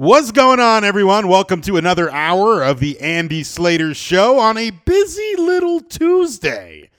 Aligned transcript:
What's 0.00 0.30
going 0.30 0.60
on, 0.60 0.84
everyone? 0.84 1.26
Welcome 1.26 1.60
to 1.62 1.76
another 1.76 2.08
hour 2.08 2.62
of 2.62 2.78
the 2.78 3.00
Andy 3.00 3.42
Slater 3.42 3.94
Show 3.94 4.38
on 4.38 4.56
a 4.56 4.70
busy 4.70 5.34
little 5.36 5.80
Tuesday. 5.80 6.90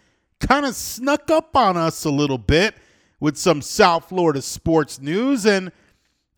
Kind 0.41 0.65
of 0.65 0.75
snuck 0.75 1.32
up 1.32 1.56
on 1.56 1.77
us 1.77 2.04
a 2.04 2.09
little 2.09 2.38
bit 2.38 2.75
with 3.22 3.38
some 3.38 3.62
South 3.62 4.09
Florida 4.09 4.42
sports 4.42 5.00
news, 5.00 5.46
and 5.46 5.72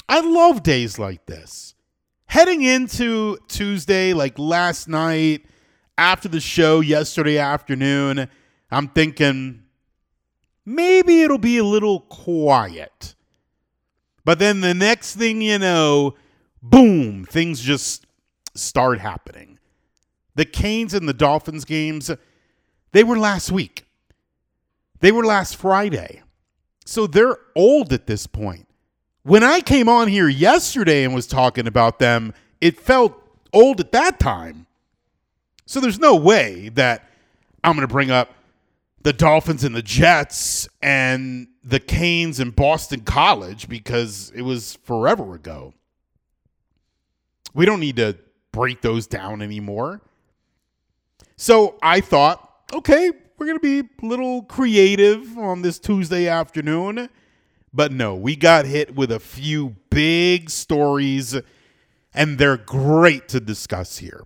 I 0.07 0.19
love 0.19 0.61
days 0.61 0.99
like 0.99 1.25
this. 1.25 1.73
Heading 2.25 2.61
into 2.61 3.39
Tuesday, 3.47 4.13
like 4.13 4.37
last 4.37 4.87
night, 4.87 5.47
after 5.97 6.29
the 6.29 6.39
show 6.39 6.79
yesterday 6.79 7.39
afternoon, 7.39 8.27
I'm 8.69 8.87
thinking 8.89 9.63
maybe 10.63 11.23
it'll 11.23 11.39
be 11.39 11.57
a 11.57 11.65
little 11.65 12.01
quiet. 12.01 13.15
But 14.23 14.37
then 14.37 14.61
the 14.61 14.75
next 14.75 15.15
thing 15.15 15.41
you 15.41 15.57
know, 15.57 16.13
boom, 16.61 17.25
things 17.25 17.61
just 17.61 18.05
start 18.55 18.99
happening. 18.99 19.59
The 20.35 20.45
Canes 20.45 20.93
and 20.93 21.07
the 21.07 21.13
Dolphins 21.13 21.65
games, 21.65 22.11
they 22.91 23.03
were 23.03 23.17
last 23.17 23.51
week. 23.51 23.85
They 24.99 25.11
were 25.11 25.25
last 25.25 25.55
Friday. 25.55 26.21
So 26.85 27.07
they're 27.07 27.37
old 27.55 27.91
at 27.93 28.07
this 28.07 28.27
point. 28.27 28.67
When 29.23 29.43
I 29.43 29.61
came 29.61 29.87
on 29.87 30.07
here 30.07 30.27
yesterday 30.27 31.03
and 31.03 31.13
was 31.13 31.27
talking 31.27 31.67
about 31.67 31.99
them, 31.99 32.33
it 32.59 32.79
felt 32.79 33.13
old 33.53 33.79
at 33.79 33.91
that 33.91 34.19
time. 34.19 34.65
So 35.65 35.79
there's 35.79 35.99
no 35.99 36.15
way 36.15 36.69
that 36.69 37.09
I'm 37.63 37.75
going 37.75 37.87
to 37.87 37.91
bring 37.91 38.11
up 38.11 38.33
the 39.03 39.13
Dolphins 39.13 39.63
and 39.63 39.75
the 39.75 39.81
Jets 39.81 40.67
and 40.81 41.47
the 41.63 41.79
Canes 41.79 42.39
and 42.39 42.55
Boston 42.55 43.01
College 43.01 43.69
because 43.69 44.31
it 44.35 44.41
was 44.41 44.77
forever 44.83 45.35
ago. 45.35 45.73
We 47.53 47.65
don't 47.65 47.79
need 47.79 47.97
to 47.97 48.17
break 48.51 48.81
those 48.81 49.07
down 49.07 49.41
anymore. 49.41 50.01
So 51.35 51.77
I 51.81 52.01
thought, 52.01 52.47
okay, 52.73 53.11
we're 53.37 53.45
going 53.47 53.59
to 53.59 53.81
be 53.81 53.89
a 54.01 54.05
little 54.05 54.43
creative 54.43 55.37
on 55.37 55.61
this 55.63 55.79
Tuesday 55.79 56.27
afternoon. 56.27 57.09
But 57.73 57.91
no, 57.91 58.15
we 58.15 58.35
got 58.35 58.65
hit 58.65 58.95
with 58.95 59.11
a 59.11 59.19
few 59.19 59.75
big 59.89 60.49
stories, 60.49 61.35
and 62.13 62.37
they're 62.37 62.57
great 62.57 63.27
to 63.29 63.39
discuss 63.39 63.97
here. 63.97 64.25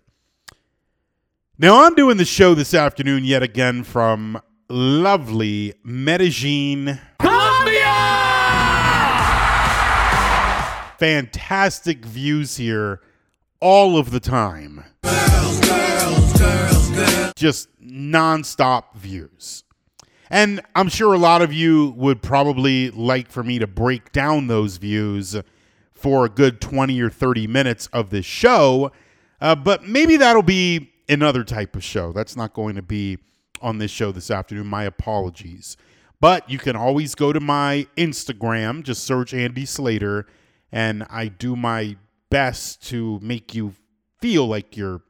Now, 1.57 1.85
I'm 1.85 1.95
doing 1.95 2.17
the 2.17 2.25
show 2.25 2.53
this 2.53 2.73
afternoon 2.73 3.23
yet 3.23 3.41
again 3.43 3.83
from 3.83 4.41
lovely 4.67 5.75
Medellin, 5.83 6.99
Colombia. 7.19 7.85
Fantastic 10.97 12.03
views 12.03 12.57
here 12.57 12.99
all 13.65 13.97
of 13.97 14.11
the 14.11 14.19
time. 14.19 14.83
Girls, 15.01 15.59
girls, 15.67 16.39
girls, 16.39 17.33
Just 17.35 17.67
nonstop 17.81 18.93
views. 18.95 19.63
And 20.29 20.61
I'm 20.75 20.87
sure 20.87 21.13
a 21.13 21.17
lot 21.17 21.41
of 21.41 21.51
you 21.51 21.95
would 21.97 22.21
probably 22.21 22.91
like 22.91 23.27
for 23.27 23.41
me 23.41 23.57
to 23.57 23.65
break 23.65 24.11
down 24.11 24.45
those 24.45 24.77
views 24.77 25.35
for 25.93 26.25
a 26.25 26.29
good 26.29 26.61
20 26.61 27.01
or 27.01 27.09
30 27.09 27.47
minutes 27.47 27.87
of 27.87 28.11
this 28.11 28.23
show. 28.23 28.91
Uh, 29.41 29.55
but 29.55 29.83
maybe 29.83 30.15
that'll 30.17 30.43
be 30.43 30.91
another 31.09 31.43
type 31.43 31.75
of 31.75 31.83
show. 31.83 32.11
That's 32.11 32.35
not 32.35 32.53
going 32.53 32.75
to 32.75 32.83
be 32.83 33.17
on 33.63 33.79
this 33.79 33.89
show 33.89 34.11
this 34.11 34.29
afternoon. 34.29 34.67
My 34.67 34.83
apologies. 34.83 35.75
But 36.21 36.47
you 36.47 36.59
can 36.59 36.75
always 36.75 37.15
go 37.15 37.33
to 37.33 37.39
my 37.39 37.87
Instagram, 37.97 38.83
just 38.83 39.03
search 39.03 39.33
Andy 39.33 39.65
Slater, 39.65 40.27
and 40.71 41.03
I 41.09 41.29
do 41.29 41.55
my 41.55 41.97
best 42.35 42.85
to 42.85 43.17
make 43.21 43.55
you 43.55 43.73
feel 44.19 44.45
like 44.45 44.75
you're 44.75 45.01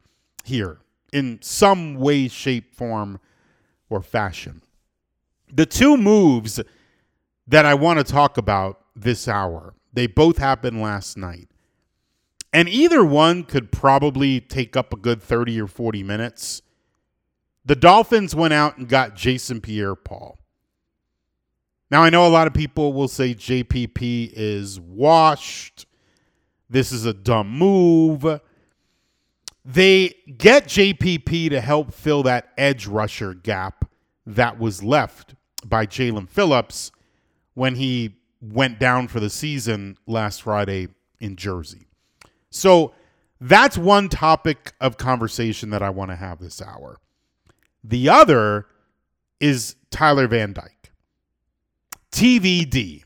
here 0.43 0.77
in 1.11 1.39
some 1.41 1.95
way, 1.95 2.27
shape, 2.27 2.75
form, 2.75 3.19
or 3.89 4.03
fashion. 4.03 4.61
The 5.51 5.65
two 5.65 5.97
moves 5.97 6.61
that 7.47 7.65
I 7.65 7.73
want 7.73 7.97
to 7.97 8.03
talk 8.03 8.37
about 8.37 8.79
this 8.95 9.27
hour, 9.27 9.73
they 9.91 10.05
both 10.05 10.37
happened 10.37 10.83
last 10.83 11.17
night. 11.17 11.49
And 12.53 12.69
either 12.69 13.03
one 13.03 13.41
could 13.41 13.71
probably 13.71 14.39
take 14.39 14.77
up 14.77 14.93
a 14.93 14.97
good 14.97 15.19
30 15.19 15.59
or 15.59 15.67
40 15.67 16.03
minutes. 16.03 16.61
The 17.65 17.75
Dolphins 17.75 18.35
went 18.35 18.53
out 18.53 18.77
and 18.77 18.87
got 18.87 19.15
Jason 19.15 19.61
Pierre 19.61 19.95
Paul. 19.95 20.37
Now, 21.89 22.03
I 22.03 22.11
know 22.11 22.27
a 22.27 22.29
lot 22.29 22.45
of 22.45 22.53
people 22.53 22.93
will 22.93 23.07
say 23.07 23.33
JPP 23.33 24.31
is 24.35 24.79
washed. 24.79 25.87
This 26.69 26.91
is 26.91 27.05
a 27.05 27.13
dumb 27.13 27.49
move. 27.49 28.41
They 29.63 30.15
get 30.37 30.65
JPP 30.65 31.49
to 31.49 31.61
help 31.61 31.93
fill 31.93 32.23
that 32.23 32.49
edge 32.57 32.87
rusher 32.87 33.33
gap 33.33 33.85
that 34.25 34.59
was 34.59 34.83
left 34.83 35.35
by 35.63 35.85
Jaelan 35.85 36.29
Phillips 36.29 36.91
when 37.53 37.75
he 37.75 38.15
went 38.41 38.79
down 38.79 39.07
for 39.07 39.19
the 39.19 39.29
season 39.29 39.97
last 40.05 40.43
Friday 40.43 40.89
in 41.19 41.35
Jersey. 41.35 41.87
So 42.49 42.93
that's 43.41 43.77
one 43.77 44.09
topic 44.09 44.73
of 44.79 44.97
conversation 44.97 45.71
that 45.71 45.81
I 45.81 45.89
want 45.89 46.11
to 46.11 46.15
have 46.15 46.39
this 46.39 46.61
hour. 46.61 46.97
The 47.83 48.09
other 48.09 48.67
is 49.39 49.75
Tyler 49.91 50.27
Van 50.27 50.53
Dyke. 50.53 50.91
TVD. 52.11 53.04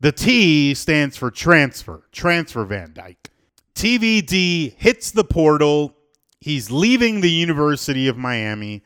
The 0.00 0.12
T 0.12 0.74
stands 0.74 1.16
for 1.16 1.30
transfer, 1.30 2.04
transfer 2.12 2.64
Van 2.64 2.92
Dyke. 2.92 3.30
TVD 3.74 4.74
hits 4.76 5.10
the 5.10 5.24
portal. 5.24 5.94
He's 6.40 6.70
leaving 6.70 7.20
the 7.20 7.30
University 7.30 8.06
of 8.06 8.16
Miami, 8.16 8.82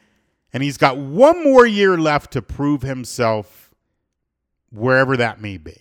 and 0.53 0.63
he's 0.63 0.79
got 0.79 0.97
one 0.97 1.45
more 1.45 1.67
year 1.67 1.99
left 1.99 2.33
to 2.33 2.43
prove 2.43 2.83
himself 2.83 3.71
wherever 4.71 5.17
that 5.17 5.41
may 5.41 5.59
be. 5.59 5.77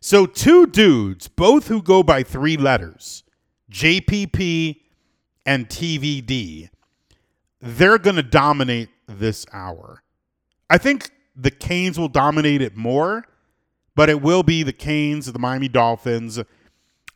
So, 0.00 0.26
two 0.26 0.66
dudes, 0.66 1.26
both 1.26 1.68
who 1.68 1.82
go 1.82 2.02
by 2.02 2.22
three 2.22 2.56
letters, 2.56 3.24
JPP 3.72 4.80
and 5.44 5.68
TVD, 5.68 6.68
they're 7.60 7.98
going 7.98 8.16
to 8.16 8.22
dominate 8.22 8.90
this 9.06 9.46
hour. 9.52 10.02
I 10.68 10.78
think 10.78 11.10
the 11.34 11.50
Canes 11.50 11.98
will 11.98 12.08
dominate 12.08 12.62
it 12.62 12.76
more, 12.76 13.24
but 13.96 14.08
it 14.08 14.22
will 14.22 14.44
be 14.44 14.62
the 14.62 14.72
Canes, 14.72 15.32
the 15.32 15.38
Miami 15.38 15.68
Dolphins, 15.68 16.38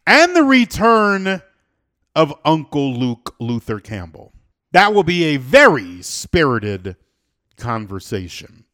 and 0.07 0.35
the 0.35 0.43
return 0.43 1.43
of 2.17 2.35
Uncle 2.45 2.93
Luke 2.95 3.37
Luther 3.39 3.79
Campbell. 3.79 4.33
That 4.73 4.93
will 4.93 5.05
be 5.05 5.25
a 5.25 5.37
very 5.37 6.03
spirited 6.03 6.97
conversation. 7.57 8.65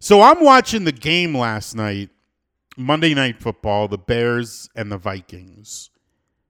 So 0.00 0.22
I'm 0.22 0.42
watching 0.42 0.84
the 0.84 0.92
game 0.92 1.36
last 1.36 1.76
night, 1.76 2.10
Monday 2.76 3.14
Night 3.14 3.40
Football, 3.40 3.86
the 3.88 3.98
Bears 3.98 4.68
and 4.74 4.90
the 4.90 4.98
Vikings. 4.98 5.90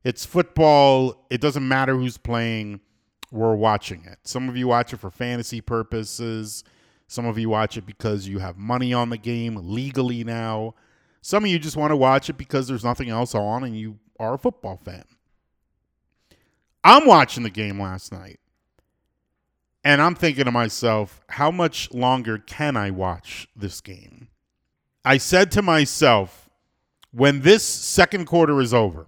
It's 0.04 0.24
football. 0.24 1.26
It 1.30 1.40
doesn't 1.40 1.66
matter 1.66 1.94
who's 1.96 2.18
playing. 2.18 2.80
We're 3.32 3.54
watching 3.54 4.04
it. 4.04 4.18
Some 4.24 4.48
of 4.48 4.56
you 4.56 4.68
watch 4.68 4.92
it 4.92 4.98
for 4.98 5.10
fantasy 5.10 5.60
purposes. 5.60 6.62
Some 7.06 7.26
of 7.26 7.38
you 7.38 7.48
watch 7.48 7.76
it 7.76 7.86
because 7.86 8.26
you 8.26 8.38
have 8.38 8.56
money 8.56 8.92
on 8.92 9.10
the 9.10 9.18
game 9.18 9.58
legally 9.62 10.24
now. 10.24 10.74
Some 11.20 11.44
of 11.44 11.50
you 11.50 11.58
just 11.58 11.76
want 11.76 11.90
to 11.90 11.96
watch 11.96 12.28
it 12.28 12.36
because 12.36 12.68
there's 12.68 12.84
nothing 12.84 13.10
else 13.10 13.34
on 13.34 13.64
and 13.64 13.78
you 13.78 13.98
are 14.18 14.34
a 14.34 14.38
football 14.38 14.80
fan. 14.84 15.04
I'm 16.82 17.06
watching 17.06 17.42
the 17.42 17.50
game 17.50 17.80
last 17.80 18.12
night. 18.12 18.40
And 19.82 20.00
I'm 20.00 20.14
thinking 20.14 20.46
to 20.46 20.50
myself, 20.50 21.20
how 21.28 21.50
much 21.50 21.92
longer 21.92 22.38
can 22.38 22.76
I 22.76 22.90
watch 22.90 23.48
this 23.54 23.82
game? 23.82 24.28
I 25.04 25.18
said 25.18 25.50
to 25.52 25.62
myself, 25.62 26.48
when 27.12 27.42
this 27.42 27.62
second 27.62 28.24
quarter 28.24 28.60
is 28.60 28.72
over, 28.72 29.06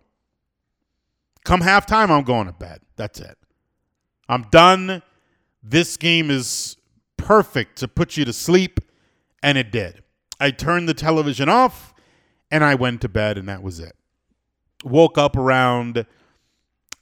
come 1.45 1.61
halftime, 1.61 2.11
I'm 2.11 2.25
going 2.25 2.47
to 2.47 2.53
bed. 2.53 2.81
That's 2.97 3.21
it. 3.21 3.39
I'm 4.29 4.43
done. 4.51 5.03
This 5.63 5.97
game 5.97 6.31
is 6.31 6.77
perfect 7.27 7.77
to 7.77 7.89
put 7.89 8.17
you 8.17 8.25
to 8.25 8.33
sleep, 8.33 8.79
and 9.43 9.59
it 9.59 9.73
did. 9.73 10.05
I 10.39 10.53
turned 10.53 10.89
the 10.89 10.95
television 10.95 11.49
off 11.49 11.93
and 12.53 12.63
I 12.63 12.77
went 12.77 13.01
to 13.01 13.09
bed, 13.09 13.37
and 13.37 13.49
that 13.49 13.65
was 13.65 13.81
it. 13.81 13.97
Woke 14.85 15.19
up 15.19 15.37
around 15.37 16.07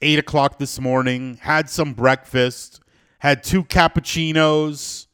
eight 0.01 0.17
o'clock 0.17 0.57
this 0.57 0.79
morning, 0.79 1.37
had 1.41 1.69
some 1.69 1.93
breakfast, 1.93 2.79
had 3.19 3.43
two 3.43 3.63
cappuccinos. 3.63 5.05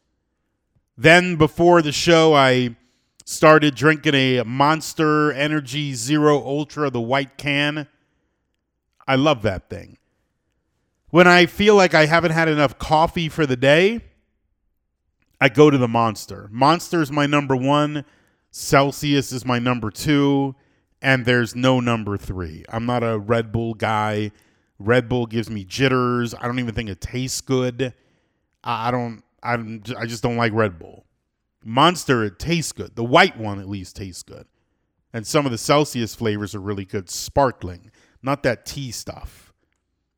Then, 0.98 1.36
before 1.36 1.82
the 1.82 1.92
show, 1.92 2.34
I 2.34 2.78
started 3.26 3.76
drinking 3.76 4.16
a 4.16 4.44
Monster 4.44 5.34
Energy 5.34 5.94
Zero 5.94 6.38
Ultra, 6.38 6.90
the 6.90 7.02
white 7.02 7.38
can. 7.38 7.86
I 9.06 9.16
love 9.16 9.42
that 9.42 9.70
thing. 9.70 9.98
When 11.10 11.28
I 11.28 11.48
feel 11.48 11.76
like 11.76 11.94
I 11.94 12.06
haven't 12.06 12.32
had 12.32 12.48
enough 12.48 12.80
coffee 12.80 13.28
for 13.28 13.46
the 13.46 13.58
day, 13.58 14.00
I 15.42 15.50
go 15.50 15.70
to 15.70 15.78
the 15.78 15.88
Monster. 15.88 16.48
Monster 16.52 17.02
is 17.02 17.12
my 17.12 17.26
number 17.26 17.56
one. 17.56 18.06
Celsius 18.52 19.32
is 19.34 19.44
my 19.46 19.60
number 19.60 19.92
two. 19.92 20.56
and 21.02 21.26
there's 21.26 21.56
no 21.56 21.80
number 21.80 22.18
three. 22.18 22.64
I'm 22.70 22.86
not 22.86 23.04
a 23.04 23.18
Red 23.18 23.52
Bull 23.52 23.74
guy. 23.74 24.32
Red 24.80 25.10
Bull 25.10 25.26
gives 25.26 25.50
me 25.50 25.64
jitters. 25.64 26.34
I 26.36 26.46
don't 26.46 26.60
even 26.60 26.76
think 26.76 26.90
it 26.90 27.02
tastes 27.02 27.42
good. 27.42 27.94
I 28.64 28.92
don't. 28.92 29.24
I'm. 29.44 29.84
I 29.98 30.06
just 30.06 30.24
don't 30.24 30.38
like 30.38 30.54
Red 30.54 30.78
Bull. 30.78 31.06
Monster, 31.64 32.24
it 32.24 32.40
tastes 32.40 32.72
good. 32.72 32.96
The 32.96 33.04
white 33.04 33.38
one 33.38 33.60
at 33.60 33.70
least 33.70 33.96
tastes 33.96 34.24
good, 34.24 34.46
and 35.14 35.26
some 35.26 35.46
of 35.46 35.52
the 35.52 35.58
Celsius 35.58 36.16
flavors 36.16 36.54
are 36.56 36.62
really 36.62 36.86
good. 36.86 37.10
Sparkling, 37.10 37.92
not 38.22 38.44
that 38.44 38.66
tea 38.66 38.92
stuff. 38.92 39.54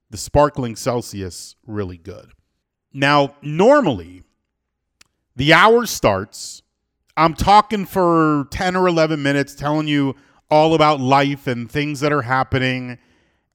The 0.10 0.18
sparkling 0.18 0.76
Celsius 0.76 1.56
really 1.66 1.98
good. 1.98 2.32
Now, 2.94 3.36
normally, 3.42 4.23
the 5.36 5.54
hour 5.54 5.86
starts. 5.86 6.62
I'm 7.16 7.34
talking 7.34 7.86
for 7.86 8.48
10 8.52 8.76
or 8.76 8.88
11 8.88 9.22
minutes, 9.22 9.56
telling 9.56 9.88
you 9.88 10.16
all 10.50 10.74
about 10.74 11.00
life 11.00 11.48
and 11.48 11.70
things 11.70 12.00
that 12.00 12.12
are 12.12 12.24
happening. 12.24 12.98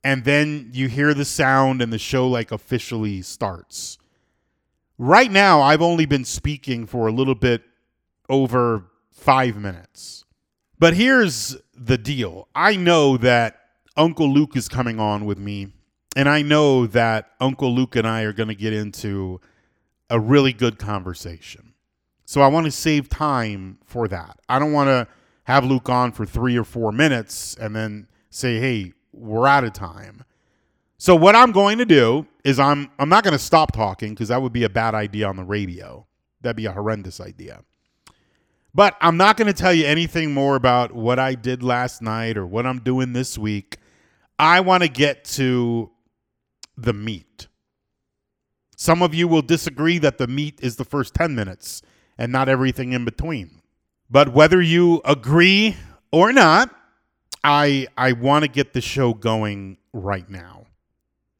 And 0.05 0.25
then 0.25 0.71
you 0.73 0.89
hear 0.89 1.15
the 1.15 1.25
sound 1.25 1.83
and 1.83 1.93
the 1.93 1.99
show 1.99 2.29
like 2.29 2.53
officially 2.53 3.23
starts. 3.23 3.99
Right 4.97 5.31
now, 5.31 5.61
I've 5.61 5.83
only 5.83 6.07
been 6.07 6.25
speaking 6.25 6.87
for 6.87 7.07
a 7.07 7.13
little 7.13 7.35
bit 7.35 7.63
over 8.29 8.85
five 9.11 9.57
minutes. 9.57 10.25
But 10.79 10.95
here's 10.95 11.57
the 11.75 11.99
deal 11.99 12.49
I 12.55 12.77
know 12.77 13.17
that 13.19 13.61
Uncle 13.97 14.33
Luke 14.33 14.57
is 14.57 14.69
coming 14.69 15.01
on 15.01 15.25
with 15.25 15.39
me, 15.39 15.69
and 16.17 16.29
I 16.29 16.43
know 16.43 16.87
that 16.87 17.33
Uncle 17.41 17.75
Luke 17.75 17.97
and 17.97 18.07
I 18.07 18.23
are 18.23 18.33
going 18.33 18.49
to 18.49 18.55
get 18.55 18.73
into 18.73 19.41
a 20.11 20.19
really 20.19 20.53
good 20.53 20.79
conversation. 20.79 21.68
So 22.29 22.43
I 22.43 22.49
want 22.49 22.67
to 22.67 22.71
save 22.71 23.09
time 23.09 23.79
for 23.87 24.07
that. 24.07 24.39
I 24.51 24.59
don't 24.59 24.73
want 24.73 24.89
to 24.89 25.09
have 25.45 25.65
Luke 25.65 25.89
on 25.89 26.13
for 26.13 26.27
three 26.27 26.59
or 26.59 26.63
four 26.63 26.93
minutes 26.93 27.57
and 27.59 27.75
then 27.75 28.07
say, 28.29 28.61
hey, 28.61 28.93
we're 29.15 29.47
out 29.47 29.65
of 29.65 29.73
time. 29.73 30.25
So 30.99 31.17
what 31.17 31.35
I'm 31.35 31.53
going 31.53 31.79
to 31.79 31.87
do 31.87 32.27
is 32.45 32.61
I'm 32.61 32.91
I'm 32.99 33.09
not 33.09 33.25
going 33.25 33.33
to 33.33 33.39
stop 33.39 33.73
talking 33.73 34.11
because 34.11 34.29
that 34.29 34.43
would 34.43 34.53
be 34.53 34.65
a 34.65 34.69
bad 34.69 34.95
idea 34.95 35.27
on 35.27 35.37
the 35.37 35.43
radio. 35.43 36.07
That'd 36.43 36.57
be 36.57 36.67
a 36.67 36.73
horrendous 36.73 37.19
idea. 37.19 37.63
But 38.75 38.99
I'm 39.01 39.17
not 39.17 39.39
going 39.39 39.51
to 39.51 39.59
tell 39.59 39.73
you 39.73 39.87
anything 39.87 40.35
more 40.35 40.55
about 40.55 40.93
what 40.93 41.19
I 41.19 41.35
did 41.35 41.63
last 41.63 42.03
night 42.03 42.37
or 42.37 42.47
what 42.47 42.67
I'm 42.67 42.81
doing 42.81 43.15
this 43.15 43.39
week. 43.39 43.79
I 44.39 44.61
want 44.61 44.83
to 44.83 44.91
get 44.91 45.25
to 45.25 45.91
the 46.77 46.93
meat. 46.93 47.49
Some 48.77 49.03
of 49.03 49.15
you 49.15 49.29
will 49.29 49.41
disagree 49.41 49.97
that 50.01 50.19
the 50.19 50.27
meat 50.27 50.61
is 50.63 50.77
the 50.77 50.85
first 50.85 51.15
10 51.15 51.35
minutes 51.35 51.81
and 52.19 52.33
not 52.33 52.49
everything 52.49 52.93
in 52.93 53.05
between. 53.05 53.63
But 54.11 54.33
whether 54.33 54.61
you 54.61 55.01
agree 55.05 55.77
or 56.11 56.33
not, 56.33 56.75
I 57.45 57.87
I 57.97 58.13
want 58.13 58.45
to 58.45 58.49
get 58.49 58.73
the 58.73 58.81
show 58.81 59.15
going 59.15 59.79
right 59.93 60.29
now. 60.29 60.67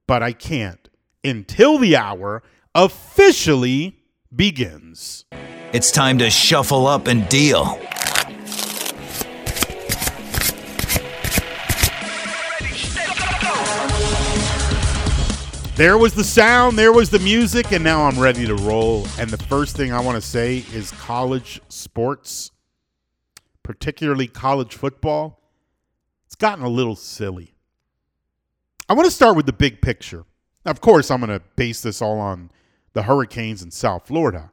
But 0.07 0.23
I 0.23 0.33
can't 0.33 0.89
until 1.25 1.79
the 1.79 1.97
hour 1.97 2.43
officially 2.75 3.97
begins. 4.35 5.25
It's 5.73 5.91
time 5.91 6.19
to 6.19 6.31
shuffle 6.31 6.87
up 6.87 7.07
and 7.07 7.29
deal. 7.29 7.79
There 15.79 15.97
was 15.97 16.13
the 16.13 16.25
sound, 16.25 16.77
there 16.77 16.93
was 16.93 17.09
the 17.09 17.21
music, 17.21 17.71
and 17.71 17.85
now 17.85 18.03
I'm 18.03 18.19
ready 18.19 18.45
to 18.47 18.57
roll. 18.57 19.07
And 19.17 19.31
the 19.31 19.39
first 19.39 19.77
thing 19.77 19.93
I 19.93 20.01
want 20.01 20.21
to 20.21 20.29
say 20.29 20.65
is 20.73 20.91
college 20.91 21.61
sports 21.69 22.51
particularly 23.69 24.27
college 24.27 24.75
football, 24.75 25.41
it's 26.27 26.35
gotten 26.35 26.65
a 26.65 26.69
little 26.69 26.97
silly. 26.97 27.55
I 28.89 28.95
want 28.95 29.05
to 29.05 29.11
start 29.11 29.37
with 29.37 29.45
the 29.47 29.53
big 29.53 29.81
picture. 29.83 30.25
Of 30.65 30.81
course, 30.81 31.11
I'm 31.13 31.21
going 31.21 31.39
to 31.39 31.45
base 31.55 31.83
this 31.83 32.01
all 32.01 32.19
on 32.19 32.51
the 32.95 33.03
Hurricanes 33.03 33.63
in 33.63 33.71
South 33.71 34.07
Florida. 34.09 34.51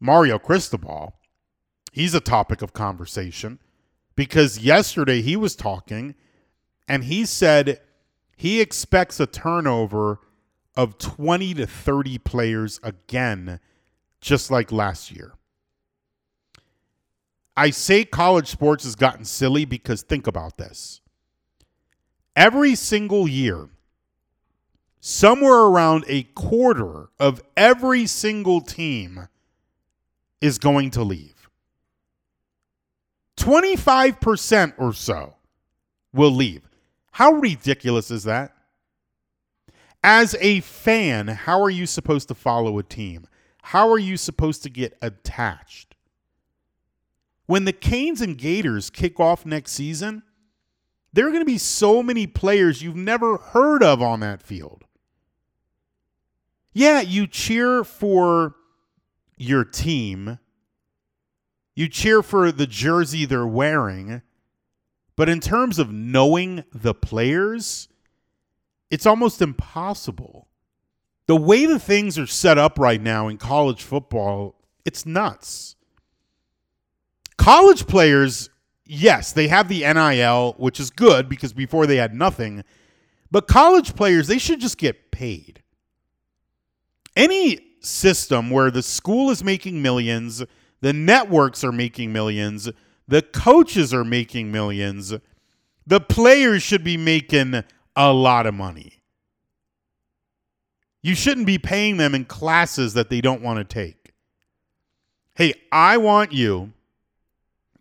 Mario 0.00 0.38
Cristobal, 0.38 1.16
he's 1.92 2.14
a 2.14 2.20
topic 2.20 2.60
of 2.62 2.72
conversation 2.72 3.58
because 4.16 4.58
yesterday 4.58 5.20
he 5.20 5.36
was 5.36 5.54
talking 5.54 6.14
and 6.88 7.04
he 7.04 7.26
said 7.26 7.78
he 8.38 8.60
expects 8.60 9.18
a 9.18 9.26
turnover 9.26 10.20
of 10.76 10.96
20 10.96 11.54
to 11.54 11.66
30 11.66 12.18
players 12.18 12.78
again, 12.84 13.58
just 14.20 14.48
like 14.48 14.70
last 14.70 15.10
year. 15.10 15.32
I 17.56 17.70
say 17.70 18.04
college 18.04 18.46
sports 18.46 18.84
has 18.84 18.94
gotten 18.94 19.24
silly 19.24 19.64
because 19.64 20.02
think 20.02 20.28
about 20.28 20.56
this. 20.56 21.00
Every 22.36 22.76
single 22.76 23.26
year, 23.26 23.70
somewhere 25.00 25.62
around 25.62 26.04
a 26.06 26.22
quarter 26.22 27.08
of 27.18 27.42
every 27.56 28.06
single 28.06 28.60
team 28.60 29.26
is 30.40 30.58
going 30.58 30.92
to 30.92 31.02
leave. 31.02 31.50
25% 33.36 34.74
or 34.78 34.92
so 34.92 35.34
will 36.12 36.30
leave. 36.30 36.67
How 37.18 37.32
ridiculous 37.32 38.10
is 38.10 38.24
that? 38.24 38.54
As 40.02 40.36
a 40.40 40.60
fan, 40.60 41.28
how 41.28 41.60
are 41.62 41.70
you 41.70 41.86
supposed 41.86 42.28
to 42.28 42.34
follow 42.34 42.78
a 42.78 42.82
team? 42.82 43.26
How 43.62 43.90
are 43.90 43.98
you 43.98 44.16
supposed 44.16 44.62
to 44.62 44.70
get 44.70 44.96
attached? 45.02 45.88
when 47.48 47.64
the 47.64 47.72
Canes 47.72 48.20
and 48.20 48.36
Gators 48.36 48.90
kick 48.90 49.18
off 49.18 49.46
next 49.46 49.72
season, 49.72 50.22
there 51.14 51.26
are 51.26 51.30
going 51.30 51.40
to 51.40 51.46
be 51.46 51.56
so 51.56 52.02
many 52.02 52.26
players 52.26 52.82
you've 52.82 52.94
never 52.94 53.38
heard 53.38 53.82
of 53.82 54.02
on 54.02 54.20
that 54.20 54.42
field. 54.42 54.84
Yeah, 56.74 57.00
you 57.00 57.26
cheer 57.26 57.84
for 57.84 58.54
your 59.38 59.64
team, 59.64 60.38
you 61.74 61.88
cheer 61.88 62.22
for 62.22 62.52
the 62.52 62.66
jersey 62.66 63.24
they're 63.24 63.46
wearing, 63.46 64.20
but 65.18 65.28
in 65.28 65.40
terms 65.40 65.80
of 65.80 65.90
knowing 65.90 66.62
the 66.72 66.94
players, 66.94 67.88
it's 68.88 69.04
almost 69.04 69.42
impossible. 69.42 70.46
The 71.26 71.34
way 71.34 71.66
the 71.66 71.80
things 71.80 72.16
are 72.20 72.26
set 72.28 72.56
up 72.56 72.78
right 72.78 73.02
now 73.02 73.26
in 73.26 73.36
college 73.36 73.82
football, 73.82 74.54
it's 74.84 75.04
nuts. 75.04 75.74
College 77.36 77.88
players, 77.88 78.48
yes, 78.86 79.32
they 79.32 79.48
have 79.48 79.68
the 79.68 79.80
NIL, 79.80 80.54
which 80.56 80.78
is 80.78 80.88
good 80.88 81.28
because 81.28 81.52
before 81.52 81.88
they 81.88 81.96
had 81.96 82.14
nothing. 82.14 82.62
But 83.28 83.48
college 83.48 83.96
players, 83.96 84.28
they 84.28 84.38
should 84.38 84.60
just 84.60 84.78
get 84.78 85.10
paid. 85.10 85.64
Any 87.16 87.58
system 87.80 88.50
where 88.50 88.70
the 88.70 88.84
school 88.84 89.30
is 89.30 89.42
making 89.42 89.82
millions, 89.82 90.44
the 90.80 90.92
networks 90.92 91.64
are 91.64 91.72
making 91.72 92.12
millions, 92.12 92.70
the 93.08 93.22
coaches 93.22 93.92
are 93.94 94.04
making 94.04 94.52
millions, 94.52 95.14
the 95.86 96.00
players 96.00 96.62
should 96.62 96.84
be 96.84 96.98
making 96.98 97.64
a 97.96 98.12
lot 98.12 98.46
of 98.46 98.54
money. 98.54 99.00
You 101.02 101.14
shouldn't 101.14 101.46
be 101.46 101.58
paying 101.58 101.96
them 101.96 102.14
in 102.14 102.26
classes 102.26 102.92
that 102.94 103.08
they 103.08 103.20
don't 103.20 103.40
want 103.40 103.58
to 103.58 103.64
take. 103.64 104.12
Hey, 105.34 105.54
I 105.72 105.96
want 105.96 106.32
you 106.32 106.72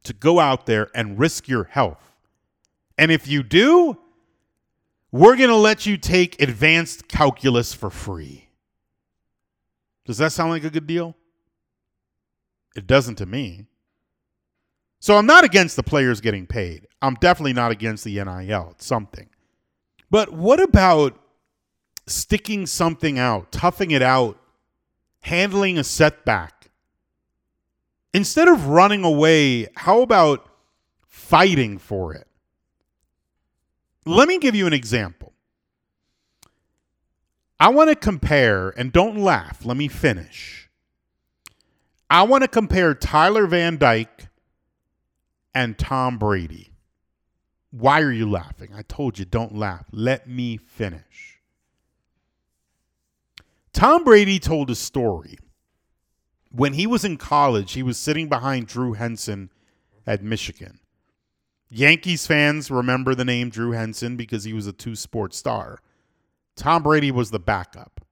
to 0.03 0.13
go 0.13 0.39
out 0.39 0.65
there 0.65 0.89
and 0.95 1.19
risk 1.19 1.47
your 1.47 1.65
health. 1.65 2.01
And 2.97 3.11
if 3.11 3.27
you 3.27 3.43
do, 3.43 3.97
we're 5.11 5.35
going 5.35 5.49
to 5.49 5.55
let 5.55 5.85
you 5.85 5.97
take 5.97 6.41
advanced 6.41 7.07
calculus 7.07 7.73
for 7.73 7.89
free. 7.89 8.47
Does 10.05 10.19
that 10.19 10.31
sound 10.31 10.51
like 10.51 10.63
a 10.63 10.69
good 10.69 10.87
deal? 10.87 11.15
It 12.75 12.87
doesn't 12.87 13.15
to 13.15 13.25
me. 13.25 13.65
So 14.99 15.17
I'm 15.17 15.25
not 15.25 15.43
against 15.43 15.75
the 15.75 15.83
players 15.83 16.21
getting 16.21 16.47
paid. 16.47 16.87
I'm 17.01 17.15
definitely 17.15 17.53
not 17.53 17.71
against 17.71 18.03
the 18.03 18.15
NIL. 18.23 18.69
It's 18.71 18.85
something. 18.85 19.29
But 20.09 20.33
what 20.33 20.61
about 20.61 21.17
sticking 22.07 22.65
something 22.65 23.19
out, 23.19 23.51
toughing 23.51 23.91
it 23.91 24.01
out, 24.01 24.39
handling 25.21 25.77
a 25.77 25.83
setback? 25.83 26.71
Instead 28.13 28.47
of 28.47 28.67
running 28.67 29.03
away, 29.03 29.67
how 29.75 30.01
about 30.01 30.49
fighting 31.05 31.77
for 31.77 32.13
it? 32.13 32.27
Let 34.05 34.27
me 34.27 34.39
give 34.39 34.55
you 34.55 34.65
an 34.65 34.73
example. 34.73 35.33
I 37.59 37.69
want 37.69 37.89
to 37.89 37.95
compare, 37.95 38.69
and 38.69 38.91
don't 38.91 39.17
laugh, 39.17 39.65
let 39.65 39.77
me 39.77 39.87
finish. 39.87 40.69
I 42.09 42.23
want 42.23 42.43
to 42.43 42.47
compare 42.47 42.93
Tyler 42.93 43.47
Van 43.47 43.77
Dyke 43.77 44.26
and 45.57 45.75
Tom 45.75 46.19
Brady. 46.19 46.69
Why 47.71 48.01
are 48.01 48.11
you 48.11 48.29
laughing? 48.29 48.69
I 48.75 48.83
told 48.83 49.17
you, 49.17 49.25
don't 49.25 49.55
laugh. 49.55 49.87
Let 49.91 50.29
me 50.29 50.57
finish. 50.57 51.41
Tom 53.73 54.03
Brady 54.03 54.37
told 54.37 54.69
a 54.69 54.75
story 54.75 55.39
when 56.51 56.73
he 56.73 56.85
was 56.85 57.03
in 57.03 57.17
college, 57.17 57.73
he 57.73 57.81
was 57.81 57.97
sitting 57.97 58.29
behind 58.29 58.67
Drew 58.67 58.93
Henson 58.93 59.49
at 60.05 60.21
Michigan. 60.21 60.79
Yankees 61.71 62.27
fans 62.27 62.69
remember 62.69 63.15
the 63.15 63.25
name 63.25 63.49
Drew 63.49 63.71
Henson 63.71 64.15
because 64.15 64.43
he 64.43 64.53
was 64.53 64.67
a 64.67 64.71
two 64.71 64.95
sport 64.95 65.33
star. 65.33 65.79
Tom 66.55 66.83
Brady 66.83 67.09
was 67.09 67.31
the 67.31 67.39
backup. 67.39 68.05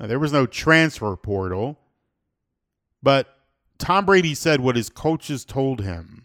Now, 0.00 0.08
there 0.08 0.18
was 0.18 0.32
no 0.32 0.44
transfer 0.44 1.14
portal, 1.14 1.78
but 3.00 3.28
Tom 3.78 4.06
Brady 4.06 4.34
said 4.34 4.60
what 4.60 4.74
his 4.74 4.90
coaches 4.90 5.44
told 5.44 5.82
him 5.82 6.24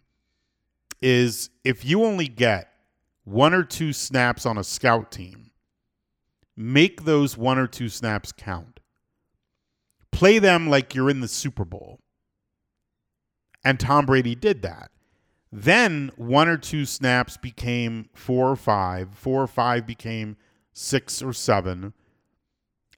is 1.03 1.49
if 1.65 1.83
you 1.83 2.05
only 2.05 2.29
get 2.29 2.69
one 3.25 3.53
or 3.53 3.63
two 3.63 3.91
snaps 3.91 4.45
on 4.45 4.57
a 4.57 4.63
scout 4.63 5.11
team, 5.11 5.51
make 6.55 7.03
those 7.03 7.37
one 7.37 7.59
or 7.59 7.67
two 7.67 7.89
snaps 7.89 8.31
count. 8.31 8.79
Play 10.11 10.39
them 10.39 10.69
like 10.69 10.95
you're 10.95 11.09
in 11.09 11.19
the 11.19 11.27
Super 11.27 11.65
Bowl. 11.65 11.99
And 13.65 13.79
Tom 13.79 14.05
Brady 14.05 14.33
did 14.33 14.61
that. 14.61 14.91
Then 15.51 16.09
one 16.15 16.47
or 16.47 16.57
two 16.57 16.85
snaps 16.85 17.35
became 17.35 18.09
four 18.13 18.49
or 18.49 18.55
five, 18.55 19.09
four 19.13 19.43
or 19.43 19.47
five 19.47 19.85
became 19.85 20.37
six 20.71 21.21
or 21.21 21.33
seven. 21.33 21.93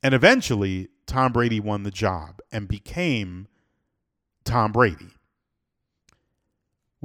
And 0.03 0.13
eventually, 0.13 0.89
Tom 1.07 1.33
Brady 1.33 1.59
won 1.59 1.83
the 1.83 1.91
job 1.91 2.39
and 2.51 2.67
became 2.67 3.47
Tom 4.43 4.71
Brady. 4.71 5.14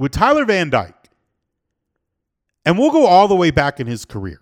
With 0.01 0.13
Tyler 0.13 0.45
Van 0.45 0.71
Dyke, 0.71 1.11
and 2.65 2.79
we'll 2.79 2.89
go 2.89 3.05
all 3.05 3.27
the 3.27 3.35
way 3.35 3.51
back 3.51 3.79
in 3.79 3.85
his 3.85 4.03
career. 4.03 4.39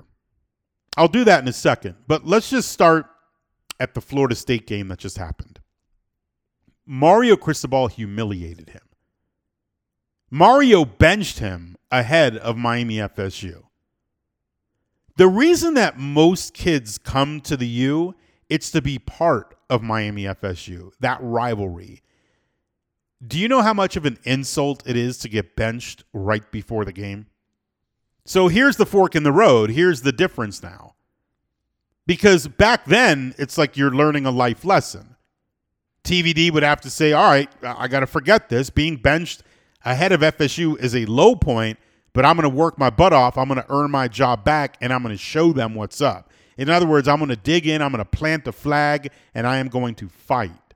I'll 0.96 1.10
do 1.10 1.26
that 1.26 1.42
in 1.42 1.50
a 1.50 1.54
second, 1.54 1.96
but 2.08 2.26
let's 2.26 2.50
just 2.50 2.72
start 2.72 3.08
at 3.78 3.94
the 3.94 4.00
Florida 4.00 4.36
State 4.36 4.68
game 4.68 4.88
that 4.88 5.00
just 5.00 5.18
happened. 5.18 5.60
Mario 6.86 7.36
Cristobal 7.36 7.88
humiliated 7.88 8.70
him. 8.70 8.84
Mario 10.32 10.86
benched 10.86 11.40
him 11.40 11.76
ahead 11.92 12.38
of 12.38 12.56
Miami 12.56 12.96
FSU. 12.96 13.64
The 15.18 15.28
reason 15.28 15.74
that 15.74 16.00
most 16.00 16.54
kids 16.54 16.98
come 16.98 17.42
to 17.42 17.58
the 17.58 17.68
U, 17.68 18.16
it's 18.48 18.72
to 18.72 18.82
be 18.82 18.98
part 18.98 19.56
of 19.70 19.84
Miami 19.84 20.24
FSU, 20.24 20.94
that 21.02 21.20
rivalry. 21.22 22.02
Do 23.26 23.38
you 23.38 23.48
know 23.48 23.62
how 23.62 23.74
much 23.74 23.96
of 23.96 24.06
an 24.06 24.18
insult 24.24 24.84
it 24.86 24.96
is 24.96 25.18
to 25.20 25.30
get 25.30 25.56
benched 25.56 26.04
right 26.14 26.50
before 26.52 26.86
the 26.86 26.94
game? 26.94 27.28
So 28.26 28.48
here's 28.48 28.78
the 28.78 28.86
fork 28.86 29.16
in 29.16 29.24
the 29.24 29.32
road. 29.32 29.72
Here's 29.72 30.04
the 30.04 30.12
difference 30.12 30.64
now. 30.64 30.94
Because 32.06 32.48
back 32.48 32.86
then, 32.86 33.36
it's 33.38 33.58
like 33.58 33.76
you're 33.76 33.92
learning 33.92 34.26
a 34.26 34.32
life 34.32 34.64
lesson. 34.64 35.16
TVD 36.04 36.52
would 36.52 36.64
have 36.64 36.82
to 36.82 36.90
say, 36.90 37.12
all 37.12 37.30
right, 37.30 37.50
I 37.62 37.88
got 37.88 38.00
to 38.00 38.08
forget 38.08 38.50
this. 38.50 38.70
Being 38.70 38.96
benched 38.96 39.44
ahead 39.84 40.12
of 40.12 40.22
FSU 40.22 40.80
is 40.80 40.96
a 40.96 41.06
low 41.06 41.36
point, 41.36 41.78
but 42.14 42.26
I'm 42.26 42.36
going 42.36 42.50
to 42.50 42.56
work 42.56 42.80
my 42.80 42.90
butt 42.90 43.14
off. 43.14 43.38
I'm 43.38 43.48
going 43.48 43.62
to 43.62 43.70
earn 43.70 43.92
my 43.92 44.08
job 44.08 44.44
back, 44.44 44.78
and 44.82 44.94
I'm 44.94 45.04
going 45.04 45.14
to 45.14 45.22
show 45.22 45.52
them 45.52 45.76
what's 45.76 46.02
up. 46.02 46.32
In 46.58 46.70
other 46.70 46.88
words, 46.88 47.08
I'm 47.08 47.18
going 47.18 47.30
to 47.30 47.36
dig 47.36 47.68
in, 47.68 47.82
I'm 47.82 47.92
going 47.92 48.04
to 48.04 48.10
plant 48.10 48.46
the 48.46 48.54
flag, 48.54 49.12
and 49.34 49.46
I 49.46 49.58
am 49.58 49.68
going 49.68 49.96
to 49.96 50.10
fight. 50.10 50.69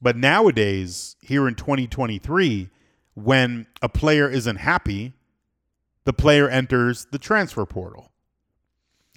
But 0.00 0.16
nowadays, 0.16 1.16
here 1.20 1.48
in 1.48 1.54
2023, 1.54 2.70
when 3.14 3.66
a 3.82 3.88
player 3.88 4.28
isn't 4.30 4.56
happy, 4.56 5.14
the 6.04 6.12
player 6.12 6.48
enters 6.48 7.06
the 7.10 7.18
transfer 7.18 7.66
portal. 7.66 8.12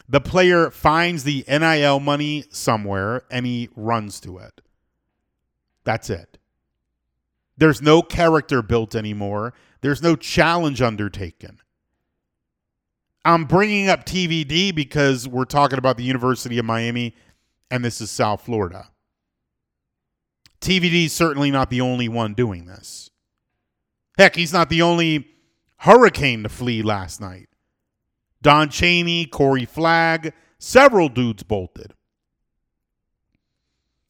The 0.09 0.19
player 0.19 0.71
finds 0.71 1.23
the 1.23 1.45
NIL 1.47 1.99
money 1.99 2.45
somewhere 2.49 3.23
and 3.31 3.45
he 3.45 3.69
runs 3.75 4.19
to 4.21 4.39
it. 4.39 4.61
That's 5.83 6.09
it. 6.09 6.37
There's 7.57 7.81
no 7.81 8.01
character 8.01 8.61
built 8.61 8.95
anymore. 8.95 9.53
There's 9.81 10.01
no 10.01 10.15
challenge 10.15 10.81
undertaken. 10.81 11.59
I'm 13.23 13.45
bringing 13.45 13.87
up 13.87 14.05
TVD 14.05 14.73
because 14.73 15.27
we're 15.27 15.45
talking 15.45 15.77
about 15.77 15.95
the 15.95 16.03
University 16.03 16.57
of 16.57 16.65
Miami 16.65 17.15
and 17.69 17.85
this 17.85 18.01
is 18.01 18.09
South 18.11 18.41
Florida. 18.41 18.89
TVD 20.61 21.05
is 21.05 21.13
certainly 21.13 21.51
not 21.51 21.69
the 21.69 21.81
only 21.81 22.07
one 22.07 22.33
doing 22.33 22.65
this. 22.65 23.09
Heck, 24.17 24.35
he's 24.35 24.53
not 24.53 24.69
the 24.69 24.81
only 24.81 25.27
hurricane 25.77 26.43
to 26.43 26.49
flee 26.49 26.81
last 26.81 27.19
night. 27.19 27.49
Don 28.41 28.69
Chaney, 28.69 29.25
Corey 29.25 29.65
Flagg, 29.65 30.33
several 30.59 31.09
dudes 31.09 31.43
bolted. 31.43 31.93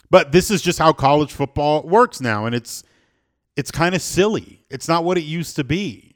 But 0.09 0.33
this 0.33 0.51
is 0.51 0.61
just 0.61 0.79
how 0.79 0.91
college 0.91 1.31
football 1.31 1.83
works 1.83 2.19
now, 2.19 2.45
and 2.45 2.53
it's 2.53 2.83
it's 3.55 3.71
kind 3.71 3.95
of 3.95 4.01
silly. 4.01 4.65
It's 4.69 4.87
not 4.87 5.03
what 5.03 5.17
it 5.17 5.23
used 5.23 5.55
to 5.55 5.63
be. 5.63 6.15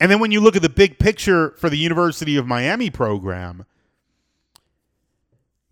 And 0.00 0.10
then 0.10 0.20
when 0.20 0.30
you 0.30 0.40
look 0.40 0.56
at 0.56 0.62
the 0.62 0.68
big 0.68 0.98
picture 0.98 1.50
for 1.58 1.68
the 1.68 1.78
University 1.78 2.36
of 2.36 2.46
Miami 2.46 2.90
program, 2.90 3.66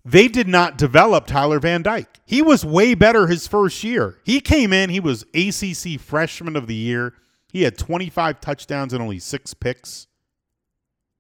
they 0.09 0.29
did 0.29 0.47
not 0.47 0.79
develop 0.79 1.27
Tyler 1.27 1.59
Van 1.59 1.83
Dyke. 1.83 2.21
He 2.25 2.41
was 2.41 2.65
way 2.65 2.95
better 2.95 3.27
his 3.27 3.49
first 3.49 3.83
year. 3.83 4.21
He 4.25 4.41
came 4.41 4.73
in, 4.73 4.89
he 4.89 5.01
was 5.01 5.27
ACC 5.35 6.01
Freshman 6.01 6.55
of 6.55 6.69
the 6.69 6.77
Year. 6.77 7.15
He 7.49 7.63
had 7.63 7.77
25 7.77 8.41
touchdowns 8.41 8.93
and 8.93 9.03
only 9.03 9.19
six 9.19 9.53
picks. 9.53 10.07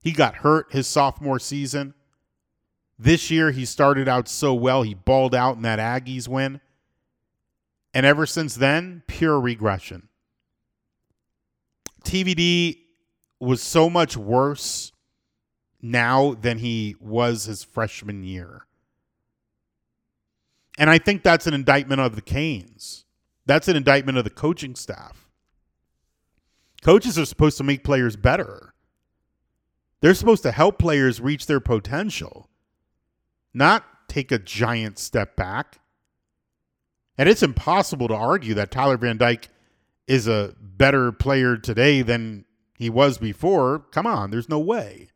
He 0.00 0.12
got 0.12 0.36
hurt 0.36 0.72
his 0.72 0.86
sophomore 0.86 1.40
season. 1.40 1.94
This 2.96 3.28
year, 3.28 3.50
he 3.50 3.64
started 3.64 4.06
out 4.06 4.28
so 4.28 4.54
well, 4.54 4.84
he 4.84 4.94
balled 4.94 5.34
out 5.34 5.56
in 5.56 5.62
that 5.62 5.80
Aggies 5.80 6.28
win. 6.28 6.60
And 7.92 8.06
ever 8.06 8.24
since 8.24 8.54
then, 8.54 9.02
pure 9.08 9.40
regression. 9.40 10.08
TVD 12.04 12.78
was 13.40 13.60
so 13.60 13.90
much 13.90 14.16
worse 14.16 14.92
now 15.82 16.34
than 16.34 16.58
he 16.58 16.94
was 17.00 17.46
his 17.46 17.64
freshman 17.64 18.22
year. 18.22 18.62
And 20.78 20.90
I 20.90 20.98
think 20.98 21.22
that's 21.22 21.46
an 21.46 21.54
indictment 21.54 22.00
of 22.00 22.16
the 22.16 22.22
Canes. 22.22 23.04
That's 23.46 23.68
an 23.68 23.76
indictment 23.76 24.18
of 24.18 24.24
the 24.24 24.30
coaching 24.30 24.74
staff. 24.74 25.28
Coaches 26.82 27.18
are 27.18 27.24
supposed 27.24 27.56
to 27.58 27.64
make 27.64 27.82
players 27.82 28.16
better. 28.16 28.74
They're 30.00 30.14
supposed 30.14 30.42
to 30.42 30.52
help 30.52 30.78
players 30.78 31.20
reach 31.20 31.46
their 31.46 31.60
potential, 31.60 32.48
not 33.54 33.84
take 34.08 34.30
a 34.30 34.38
giant 34.38 34.98
step 34.98 35.36
back. 35.36 35.80
And 37.18 37.28
it's 37.28 37.42
impossible 37.42 38.08
to 38.08 38.14
argue 38.14 38.54
that 38.54 38.70
Tyler 38.70 38.98
Van 38.98 39.16
Dyke 39.16 39.48
is 40.06 40.28
a 40.28 40.54
better 40.60 41.10
player 41.12 41.56
today 41.56 42.02
than 42.02 42.44
he 42.78 42.90
was 42.90 43.16
before. 43.18 43.80
Come 43.90 44.06
on, 44.06 44.30
there's 44.30 44.48
no 44.48 44.58
way. 44.58 45.08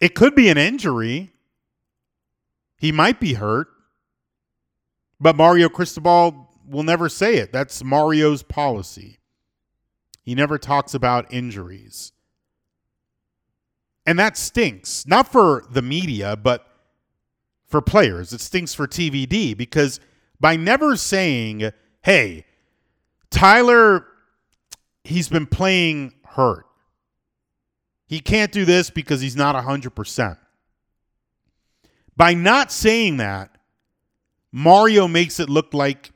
It 0.00 0.14
could 0.14 0.34
be 0.34 0.48
an 0.48 0.58
injury. 0.58 1.33
He 2.76 2.92
might 2.92 3.20
be 3.20 3.34
hurt. 3.34 3.68
But 5.20 5.36
Mario 5.36 5.68
Cristobal 5.68 6.50
will 6.68 6.82
never 6.82 7.08
say 7.08 7.36
it. 7.36 7.52
That's 7.52 7.82
Mario's 7.84 8.42
policy. 8.42 9.18
He 10.22 10.34
never 10.34 10.58
talks 10.58 10.94
about 10.94 11.32
injuries. 11.32 12.12
And 14.06 14.18
that 14.18 14.36
stinks, 14.36 15.06
not 15.06 15.30
for 15.30 15.64
the 15.70 15.82
media, 15.82 16.36
but 16.36 16.66
for 17.66 17.80
players. 17.80 18.32
It 18.32 18.40
stinks 18.40 18.74
for 18.74 18.86
TVD 18.86 19.56
because 19.56 20.00
by 20.40 20.56
never 20.56 20.96
saying, 20.96 21.70
hey, 22.02 22.44
Tyler, 23.30 24.06
he's 25.04 25.28
been 25.28 25.46
playing 25.46 26.12
hurt. 26.24 26.66
He 28.06 28.20
can't 28.20 28.52
do 28.52 28.64
this 28.64 28.90
because 28.90 29.20
he's 29.20 29.36
not 29.36 29.54
100%. 29.56 30.36
By 32.16 32.34
not 32.34 32.70
saying 32.70 33.16
that, 33.18 33.50
Mario 34.52 35.08
makes 35.08 35.40
it 35.40 35.48
look 35.48 35.74
like 35.74 36.12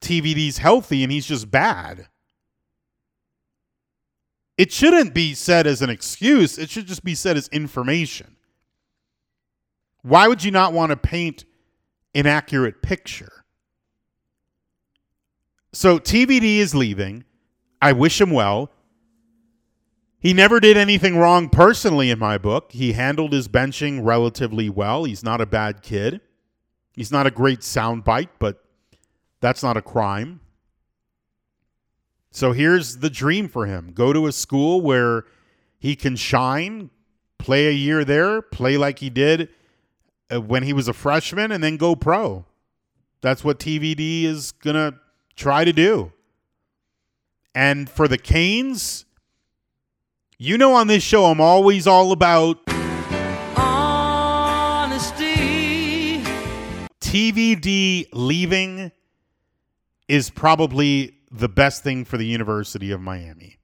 TVD's 0.00 0.58
healthy 0.58 1.02
and 1.02 1.12
he's 1.12 1.26
just 1.26 1.50
bad. 1.50 2.08
It 4.58 4.72
shouldn't 4.72 5.14
be 5.14 5.34
said 5.34 5.66
as 5.66 5.82
an 5.82 5.90
excuse, 5.90 6.58
it 6.58 6.70
should 6.70 6.86
just 6.86 7.04
be 7.04 7.14
said 7.14 7.36
as 7.36 7.48
information. 7.48 8.36
Why 10.02 10.28
would 10.28 10.42
you 10.42 10.50
not 10.50 10.72
want 10.72 10.90
to 10.90 10.96
paint 10.96 11.44
an 12.14 12.26
accurate 12.26 12.80
picture? 12.82 13.44
So 15.72 15.98
TVD 15.98 16.58
is 16.58 16.74
leaving. 16.74 17.24
I 17.82 17.92
wish 17.92 18.20
him 18.20 18.30
well. 18.30 18.70
He 20.26 20.32
never 20.32 20.58
did 20.58 20.76
anything 20.76 21.16
wrong 21.16 21.48
personally 21.48 22.10
in 22.10 22.18
my 22.18 22.36
book. 22.36 22.72
He 22.72 22.94
handled 22.94 23.32
his 23.32 23.46
benching 23.46 24.04
relatively 24.04 24.68
well. 24.68 25.04
He's 25.04 25.22
not 25.22 25.40
a 25.40 25.46
bad 25.46 25.82
kid. 25.82 26.20
He's 26.96 27.12
not 27.12 27.28
a 27.28 27.30
great 27.30 27.60
soundbite, 27.60 28.30
but 28.40 28.64
that's 29.40 29.62
not 29.62 29.76
a 29.76 29.82
crime. 29.82 30.40
So 32.32 32.50
here's 32.50 32.96
the 32.96 33.08
dream 33.08 33.46
for 33.46 33.66
him 33.66 33.92
go 33.94 34.12
to 34.12 34.26
a 34.26 34.32
school 34.32 34.80
where 34.80 35.26
he 35.78 35.94
can 35.94 36.16
shine, 36.16 36.90
play 37.38 37.68
a 37.68 37.70
year 37.70 38.04
there, 38.04 38.42
play 38.42 38.76
like 38.76 38.98
he 38.98 39.10
did 39.10 39.48
uh, 40.34 40.40
when 40.40 40.64
he 40.64 40.72
was 40.72 40.88
a 40.88 40.92
freshman, 40.92 41.52
and 41.52 41.62
then 41.62 41.76
go 41.76 41.94
pro. 41.94 42.44
That's 43.20 43.44
what 43.44 43.60
TVD 43.60 44.24
is 44.24 44.50
going 44.50 44.74
to 44.74 44.98
try 45.36 45.64
to 45.64 45.72
do. 45.72 46.10
And 47.54 47.88
for 47.88 48.08
the 48.08 48.18
Canes, 48.18 49.04
you 50.38 50.58
know, 50.58 50.74
on 50.74 50.86
this 50.86 51.02
show, 51.02 51.24
I'm 51.26 51.40
always 51.40 51.86
all 51.86 52.12
about 52.12 52.58
honesty. 53.56 54.96
TVD 57.00 58.08
leaving 58.12 58.92
is 60.08 60.28
probably 60.28 61.14
the 61.30 61.48
best 61.48 61.82
thing 61.82 62.04
for 62.04 62.18
the 62.18 62.26
University 62.26 62.90
of 62.90 63.00
Miami. 63.00 63.56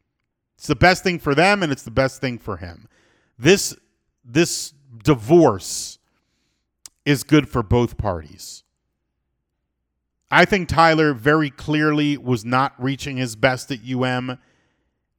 It's 0.56 0.66
the 0.66 0.74
best 0.74 1.02
thing 1.02 1.18
for 1.18 1.34
them 1.34 1.62
and 1.62 1.70
it's 1.70 1.82
the 1.82 1.90
best 1.90 2.22
thing 2.22 2.38
for 2.38 2.56
him. 2.56 2.88
This 3.38 3.76
this 4.24 4.72
divorce 5.02 5.98
is 7.04 7.22
good 7.24 7.48
for 7.48 7.62
both 7.62 7.98
parties. 7.98 8.62
I 10.30 10.44
think 10.46 10.68
Tyler 10.68 11.12
very 11.12 11.50
clearly 11.50 12.16
was 12.16 12.44
not 12.44 12.72
reaching 12.78 13.18
his 13.18 13.36
best 13.36 13.70
at 13.70 13.80
UM 13.84 14.38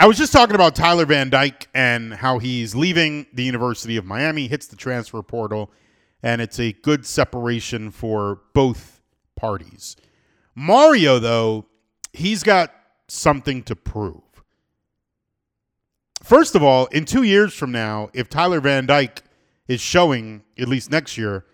I 0.00 0.06
was 0.06 0.18
just 0.18 0.32
talking 0.32 0.56
about 0.56 0.74
Tyler 0.74 1.06
Van 1.06 1.30
Dyke 1.30 1.68
and 1.74 2.14
how 2.14 2.40
he's 2.40 2.74
leaving 2.74 3.26
the 3.32 3.44
University 3.44 3.96
of 3.96 4.04
Miami, 4.04 4.48
hits 4.48 4.66
the 4.66 4.74
transfer 4.74 5.22
portal, 5.22 5.70
and 6.24 6.40
it's 6.40 6.58
a 6.58 6.72
good 6.72 7.06
separation 7.06 7.92
for 7.92 8.40
both 8.52 9.00
parties. 9.36 9.94
Mario, 10.56 11.20
though, 11.20 11.66
he's 12.12 12.42
got 12.42 12.74
something 13.12 13.62
to 13.64 13.76
prove. 13.76 14.22
First 16.22 16.54
of 16.54 16.62
all, 16.62 16.86
in 16.86 17.04
two 17.04 17.24
years 17.24 17.52
from 17.52 17.72
now, 17.72 18.10
if 18.14 18.28
Tyler 18.28 18.60
Van 18.60 18.86
Dyke 18.86 19.22
is 19.68 19.80
showing, 19.80 20.42
at 20.58 20.68
least 20.68 20.90
next 20.90 21.18
year, 21.18 21.44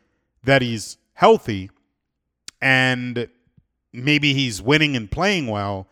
that 0.44 0.62
he's 0.62 0.98
healthy 1.14 1.70
and 2.60 3.28
maybe 3.92 4.34
he's 4.34 4.62
winning 4.62 4.94
and 4.96 5.10
playing 5.10 5.46
well, 5.46 5.88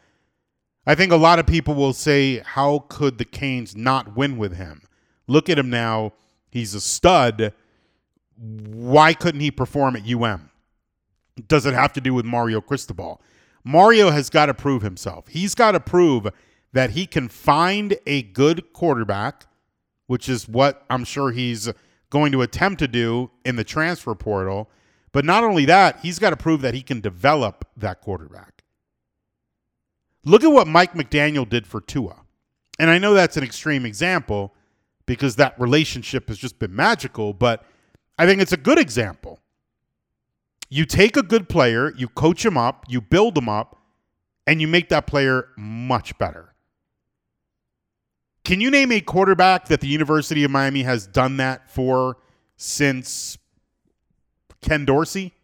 I 0.87 0.94
think 0.94 1.11
a 1.11 1.16
lot 1.16 1.38
of 1.38 1.46
people 1.46 1.74
will 1.74 1.92
say, 1.92 2.38
How 2.38 2.85
could 2.88 3.18
the 3.18 3.24
Canes 3.24 3.74
not 3.74 4.16
win 4.16 4.37
with 4.37 4.57
him? 4.57 4.83
Look 5.26 5.48
at 5.48 5.59
him 5.59 5.70
now. 5.70 6.12
He's 6.50 6.74
a 6.74 6.81
stud. 6.81 7.52
Why 8.38 9.14
couldn't 9.14 9.40
he 9.40 9.50
perform 9.50 9.96
at 9.96 10.09
UM? 10.09 10.50
Does 11.48 11.66
it 11.66 11.74
have 11.74 11.92
to 11.94 12.00
do 12.00 12.14
with 12.14 12.24
Mario 12.24 12.61
Cristobal? 12.61 13.20
Mario 13.66 14.11
has 14.11 14.31
got 14.31 14.46
to 14.46 14.55
prove 14.55 14.83
himself. 14.83 15.26
He's 15.26 15.57
got 15.57 15.72
to 15.72 15.81
prove 15.81 16.29
that 16.72 16.90
he 16.90 17.05
can 17.05 17.29
find 17.29 17.96
a 18.07 18.22
good 18.22 18.72
quarterback, 18.72 19.46
which 20.07 20.29
is 20.29 20.46
what 20.48 20.85
I'm 20.88 21.02
sure 21.02 21.33
he's 21.33 21.68
going 22.09 22.31
to 22.31 22.42
attempt 22.42 22.79
to 22.79 22.87
do 22.87 23.33
in 23.44 23.57
the 23.57 23.64
transfer 23.64 24.14
portal. 24.14 24.70
But 25.11 25.24
not 25.24 25.42
only 25.42 25.64
that, 25.64 25.98
he's 26.00 26.20
got 26.20 26.31
to 26.31 26.37
prove 26.37 26.61
that 26.61 26.74
he 26.74 26.83
can 26.83 27.00
develop 27.00 27.68
that 27.76 28.00
quarterback. 28.00 28.62
Look 30.24 30.44
at 30.44 30.52
what 30.52 30.68
Mike 30.68 30.92
McDaniel 30.92 31.48
did 31.48 31.66
for 31.66 31.81
Tua. 31.81 32.22
And 32.79 32.88
I 32.88 32.98
know 32.98 33.14
that's 33.14 33.37
an 33.37 33.42
extreme 33.42 33.85
example 33.85 34.55
because 35.07 35.35
that 35.37 35.59
relationship 35.59 36.29
has 36.29 36.38
just 36.38 36.61
been 36.61 36.74
magical, 36.74 37.33
but 37.33 37.64
I 38.16 38.26
think 38.26 38.40
it's 38.40 38.52
a 38.52 38.57
good 38.57 38.79
example. 38.79 39.40
You 40.68 40.85
take 40.85 41.16
a 41.16 41.22
good 41.22 41.48
player, 41.48 41.92
you 41.96 42.09
coach 42.09 42.44
him 42.44 42.57
up, 42.57 42.85
you 42.88 43.00
build 43.00 43.38
him 43.38 43.48
up, 43.48 43.81
and 44.46 44.61
you 44.61 44.68
make 44.68 44.88
that 44.88 45.07
player 45.07 45.48
much 45.57 46.16
better. 46.18 46.55
Can 48.44 48.61
you 48.61 48.70
name 48.70 48.92
a 48.92 49.00
quarterback 49.00 49.66
that 49.68 49.81
the 49.81 49.88
University 49.88 50.44
of 50.44 50.50
Miami 50.50 50.85
has 50.85 51.07
done 51.07 51.37
that 51.38 51.68
for 51.68 52.18
since 52.57 53.38
Ken 54.61 54.85
Dorsey? 54.85 55.35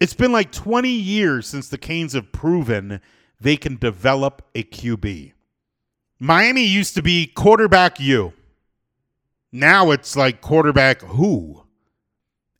It's 0.00 0.14
been 0.14 0.32
like 0.32 0.50
20 0.50 0.88
years 0.88 1.46
since 1.46 1.68
the 1.68 1.78
Canes 1.78 2.14
have 2.14 2.32
proven 2.32 3.00
they 3.40 3.56
can 3.56 3.76
develop 3.76 4.42
a 4.54 4.62
QB. 4.62 5.32
Miami 6.18 6.64
used 6.64 6.94
to 6.94 7.02
be 7.02 7.26
quarterback 7.26 8.00
you. 8.00 8.32
Now 9.52 9.90
it's 9.90 10.16
like 10.16 10.40
quarterback 10.40 11.02
who? 11.02 11.63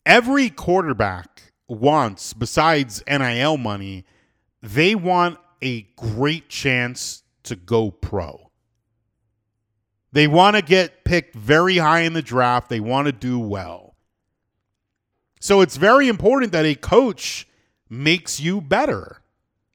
Every 0.06 0.50
quarterback 0.50 1.52
wants, 1.68 2.32
besides 2.32 3.02
NIL 3.08 3.56
money, 3.56 4.04
they 4.62 4.94
want 4.94 5.38
a 5.62 5.82
great 5.96 6.48
chance 6.48 7.22
to 7.44 7.56
go 7.56 7.90
pro. 7.90 8.50
They 10.12 10.26
want 10.26 10.56
to 10.56 10.62
get 10.62 11.04
picked 11.04 11.34
very 11.34 11.78
high 11.78 12.00
in 12.00 12.12
the 12.12 12.22
draft. 12.22 12.68
They 12.68 12.80
want 12.80 13.06
to 13.06 13.12
do 13.12 13.38
well. 13.38 13.96
So 15.40 15.60
it's 15.60 15.76
very 15.76 16.08
important 16.08 16.52
that 16.52 16.64
a 16.64 16.74
coach 16.74 17.48
makes 17.90 18.40
you 18.40 18.60
better. 18.60 19.22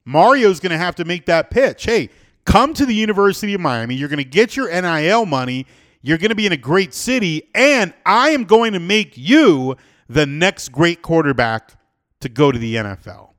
Mario's 0.06 0.60
going 0.60 0.72
to 0.72 0.78
have 0.78 0.96
to 0.96 1.06
make 1.06 1.26
that 1.26 1.52
pitch. 1.52 1.84
Hey, 1.84 2.10
come 2.46 2.74
to 2.74 2.86
the 2.86 2.96
University 2.96 3.54
of 3.54 3.62
Miami. 3.62 3.96
You're 3.96 4.10
going 4.10 4.18
to 4.18 4.24
get 4.24 4.56
your 4.56 4.70
NIL 4.70 5.26
money. 5.26 5.68
You're 6.02 6.18
going 6.18 6.30
to 6.30 6.36
be 6.36 6.46
in 6.46 6.54
a 6.54 6.58
great 6.58 6.94
city. 6.94 7.50
And 7.54 7.94
I 8.06 8.30
am 8.30 8.46
going 8.46 8.74
to 8.74 8.80
make 8.80 9.18
you 9.18 9.76
the 10.10 10.26
next 10.26 10.70
great 10.70 11.02
quarterback 11.02 11.76
to 12.20 12.28
go 12.28 12.52
to 12.52 12.58
the 12.58 12.76
NFL. 12.76 13.30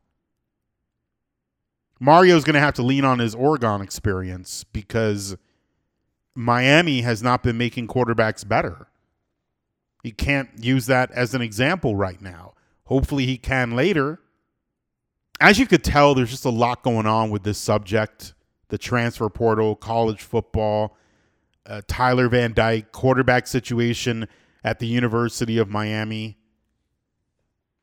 Mario's 1.98 2.44
going 2.44 2.54
to 2.54 2.60
have 2.60 2.74
to 2.74 2.82
lean 2.82 3.04
on 3.04 3.18
his 3.18 3.34
Oregon 3.34 3.82
experience 3.82 4.64
because 4.64 5.36
Miami 6.34 7.02
has 7.02 7.22
not 7.22 7.42
been 7.42 7.58
making 7.58 7.88
quarterbacks 7.88 8.46
better. 8.46 8.86
He 10.02 10.12
can't 10.12 10.48
use 10.58 10.86
that 10.86 11.10
as 11.10 11.34
an 11.34 11.42
example 11.42 11.94
right 11.96 12.22
now. 12.22 12.54
Hopefully, 12.84 13.26
he 13.26 13.36
can 13.36 13.72
later. 13.72 14.20
As 15.40 15.58
you 15.58 15.66
could 15.66 15.84
tell, 15.84 16.14
there's 16.14 16.30
just 16.30 16.46
a 16.46 16.50
lot 16.50 16.82
going 16.82 17.06
on 17.06 17.30
with 17.30 17.42
this 17.42 17.58
subject 17.58 18.32
the 18.68 18.78
transfer 18.78 19.28
portal, 19.28 19.74
college 19.74 20.22
football, 20.22 20.96
uh, 21.66 21.82
Tyler 21.88 22.28
Van 22.28 22.52
Dyke, 22.52 22.92
quarterback 22.92 23.48
situation 23.48 24.28
at 24.62 24.78
the 24.78 24.86
University 24.86 25.58
of 25.58 25.68
Miami. 25.68 26.38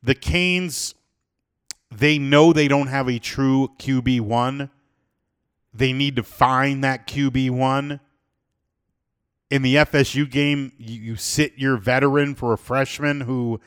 The 0.03 0.15
Canes 0.15 0.95
they 1.91 2.17
know 2.17 2.53
they 2.53 2.67
don't 2.67 2.87
have 2.87 3.07
a 3.07 3.19
true 3.19 3.69
QB1. 3.79 4.69
They 5.73 5.93
need 5.93 6.15
to 6.17 6.23
find 6.23 6.83
that 6.83 7.07
QB1. 7.07 7.99
in 9.49 9.61
the 9.61 9.75
FSU 9.75 10.29
game, 10.29 10.73
you, 10.77 10.99
you 10.99 11.15
sit 11.15 11.53
your 11.57 11.77
veteran 11.77 12.35
for 12.35 12.51
a 12.51 12.57
freshman 12.57 13.21
who 13.21 13.61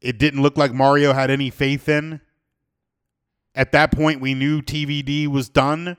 it 0.00 0.18
didn't 0.18 0.40
look 0.40 0.56
like 0.56 0.72
Mario 0.72 1.12
had 1.12 1.30
any 1.30 1.50
faith 1.50 1.88
in. 1.88 2.20
At 3.54 3.72
that 3.72 3.92
point, 3.92 4.22
we 4.22 4.32
knew 4.32 4.62
TVD 4.62 5.28
was 5.28 5.50
done. 5.50 5.98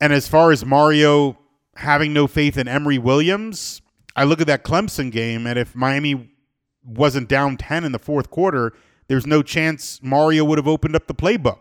And 0.00 0.12
as 0.12 0.28
far 0.28 0.52
as 0.52 0.64
Mario 0.64 1.38
having 1.74 2.12
no 2.12 2.28
faith 2.28 2.56
in 2.56 2.68
Emory 2.68 2.98
Williams, 2.98 3.82
I 4.14 4.22
look 4.22 4.40
at 4.40 4.46
that 4.46 4.62
Clemson 4.62 5.10
game, 5.10 5.46
and 5.46 5.58
if 5.58 5.74
Miami 5.74 6.30
wasn't 6.84 7.28
down 7.28 7.56
10 7.56 7.84
in 7.84 7.92
the 7.92 7.98
fourth 7.98 8.30
quarter, 8.30 8.72
there's 9.08 9.26
no 9.26 9.42
chance 9.42 10.00
Mario 10.02 10.44
would 10.44 10.58
have 10.58 10.68
opened 10.68 10.94
up 10.96 11.06
the 11.06 11.14
playbook. 11.14 11.58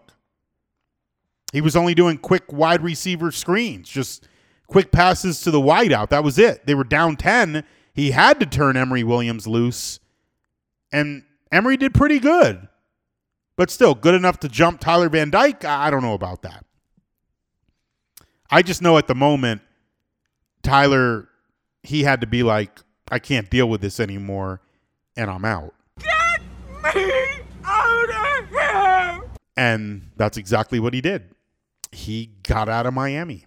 He 1.52 1.62
was 1.62 1.76
only 1.76 1.96
doing 1.96 2.18
quick 2.18 2.52
wide 2.52 2.82
receiver 2.82 3.32
screens, 3.32 3.90
just 3.90 4.28
quick 4.68 4.92
passes 4.92 5.42
to 5.42 5.52
the 5.52 5.60
wideout. 5.60 6.10
That 6.10 6.24
was 6.24 6.38
it. 6.38 6.66
They 6.66 6.76
were 6.76 6.84
down 6.84 7.16
10. 7.16 7.64
He 7.94 8.12
had 8.12 8.40
to 8.40 8.46
turn 8.46 8.78
Emory 8.78 9.04
Williams 9.04 9.48
loose, 9.48 10.00
and 10.92 11.24
Emory 11.52 11.76
did 11.76 11.94
pretty 11.94 12.20
good. 12.20 12.68
But 13.58 13.70
still, 13.70 13.94
good 13.94 14.16
enough 14.16 14.40
to 14.42 14.48
jump 14.48 14.80
Tyler 14.80 15.10
Van 15.10 15.30
Dyke? 15.30 15.66
I 15.66 15.90
don't 15.90 16.04
know 16.04 16.14
about 16.14 16.44
that. 16.44 16.66
I 18.50 18.62
just 18.62 18.82
know 18.82 18.98
at 18.98 19.08
the 19.08 19.16
moment, 19.16 19.62
Tyler, 20.64 21.28
he 21.84 22.04
had 22.04 22.22
to 22.22 22.28
be 22.28 22.44
like, 22.44 22.80
I 23.12 23.20
can't 23.20 23.50
deal 23.50 23.68
with 23.68 23.82
this 23.82 24.00
anymore, 24.00 24.62
and 25.20 25.30
I'm 25.30 25.44
out. 25.44 25.74
Get 26.00 26.42
me 26.96 27.12
out 27.66 28.10
of 28.10 28.50
here! 28.50 29.30
And 29.58 30.10
that's 30.16 30.38
exactly 30.38 30.80
what 30.80 30.94
he 30.94 31.02
did. 31.02 31.36
He 31.92 32.32
got 32.44 32.70
out 32.70 32.86
of 32.86 32.94
Miami. 32.94 33.46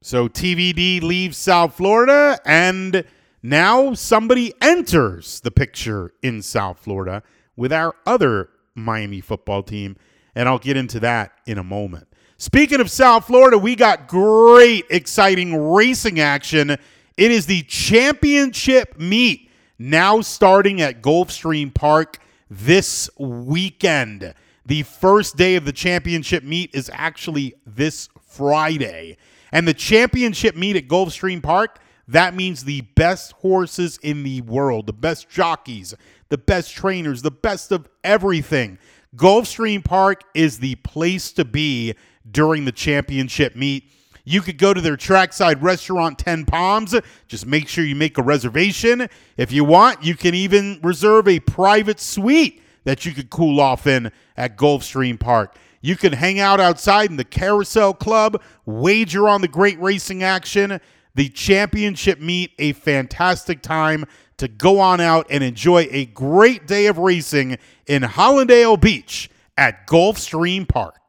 So 0.00 0.26
TVD 0.26 1.02
leaves 1.02 1.36
South 1.36 1.74
Florida, 1.74 2.40
and 2.46 3.04
now 3.42 3.92
somebody 3.92 4.54
enters 4.62 5.40
the 5.40 5.50
picture 5.50 6.14
in 6.22 6.40
South 6.40 6.78
Florida 6.78 7.22
with 7.56 7.72
our 7.72 7.94
other 8.06 8.48
Miami 8.74 9.20
football 9.20 9.62
team. 9.62 9.96
And 10.34 10.48
I'll 10.48 10.58
get 10.58 10.78
into 10.78 10.98
that 11.00 11.32
in 11.46 11.58
a 11.58 11.62
moment. 11.62 12.08
Speaking 12.38 12.80
of 12.80 12.90
South 12.90 13.26
Florida, 13.26 13.58
we 13.58 13.76
got 13.76 14.08
great, 14.08 14.86
exciting 14.88 15.54
racing 15.72 16.20
action. 16.20 16.70
It 16.70 17.30
is 17.30 17.44
the 17.44 17.62
championship 17.64 18.98
meet 18.98 19.50
now 19.90 20.20
starting 20.20 20.80
at 20.80 21.02
Gulfstream 21.02 21.74
Park 21.74 22.18
this 22.48 23.10
weekend. 23.18 24.34
The 24.64 24.84
first 24.84 25.36
day 25.36 25.56
of 25.56 25.64
the 25.64 25.72
championship 25.72 26.44
meet 26.44 26.72
is 26.72 26.90
actually 26.92 27.54
this 27.66 28.08
Friday. 28.28 29.16
And 29.50 29.66
the 29.66 29.74
championship 29.74 30.54
meet 30.54 30.76
at 30.76 30.86
Gulfstream 30.86 31.42
Park, 31.42 31.80
that 32.06 32.34
means 32.34 32.64
the 32.64 32.82
best 32.82 33.32
horses 33.32 33.98
in 34.02 34.22
the 34.22 34.40
world, 34.42 34.86
the 34.86 34.92
best 34.92 35.28
jockeys, 35.28 35.94
the 36.28 36.38
best 36.38 36.72
trainers, 36.72 37.22
the 37.22 37.30
best 37.30 37.72
of 37.72 37.88
everything. 38.04 38.78
Gulfstream 39.16 39.84
Park 39.84 40.22
is 40.34 40.60
the 40.60 40.76
place 40.76 41.32
to 41.32 41.44
be 41.44 41.94
during 42.30 42.64
the 42.64 42.72
championship 42.72 43.56
meet. 43.56 43.90
You 44.24 44.40
could 44.40 44.58
go 44.58 44.72
to 44.72 44.80
their 44.80 44.96
trackside 44.96 45.62
restaurant, 45.62 46.18
10 46.18 46.44
Palms. 46.44 46.94
Just 47.26 47.46
make 47.46 47.68
sure 47.68 47.84
you 47.84 47.96
make 47.96 48.18
a 48.18 48.22
reservation. 48.22 49.08
If 49.36 49.50
you 49.50 49.64
want, 49.64 50.04
you 50.04 50.14
can 50.14 50.34
even 50.34 50.78
reserve 50.82 51.26
a 51.26 51.40
private 51.40 51.98
suite 51.98 52.62
that 52.84 53.04
you 53.04 53.12
could 53.12 53.30
cool 53.30 53.60
off 53.60 53.86
in 53.86 54.12
at 54.36 54.56
Gulfstream 54.56 55.18
Park. 55.18 55.56
You 55.80 55.96
can 55.96 56.12
hang 56.12 56.38
out 56.38 56.60
outside 56.60 57.10
in 57.10 57.16
the 57.16 57.24
Carousel 57.24 57.94
Club, 57.94 58.40
wager 58.64 59.28
on 59.28 59.40
the 59.40 59.48
great 59.48 59.80
racing 59.80 60.22
action. 60.22 60.80
The 61.14 61.28
championship 61.28 62.20
meet, 62.20 62.52
a 62.58 62.72
fantastic 62.72 63.60
time 63.62 64.04
to 64.36 64.46
go 64.48 64.78
on 64.78 65.00
out 65.00 65.26
and 65.28 65.42
enjoy 65.42 65.88
a 65.90 66.06
great 66.06 66.66
day 66.66 66.86
of 66.86 66.98
racing 66.98 67.58
in 67.86 68.02
Hallandale 68.02 68.80
Beach 68.80 69.28
at 69.56 69.86
Gulfstream 69.86 70.68
Park. 70.68 71.01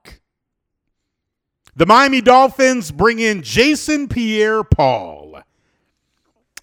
The 1.76 1.86
Miami 1.88 2.22
Dolphins 2.22 2.92
bring 2.92 3.20
in 3.20 3.42
Jason 3.42 4.08
Pierre 4.08 4.64
Paul. 4.64 5.42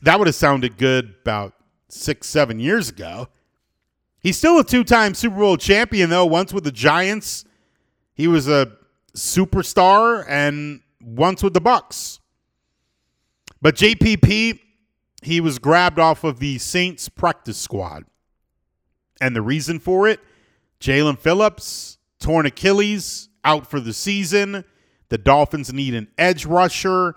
That 0.03 0.18
would 0.18 0.29
have 0.29 0.37
sounded 0.37 0.79
good 0.79 1.16
about 1.23 1.55
six, 1.88 2.29
seven 2.29 2.61
years 2.61 2.88
ago. 2.88 3.29
He's 4.20 4.37
still 4.37 4.59
a 4.59 4.64
two 4.64 4.85
time 4.85 5.14
Super 5.14 5.37
Bowl 5.37 5.57
champion, 5.57 6.11
though, 6.11 6.27
once 6.27 6.53
with 6.53 6.64
the 6.64 6.73
Giants. 6.73 7.44
He 8.14 8.29
was 8.29 8.49
a 8.49 8.73
superstar 9.16 10.25
and 10.29 10.81
once 11.03 11.42
with 11.42 11.55
the 11.55 11.61
Bucs. 11.61 12.20
But 13.61 13.77
JPP, 13.77 14.61
he 15.23 15.40
was 15.40 15.59
grabbed 15.59 15.99
off 15.99 16.23
of 16.23 16.38
the 16.38 16.59
Saints 16.59 17.09
practice 17.09 17.59
squad. 17.59 18.05
And 19.20 19.35
the 19.35 19.42
reason 19.42 19.81
for 19.81 20.07
it, 20.07 20.20
Jaelan 20.81 21.18
Phillips, 21.18 21.99
torn 22.20 22.46
Achilles, 22.46 23.29
out 23.44 23.66
for 23.66 23.81
the 23.81 23.92
season. 23.92 24.64
The 25.11 25.18
Dolphins 25.18 25.73
need 25.73 25.94
an 25.94 26.09
edge 26.16 26.46
rusher. 26.46 27.14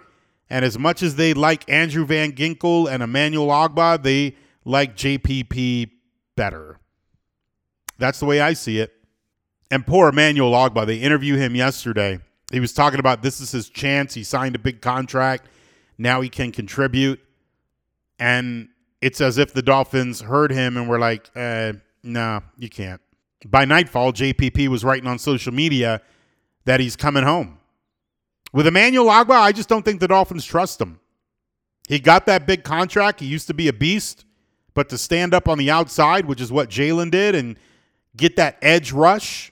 And 0.49 0.65
as 0.65 0.77
much 0.77 1.01
as 1.01 1.15
they 1.15 1.33
like 1.33 1.69
Andrew 1.71 2.05
Van 2.05 2.33
Ginkel 2.33 2.91
and 2.91 3.01
Emmanuel 3.01 3.47
Ogbah, 3.47 4.03
they 4.03 4.35
like 4.65 4.95
JPP 4.95 5.89
better. 6.35 6.79
That's 7.97 8.19
the 8.19 8.25
way 8.25 8.41
I 8.41 8.53
see 8.53 8.79
it. 8.79 8.91
And 9.71 9.87
poor 9.87 10.09
Emmanuel 10.09 10.51
Ogbah, 10.51 10.85
they 10.85 10.97
interviewed 10.97 11.39
him 11.39 11.55
yesterday. 11.55 12.19
He 12.51 12.59
was 12.59 12.73
talking 12.73 12.99
about 12.99 13.23
this 13.23 13.39
is 13.39 13.51
his 13.51 13.69
chance. 13.69 14.13
He 14.13 14.23
signed 14.23 14.55
a 14.55 14.59
big 14.59 14.81
contract. 14.81 15.47
Now 15.97 16.21
he 16.21 16.29
can 16.29 16.51
contribute. 16.51 17.19
And 18.19 18.69
it's 19.01 19.21
as 19.21 19.37
if 19.37 19.53
the 19.53 19.61
Dolphins 19.61 20.21
heard 20.21 20.51
him 20.51 20.77
and 20.77 20.87
were 20.87 20.99
like, 20.99 21.29
uh, 21.35 21.73
no, 22.03 22.41
you 22.57 22.69
can't. 22.69 23.01
By 23.45 23.65
nightfall, 23.65 24.13
JPP 24.13 24.67
was 24.67 24.83
writing 24.83 25.07
on 25.07 25.19
social 25.19 25.53
media 25.53 26.01
that 26.65 26.79
he's 26.79 26.95
coming 26.95 27.23
home. 27.23 27.57
With 28.53 28.67
Emmanuel 28.67 29.07
Ogbah, 29.07 29.31
I 29.31 29.51
just 29.51 29.67
don't 29.67 29.83
think 29.83 29.99
the 29.99 30.07
Dolphins 30.07 30.45
trust 30.45 30.79
him. 30.79 30.99
He 31.89 31.99
got 31.99 32.27
that 32.27 32.45
big 32.45 32.63
contract. 32.63 33.19
He 33.19 33.25
used 33.25 33.47
to 33.47 33.53
be 33.53 33.67
a 33.67 33.73
beast, 33.73 34.25
but 34.75 34.89
to 34.89 34.97
stand 34.97 35.33
up 35.33 35.49
on 35.49 35.57
the 35.57 35.71
outside, 35.71 36.25
which 36.25 36.39
is 36.39 36.51
what 36.51 36.69
Jaelan 36.69 37.11
did, 37.11 37.35
and 37.35 37.57
get 38.15 38.35
that 38.35 38.57
edge 38.61 38.91
rush, 38.91 39.51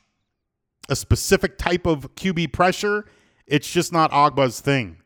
a 0.87 0.95
specific 0.95 1.57
type 1.57 1.87
of 1.87 2.13
QB 2.15 2.53
pressure, 2.53 3.05
it's 3.47 3.69
just 3.69 3.91
not 3.91 4.11
Ogbah's 4.11 4.61
thing. 4.61 4.97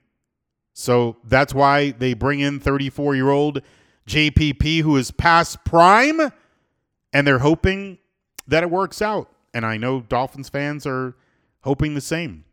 So 0.74 1.16
that's 1.24 1.54
why 1.54 1.92
they 1.92 2.14
bring 2.14 2.42
in 2.42 2.60
34 2.60 3.16
year 3.16 3.30
old 3.30 3.62
JPP 4.08 4.82
who 4.82 4.98
is 4.98 5.10
past 5.10 5.64
prime, 5.64 6.20
and 7.14 7.26
they're 7.26 7.40
hoping 7.40 7.98
that 8.46 8.62
it 8.62 8.70
works 8.70 9.02
out. 9.02 9.32
And 9.54 9.66
I 9.66 9.78
know 9.78 10.02
Dolphins 10.02 10.50
fans 10.50 10.86
are 10.86 11.16
hoping 11.62 11.96
the 11.96 12.02
same. 12.02 12.44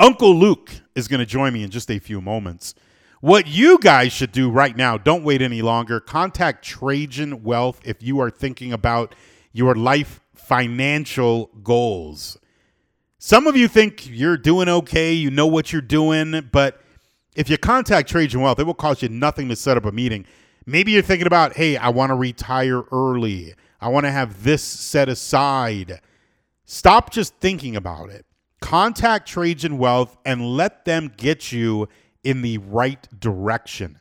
Uncle 0.00 0.34
Luke 0.34 0.72
is 0.94 1.08
going 1.08 1.20
to 1.20 1.26
join 1.26 1.52
me 1.52 1.62
in 1.62 1.68
just 1.68 1.90
a 1.90 1.98
few 1.98 2.22
moments. 2.22 2.74
What 3.20 3.46
you 3.46 3.78
guys 3.78 4.14
should 4.14 4.32
do 4.32 4.50
right 4.50 4.74
now, 4.74 4.96
don't 4.96 5.24
wait 5.24 5.42
any 5.42 5.60
longer. 5.60 6.00
Contact 6.00 6.64
Trajan 6.64 7.42
Wealth 7.42 7.82
if 7.84 8.02
you 8.02 8.18
are 8.18 8.30
thinking 8.30 8.72
about 8.72 9.14
your 9.52 9.74
life 9.74 10.22
financial 10.34 11.50
goals. 11.62 12.38
Some 13.18 13.46
of 13.46 13.58
you 13.58 13.68
think 13.68 14.08
you're 14.08 14.38
doing 14.38 14.70
okay, 14.70 15.12
you 15.12 15.30
know 15.30 15.46
what 15.46 15.70
you're 15.70 15.82
doing, 15.82 16.48
but 16.50 16.80
if 17.36 17.50
you 17.50 17.58
contact 17.58 18.08
Trajan 18.08 18.40
Wealth, 18.40 18.58
it 18.58 18.64
will 18.64 18.72
cost 18.72 19.02
you 19.02 19.10
nothing 19.10 19.50
to 19.50 19.56
set 19.56 19.76
up 19.76 19.84
a 19.84 19.92
meeting. 19.92 20.24
Maybe 20.64 20.92
you're 20.92 21.02
thinking 21.02 21.26
about, 21.26 21.56
hey, 21.56 21.76
I 21.76 21.90
want 21.90 22.08
to 22.08 22.14
retire 22.14 22.84
early. 22.90 23.52
I 23.82 23.88
want 23.88 24.06
to 24.06 24.10
have 24.10 24.44
this 24.44 24.62
set 24.62 25.10
aside. 25.10 26.00
Stop 26.64 27.10
just 27.10 27.34
thinking 27.36 27.76
about 27.76 28.08
it. 28.08 28.24
Contact 28.60 29.26
Trajan 29.26 29.78
Wealth 29.78 30.18
and 30.24 30.56
let 30.56 30.84
them 30.84 31.12
get 31.16 31.50
you 31.52 31.88
in 32.22 32.42
the 32.42 32.58
right 32.58 33.08
direction. 33.18 33.98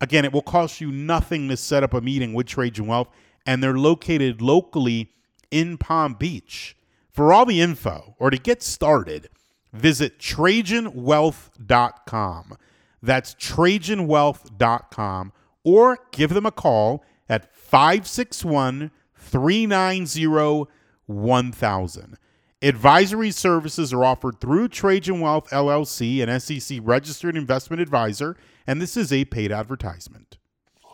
Again, 0.00 0.24
it 0.24 0.32
will 0.32 0.42
cost 0.42 0.80
you 0.80 0.90
nothing 0.90 1.48
to 1.48 1.56
set 1.56 1.84
up 1.84 1.94
a 1.94 2.00
meeting 2.00 2.34
with 2.34 2.46
Trajan 2.46 2.86
Wealth, 2.86 3.08
and 3.46 3.62
they're 3.62 3.78
located 3.78 4.42
locally 4.42 5.12
in 5.50 5.78
Palm 5.78 6.14
Beach. 6.14 6.76
For 7.10 7.32
all 7.32 7.44
the 7.44 7.60
info 7.60 8.14
or 8.18 8.30
to 8.30 8.38
get 8.38 8.62
started, 8.62 9.28
visit 9.72 10.18
TrajanWealth.com. 10.18 12.56
That's 13.02 13.34
TrajanWealth.com 13.34 15.32
or 15.64 15.98
give 16.12 16.30
them 16.30 16.46
a 16.46 16.52
call 16.52 17.04
at 17.28 17.54
561 17.54 18.90
390 19.16 20.66
1000. 21.06 22.16
Advisory 22.62 23.30
services 23.30 23.92
are 23.92 24.04
offered 24.04 24.38
through 24.40 24.68
Trajan 24.68 25.20
Wealth 25.20 25.48
LLC, 25.50 26.22
an 26.22 26.38
SEC 26.40 26.78
registered 26.82 27.36
investment 27.36 27.80
advisor, 27.80 28.36
and 28.66 28.82
this 28.82 28.98
is 28.98 29.12
a 29.12 29.24
paid 29.24 29.50
advertisement. 29.50 30.36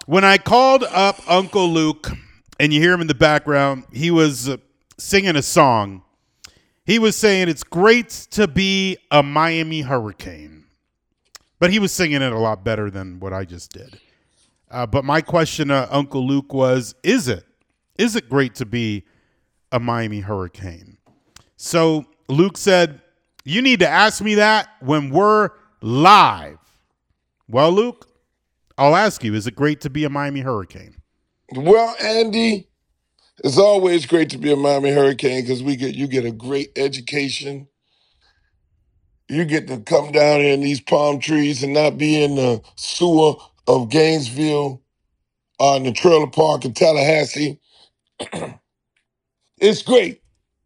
When 0.07 0.25
I 0.25 0.39
called 0.39 0.85
up 0.85 1.21
Uncle 1.29 1.69
Luke, 1.69 2.09
and 2.61 2.73
you 2.73 2.81
hear 2.81 2.93
him 2.93 3.01
in 3.01 3.09
the 3.09 3.15
background, 3.15 3.85
he 3.93 4.11
was 4.13 4.49
uh, 4.49 4.59
singing 4.97 5.35
a 5.35 5.43
song. 5.43 6.03
He 6.85 7.01
was 7.01 7.17
saying, 7.17 7.49
It's 7.49 7.65
great 7.65 8.11
to 8.31 8.47
be 8.47 8.97
a 9.11 9.23
Miami 9.23 9.81
Hurricane. 9.81 10.67
but 11.59 11.71
he 11.73 11.79
was 11.81 11.91
singing 11.93 12.23
it 12.23 12.33
a 12.33 12.39
lot 12.39 12.63
better 12.65 12.91
than 12.91 13.19
what 13.19 13.33
I 13.33 13.45
just 13.45 13.73
did. 13.73 13.99
Uh, 14.71 14.87
but 14.87 15.05
my 15.05 15.21
question, 15.21 15.69
to 15.69 15.89
Uncle 15.95 16.27
Luke, 16.27 16.53
was: 16.53 16.95
Is 17.03 17.29
it? 17.29 17.45
Is 17.99 18.15
it 18.15 18.29
great 18.29 18.55
to 18.57 18.67
be 18.67 19.05
a 19.73 19.81
Miami 19.81 20.21
Hurricane? 20.21 20.96
So 21.57 22.05
Luke 22.29 22.57
said, 22.57 23.01
"You 23.45 23.63
need 23.63 23.81
to 23.81 23.89
ask 23.89 24.23
me 24.23 24.35
that 24.37 24.69
when 24.81 25.11
we're 25.11 25.51
live." 25.81 26.59
Well, 27.49 27.73
Luke, 27.73 28.09
I'll 28.79 28.97
ask 28.97 29.25
you: 29.25 29.35
Is 29.35 29.47
it 29.47 29.55
great 29.55 29.81
to 29.83 29.91
be 29.91 30.05
a 30.05 30.11
Miami 30.11 30.41
Hurricane? 30.41 30.97
Well, 31.55 31.95
Andy, 32.03 32.69
it's 33.45 33.59
always 33.59 34.07
great 34.07 34.31
to 34.31 34.39
be 34.39 34.53
a 34.53 34.57
Miami 34.57 34.91
Hurricane 34.91 35.43
because 35.43 35.63
we 35.63 35.77
get 35.77 35.95
you 35.95 36.07
get 36.07 36.25
a 36.25 36.33
great 36.33 36.73
education. 36.77 37.69
You 39.29 39.45
get 39.45 39.67
to 39.69 39.79
come 39.81 40.13
down 40.13 40.41
here 40.41 40.55
in 40.55 40.61
these 40.61 40.81
palm 40.81 41.19
trees 41.19 41.63
and 41.63 41.73
not 41.73 41.99
be 41.99 42.23
in 42.23 42.37
the 42.37 42.63
sewer 42.77 43.35
of 43.67 43.89
Gainesville 43.89 44.81
or 45.59 45.77
in 45.77 45.83
the 45.83 45.93
trailer 45.93 46.29
park 46.29 46.65
in 46.65 46.73
Tallahassee. 46.75 47.59
it's 49.59 49.83
great 49.83 50.23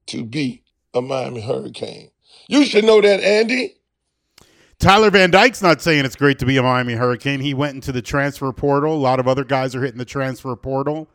to 0.08 0.24
be 0.24 0.62
a 0.94 1.00
Miami 1.02 1.40
Hurricane. 1.40 2.10
You 2.48 2.64
should 2.64 2.84
know 2.84 3.00
that, 3.00 3.20
Andy. 3.22 3.76
Tyler 4.78 5.10
Van 5.10 5.30
Dyke's 5.30 5.60
not 5.60 5.82
saying 5.82 6.04
it's 6.06 6.16
great 6.16 6.38
to 6.38 6.46
be 6.46 6.56
a 6.56 6.62
Miami 6.62 6.94
Hurricane. 6.94 7.40
He 7.40 7.52
went 7.52 7.74
into 7.74 7.92
the 7.92 8.00
transfer 8.02 8.50
portal. 8.52 8.94
A 8.94 8.96
lot 8.96 9.20
of 9.20 9.28
other 9.28 9.44
guys 9.44 9.74
are 9.74 9.82
hitting 9.82 9.98
the 9.98 10.04
transfer 10.06 10.56
portal. 10.56 11.06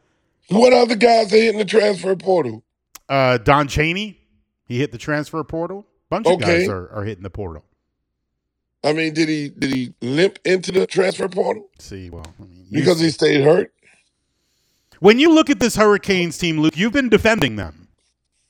What 0.50 0.72
other 0.72 0.96
guys 0.96 1.34
are 1.34 1.38
hitting 1.38 1.58
the 1.58 1.66
transfer 1.66 2.16
portal? 2.16 2.64
Uh, 3.10 3.40
Don 3.40 3.68
Chaney, 3.68 4.20
he 4.68 4.78
hit 4.78 4.92
the 4.92 4.98
transfer 5.00 5.44
portal. 5.44 5.88
Bunch 6.10 6.28
of 6.28 6.34
Okay. 6.34 6.60
guys 6.60 6.70
are, 6.70 6.90
are 6.92 7.04
hitting 7.04 7.24
the 7.24 7.30
portal. 7.32 7.64
I 8.84 8.94
mean, 8.94 9.16
did 9.16 9.28
he 9.30 9.50
did 9.50 9.74
he 9.74 9.94
limp 10.02 10.38
into 10.46 10.72
the 10.72 10.86
transfer 10.86 11.28
portal 11.28 11.68
See, 11.80 12.12
well, 12.12 12.26
I 12.40 12.44
mean, 12.44 12.68
because 12.72 13.00
he 13.00 13.10
stayed 13.10 13.44
hurt? 13.44 13.74
when 15.00 15.18
you 15.18 15.34
look 15.34 15.50
at 15.50 15.60
this 15.60 15.76
Hurricanes 15.76 16.38
team, 16.38 16.60
Luke, 16.60 16.78
you've 16.78 16.94
been 16.94 17.10
defending 17.10 17.56
them. 17.56 17.85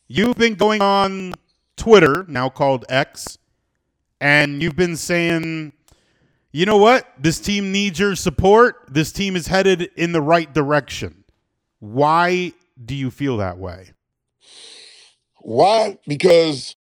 You've 0.08 0.38
been 0.38 0.54
going 0.54 0.84
on 0.84 1.34
Twitter, 1.78 2.26
now 2.28 2.48
called 2.48 2.86
X, 2.90 3.40
and 4.22 4.62
you've 4.62 4.76
been 4.76 4.96
saying, 4.98 5.74
you 6.52 6.68
know 6.68 6.78
what? 6.78 7.12
This 7.18 7.40
team 7.40 7.72
needs 7.72 8.00
your 8.00 8.16
support. 8.16 8.88
This 8.88 9.12
team 9.12 9.36
is 9.36 9.48
headed 9.48 9.90
in 9.96 10.12
the 10.12 10.22
right 10.22 10.54
direction. 10.54 11.24
Why 11.80 12.54
do 12.84 12.94
you 12.94 13.10
feel 13.10 13.38
that 13.38 13.58
way? 13.58 13.94
Why? 15.38 15.98
Because 16.08 16.76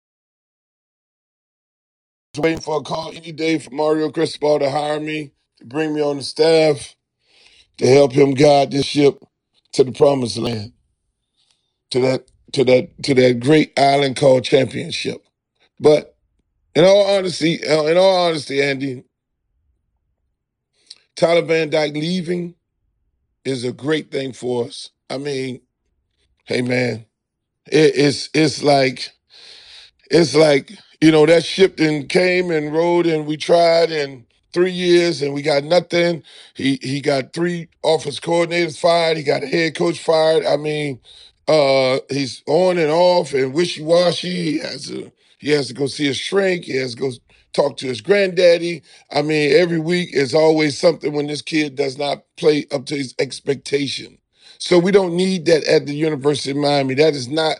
I 2.35 2.41
was 2.41 2.45
waiting 2.45 2.61
for 2.61 2.77
a 2.77 2.83
call 2.83 3.11
any 3.11 3.33
day 3.33 3.59
for 3.59 3.71
Mario 3.71 4.11
Cristobal 4.11 4.59
to 4.59 4.71
hire 4.71 5.01
me, 5.01 5.33
to 5.59 5.65
bring 5.65 5.95
me 5.95 6.03
on 6.03 6.19
the 6.19 6.23
staff, 6.23 6.95
to 7.79 7.87
help 7.87 8.13
him 8.13 8.35
guide 8.35 8.71
this 8.71 8.85
ship 8.85 9.25
to 9.73 9.83
the 9.83 9.93
promised 9.93 10.37
land, 10.37 10.75
to 11.91 12.01
that 12.01 12.31
to 12.55 12.65
that 12.65 13.03
to 13.05 13.15
that 13.15 13.41
great 13.41 13.79
island 13.79 14.17
called 14.17 14.45
championship. 14.45 15.25
But 15.81 16.17
in 16.75 16.85
all 16.85 17.07
honesty, 17.07 17.67
uh, 17.67 17.85
in 17.85 17.99
all 17.99 18.29
honesty, 18.29 18.63
Andy, 18.63 19.05
Tyler 21.17 21.43
Van 21.43 21.71
Dyke 21.71 21.95
leaving 21.95 22.55
is 23.45 23.65
a 23.65 23.73
great 23.73 24.11
thing 24.11 24.33
for 24.33 24.67
us. 24.67 24.91
I 25.11 25.19
mean, 25.19 25.61
hey 26.47 26.63
man, 26.63 27.07
it, 27.67 27.93
it's 27.97 28.31
it's 28.35 28.63
like 28.63 29.11
it's 30.11 30.35
like 30.35 30.73
you 31.01 31.13
know 31.13 31.27
that 31.27 31.45
ship 31.45 31.77
then 31.79 32.09
came 32.09 32.51
and 32.51 32.73
rode 32.73 33.07
and 33.07 33.27
we 33.27 33.37
tried 33.37 33.91
in 33.91 34.27
three 34.53 34.73
years 34.73 35.23
and 35.23 35.35
we 35.35 35.43
got 35.43 35.65
nothing. 35.65 36.23
He 36.55 36.79
he 36.83 37.01
got 37.01 37.33
three 37.35 37.69
office 37.83 38.21
coordinators 38.21 38.79
fired. 38.79 39.17
He 39.17 39.23
got 39.25 39.43
a 39.45 39.47
head 39.49 39.77
coach 39.77 39.99
fired. 40.01 40.47
I 40.47 40.57
mean, 40.57 41.01
uh, 41.49 41.99
he's 42.11 42.43
on 42.47 42.79
and 42.79 42.91
off 42.91 43.35
and 43.35 43.55
wishy 43.55 43.83
washy. 43.83 44.31
He 44.53 44.59
has 44.59 44.87
to 44.89 45.13
he 45.39 45.51
has 45.51 45.69
to 45.69 45.75
go 45.75 45.87
see 45.87 46.07
his 46.07 46.17
shrink. 46.17 46.65
He 46.65 46.77
has 46.77 46.95
to 46.95 47.01
go 47.01 47.13
talk 47.53 47.77
to 47.79 47.87
his 47.87 48.01
granddaddy. 48.01 48.83
I 49.13 49.23
mean, 49.23 49.53
every 49.57 49.79
week 49.81 50.11
is 50.15 50.35
always 50.35 50.79
something 50.79 51.13
when 51.13 51.27
this 51.27 51.43
kid 51.43 51.77
does 51.77 51.99
not 51.99 52.25
play 52.37 52.67
up 52.73 52.87
to 52.87 52.97
his 52.97 53.15
expectation. 53.19 54.19
So 54.59 54.79
we 54.79 54.93
don't 54.93 55.17
need 55.17 55.47
that 55.47 55.65
at 55.65 55.87
the 55.87 55.95
University 55.95 56.53
of 56.53 56.57
Miami. 56.59 56.95
That 56.95 57.15
is 57.15 57.29
not 57.29 57.59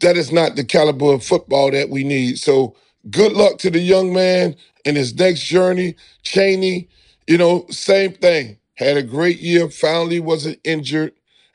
that 0.00 0.16
is 0.16 0.32
not 0.32 0.56
the 0.56 0.64
caliber 0.64 1.12
of 1.14 1.24
football 1.24 1.70
that 1.70 1.90
we 1.90 2.04
need. 2.04 2.38
So 2.38 2.76
good 3.10 3.32
luck 3.32 3.58
to 3.58 3.70
the 3.70 3.80
young 3.80 4.12
man 4.12 4.56
in 4.84 4.96
his 4.96 5.14
next 5.14 5.44
journey. 5.44 5.96
Chaney, 6.22 6.88
you 7.26 7.38
know, 7.38 7.66
same 7.70 8.12
thing. 8.14 8.58
Had 8.74 8.96
a 8.96 9.02
great 9.02 9.38
year. 9.40 9.70
Finally 9.70 10.20
wasn't 10.20 10.60
injured, 10.64 11.12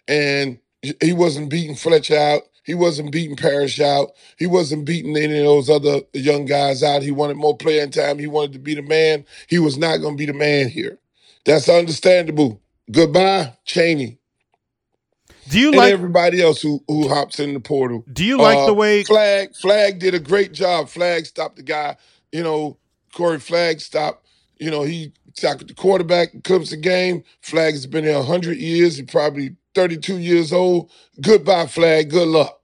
and 0.07 0.59
he 1.01 1.13
wasn't 1.13 1.49
beating 1.49 1.75
Fletcher 1.75 2.17
out. 2.17 2.43
He 2.63 2.73
wasn't 2.75 3.11
beating 3.11 3.35
Parrish 3.35 3.79
out. 3.79 4.11
He 4.37 4.45
wasn't 4.45 4.85
beating 4.85 5.17
any 5.17 5.39
of 5.39 5.45
those 5.45 5.69
other 5.69 6.01
young 6.13 6.45
guys 6.45 6.83
out. 6.83 7.01
He 7.01 7.11
wanted 7.11 7.37
more 7.37 7.57
playing 7.57 7.91
time. 7.91 8.19
He 8.19 8.27
wanted 8.27 8.53
to 8.53 8.59
be 8.59 8.75
the 8.75 8.81
man. 8.83 9.25
He 9.47 9.57
was 9.59 9.77
not 9.77 9.97
going 9.97 10.15
to 10.15 10.17
be 10.17 10.25
the 10.27 10.37
man 10.37 10.69
here. 10.69 10.99
That's 11.45 11.67
understandable. 11.67 12.61
Goodbye, 12.91 13.53
Chaney 13.65 14.19
Do 15.49 15.59
you 15.59 15.69
and 15.69 15.77
like? 15.77 15.93
everybody 15.93 16.41
else 16.41 16.61
who 16.61 16.83
who 16.87 17.07
hops 17.07 17.39
in 17.39 17.53
the 17.53 17.59
portal. 17.59 18.03
Do 18.11 18.23
you 18.25 18.37
like 18.37 18.57
Uh, 18.59 18.65
the 18.67 18.73
way? 18.73 19.03
Flagg 19.03 19.55
Flagg 19.55 19.99
did 19.99 20.13
a 20.13 20.19
great 20.19 20.51
job. 20.53 20.89
Flagg 20.89 21.25
stopped 21.25 21.55
the 21.55 21.63
guy. 21.63 21.97
You 22.31 22.43
know, 22.43 22.77
Corey 23.13 23.39
Flagg 23.39 23.79
stopped. 23.81 24.25
You 24.59 24.69
know, 24.69 24.83
he 24.83 25.13
tackled 25.35 25.69
the 25.69 25.73
quarterback, 25.73 26.33
Clemson 26.43 26.81
game. 26.81 27.23
Flagg 27.41 27.73
has 27.73 27.85
been 27.87 28.03
here 28.03 28.21
hundred 28.21 28.57
years. 28.57 28.97
He 28.97 29.03
probably 29.03 29.55
thirty 29.75 29.97
two 29.97 30.19
years 30.19 30.53
old. 30.53 30.91
Goodbye, 31.21 31.67
Flagg. 31.67 32.11
Good 32.11 32.27
luck. 32.29 32.59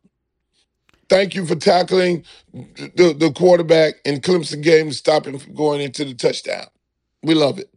Thank 1.10 1.36
you 1.36 1.46
for 1.46 1.56
tackling 1.56 2.26
the, 2.54 3.16
the 3.18 3.32
quarterback 3.36 3.96
in 4.06 4.22
Clemson 4.22 4.64
game 4.64 4.90
to 4.90 4.96
stop 4.96 5.26
from 5.26 5.40
going 5.56 5.82
into 5.82 6.06
the 6.06 6.16
touchdown. 6.16 6.68
We 7.24 7.36
love 7.36 7.60
it. 7.60 7.70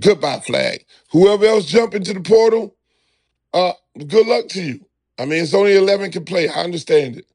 Goodbye, 0.00 0.40
Flagg. 0.40 0.86
Whoever 1.12 1.46
else 1.46 1.66
jump 1.66 1.94
into 1.94 2.14
the 2.14 2.20
portal, 2.20 2.76
uh, 3.54 3.72
good 4.08 4.26
luck 4.26 4.48
to 4.50 4.62
you. 4.62 4.86
I 5.18 5.26
mean, 5.26 5.42
it's 5.44 5.54
only 5.54 5.76
11 5.76 6.12
can 6.12 6.24
play. 6.24 6.48
I 6.48 6.62
understand 6.64 7.18
it. 7.18 7.26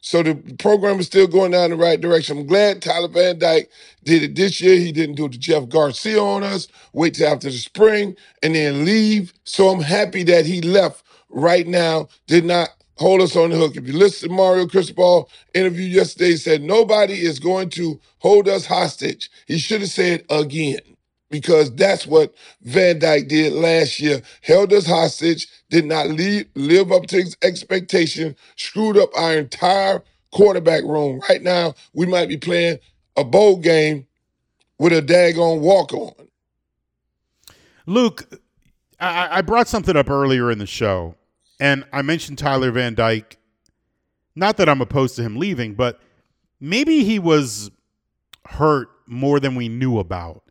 So 0.00 0.22
the 0.22 0.36
program 0.58 1.00
is 1.00 1.06
still 1.06 1.26
going 1.26 1.52
down 1.52 1.70
the 1.70 1.76
right 1.76 2.00
direction. 2.00 2.38
I'm 2.38 2.46
glad 2.46 2.82
Tyler 2.82 3.08
Van 3.08 3.38
Dyke 3.38 3.70
did 4.04 4.22
it 4.22 4.34
this 4.36 4.60
year. 4.60 4.78
He 4.78 4.92
didn't 4.92 5.16
do 5.16 5.28
to 5.28 5.38
Jake 5.38 5.68
Garcia 5.68 6.20
on 6.22 6.44
us. 6.44 6.68
Wait 6.92 7.14
till 7.14 7.28
after 7.32 7.50
the 7.50 7.58
spring 7.58 8.16
and 8.42 8.54
then 8.54 8.84
leave. 8.84 9.32
So 9.44 9.68
I'm 9.70 9.82
happy 9.82 10.22
that 10.24 10.46
he 10.46 10.62
left 10.62 11.04
right 11.30 11.66
now. 11.66 12.08
Did 12.28 12.44
not 12.44 12.70
hold 12.96 13.22
us 13.22 13.36
on 13.36 13.50
the 13.50 13.56
hook. 13.56 13.76
If 13.76 13.86
you 13.86 13.94
listen 13.94 14.28
to 14.30 14.34
Mario 14.34 14.66
Cristobal 14.66 15.30
interview 15.54 15.86
yesterday, 15.86 16.30
he 16.30 16.36
said 16.36 16.62
nobody 16.62 17.14
is 17.20 17.40
going 17.40 17.70
to 17.70 18.00
hold 18.18 18.48
us 18.48 18.66
hostage. 18.66 19.30
He 19.46 19.58
should 19.58 19.80
have 19.80 19.90
said 19.90 20.24
again 20.30 20.80
because 21.30 21.74
that's 21.74 22.06
what 22.06 22.34
Van 22.62 22.98
Dyke 22.98 23.28
did 23.28 23.52
last 23.52 24.00
year. 24.00 24.22
Held 24.42 24.72
us 24.72 24.86
hostage, 24.86 25.46
did 25.70 25.84
not 25.84 26.08
leave, 26.08 26.46
live 26.54 26.90
up 26.92 27.06
to 27.08 27.16
his 27.16 27.36
expectation, 27.42 28.34
screwed 28.56 28.96
up 28.96 29.10
our 29.16 29.34
entire 29.34 30.02
quarterback 30.32 30.84
room. 30.84 31.20
Right 31.28 31.42
now, 31.42 31.74
we 31.92 32.06
might 32.06 32.28
be 32.28 32.36
playing 32.36 32.78
a 33.16 33.24
bowl 33.24 33.56
game 33.56 34.06
with 34.78 34.92
a 34.92 35.02
daggone 35.02 35.60
walk 35.60 35.92
on. 35.92 36.14
Luke, 37.86 38.28
I, 39.00 39.38
I 39.38 39.42
brought 39.42 39.68
something 39.68 39.96
up 39.96 40.10
earlier 40.10 40.50
in 40.50 40.58
the 40.58 40.66
show, 40.66 41.14
and 41.58 41.84
I 41.92 42.02
mentioned 42.02 42.38
Tyler 42.38 42.70
Van 42.70 42.94
Dyke. 42.94 43.36
Not 44.34 44.56
that 44.58 44.68
I'm 44.68 44.80
opposed 44.80 45.16
to 45.16 45.22
him 45.22 45.36
leaving, 45.36 45.74
but 45.74 46.00
maybe 46.60 47.02
he 47.02 47.18
was 47.18 47.70
hurt 48.46 48.88
more 49.06 49.40
than 49.40 49.54
we 49.54 49.68
knew 49.68 49.98
about. 49.98 50.42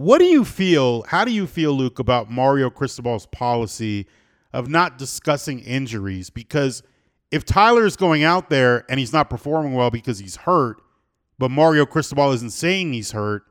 What 0.00 0.16
do 0.16 0.24
you 0.24 0.46
feel? 0.46 1.02
How 1.02 1.26
do 1.26 1.30
you 1.30 1.46
feel, 1.46 1.74
Luke, 1.74 1.98
about 1.98 2.30
Mario 2.30 2.70
Cristobal's 2.70 3.26
policy 3.26 4.06
of 4.50 4.66
not 4.66 4.96
discussing 4.96 5.60
injuries? 5.60 6.30
Because 6.30 6.82
if 7.30 7.44
Tyler 7.44 7.84
is 7.84 7.96
going 7.96 8.24
out 8.24 8.48
there 8.48 8.86
and 8.88 8.98
he's 8.98 9.12
not 9.12 9.28
performing 9.28 9.74
well 9.74 9.90
because 9.90 10.18
he's 10.18 10.36
hurt, 10.36 10.80
but 11.38 11.50
Mario 11.50 11.84
Cristobal 11.84 12.32
isn't 12.32 12.52
saying 12.52 12.94
he's 12.94 13.10
hurt, 13.10 13.42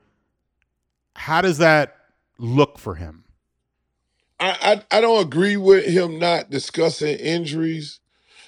how 1.16 1.40
does 1.40 1.60
that 1.60 1.96
look 2.40 2.80
for 2.80 2.96
him? 2.96 3.26
I, 4.40 4.82
I 4.92 4.98
I 4.98 5.02
don't 5.02 5.24
agree 5.24 5.56
with 5.56 5.86
him 5.86 6.18
not 6.18 6.50
discussing 6.50 7.16
injuries. 7.20 8.00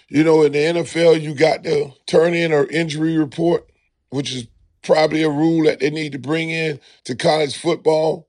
You 0.07 0.23
know, 0.23 0.41
in 0.41 0.53
the 0.53 0.57
NFL, 0.57 1.21
you 1.21 1.35
got 1.35 1.63
to 1.65 1.91
turn 2.07 2.33
in 2.33 2.51
an 2.51 2.67
injury 2.71 3.15
report, 3.15 3.71
which 4.09 4.33
is 4.33 4.47
probably 4.83 5.23
a 5.23 5.29
rule 5.29 5.65
that 5.65 5.79
they 5.79 5.89
need 5.89 6.13
to 6.13 6.19
bring 6.19 6.49
in 6.49 6.79
to 7.05 7.15
college 7.15 7.57
football 7.57 8.27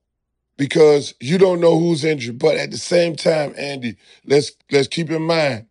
because 0.57 1.15
you 1.21 1.39
don't 1.39 1.61
know 1.61 1.79
who's 1.79 2.05
injured. 2.05 2.39
But 2.39 2.57
at 2.57 2.71
the 2.71 2.79
same 2.79 3.17
time, 3.17 3.55
Andy, 3.59 3.97
let's 4.27 4.53
let's 4.71 4.89
keep 4.89 5.11
in 5.11 5.23
mind 5.23 5.67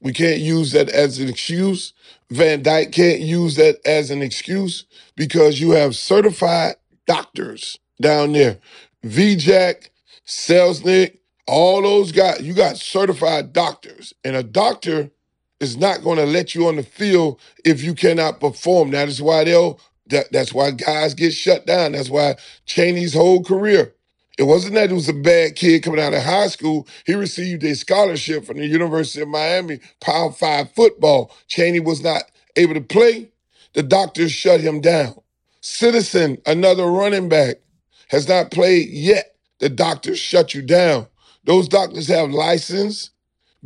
we 0.00 0.12
can't 0.12 0.40
use 0.40 0.72
that 0.72 0.88
as 0.90 1.18
an 1.18 1.28
excuse. 1.28 1.92
Van 2.30 2.62
Dyke 2.62 2.92
can't 2.92 3.20
use 3.20 3.56
that 3.56 3.84
as 3.86 4.10
an 4.10 4.22
excuse 4.22 4.84
because 5.16 5.60
you 5.60 5.72
have 5.72 5.96
certified 5.96 6.76
doctors 7.06 7.78
down 8.00 8.32
there. 8.32 8.58
VJack, 9.04 9.90
Selznick, 10.26 11.18
all 11.46 11.82
those 11.82 12.12
guys, 12.12 12.40
you 12.42 12.54
got 12.54 12.76
certified 12.76 13.52
doctors. 13.52 14.12
And 14.24 14.36
a 14.36 14.42
doctor 14.42 15.10
is 15.60 15.76
not 15.76 16.02
going 16.04 16.18
to 16.18 16.26
let 16.26 16.54
you 16.54 16.68
on 16.68 16.76
the 16.76 16.82
field 16.82 17.40
if 17.64 17.82
you 17.82 17.94
cannot 17.94 18.40
perform. 18.40 18.90
That 18.92 19.08
is 19.08 19.22
why 19.22 19.44
they'll 19.44 19.80
that, 20.08 20.32
that's 20.32 20.54
why 20.54 20.70
guys 20.72 21.14
get 21.14 21.32
shut 21.32 21.66
down. 21.66 21.92
That's 21.92 22.10
why 22.10 22.36
Chaney's 22.66 23.14
whole 23.14 23.44
career. 23.44 23.94
It 24.38 24.44
wasn't 24.44 24.74
that 24.74 24.90
he 24.90 24.94
was 24.94 25.08
a 25.08 25.14
bad 25.14 25.56
kid 25.56 25.82
coming 25.82 26.00
out 26.00 26.14
of 26.14 26.22
high 26.22 26.48
school. 26.48 26.86
He 27.06 27.14
received 27.14 27.64
a 27.64 27.74
scholarship 27.74 28.44
from 28.44 28.58
the 28.58 28.66
University 28.66 29.22
of 29.22 29.28
Miami, 29.28 29.80
Power 30.00 30.32
Five 30.32 30.72
football. 30.72 31.32
Cheney 31.48 31.80
was 31.80 32.02
not 32.02 32.24
able 32.56 32.74
to 32.74 32.80
play. 32.82 33.30
The 33.74 33.82
doctors 33.82 34.32
shut 34.32 34.60
him 34.60 34.80
down. 34.80 35.16
Citizen, 35.60 36.38
another 36.46 36.86
running 36.86 37.28
back, 37.28 37.56
has 38.10 38.28
not 38.28 38.52
played 38.52 38.90
yet. 38.90 39.36
The 39.60 39.70
doctors 39.70 40.18
shut 40.20 40.54
you 40.54 40.62
down. 40.62 41.08
Those 41.44 41.68
doctors 41.68 42.08
have 42.08 42.30
license 42.30 43.10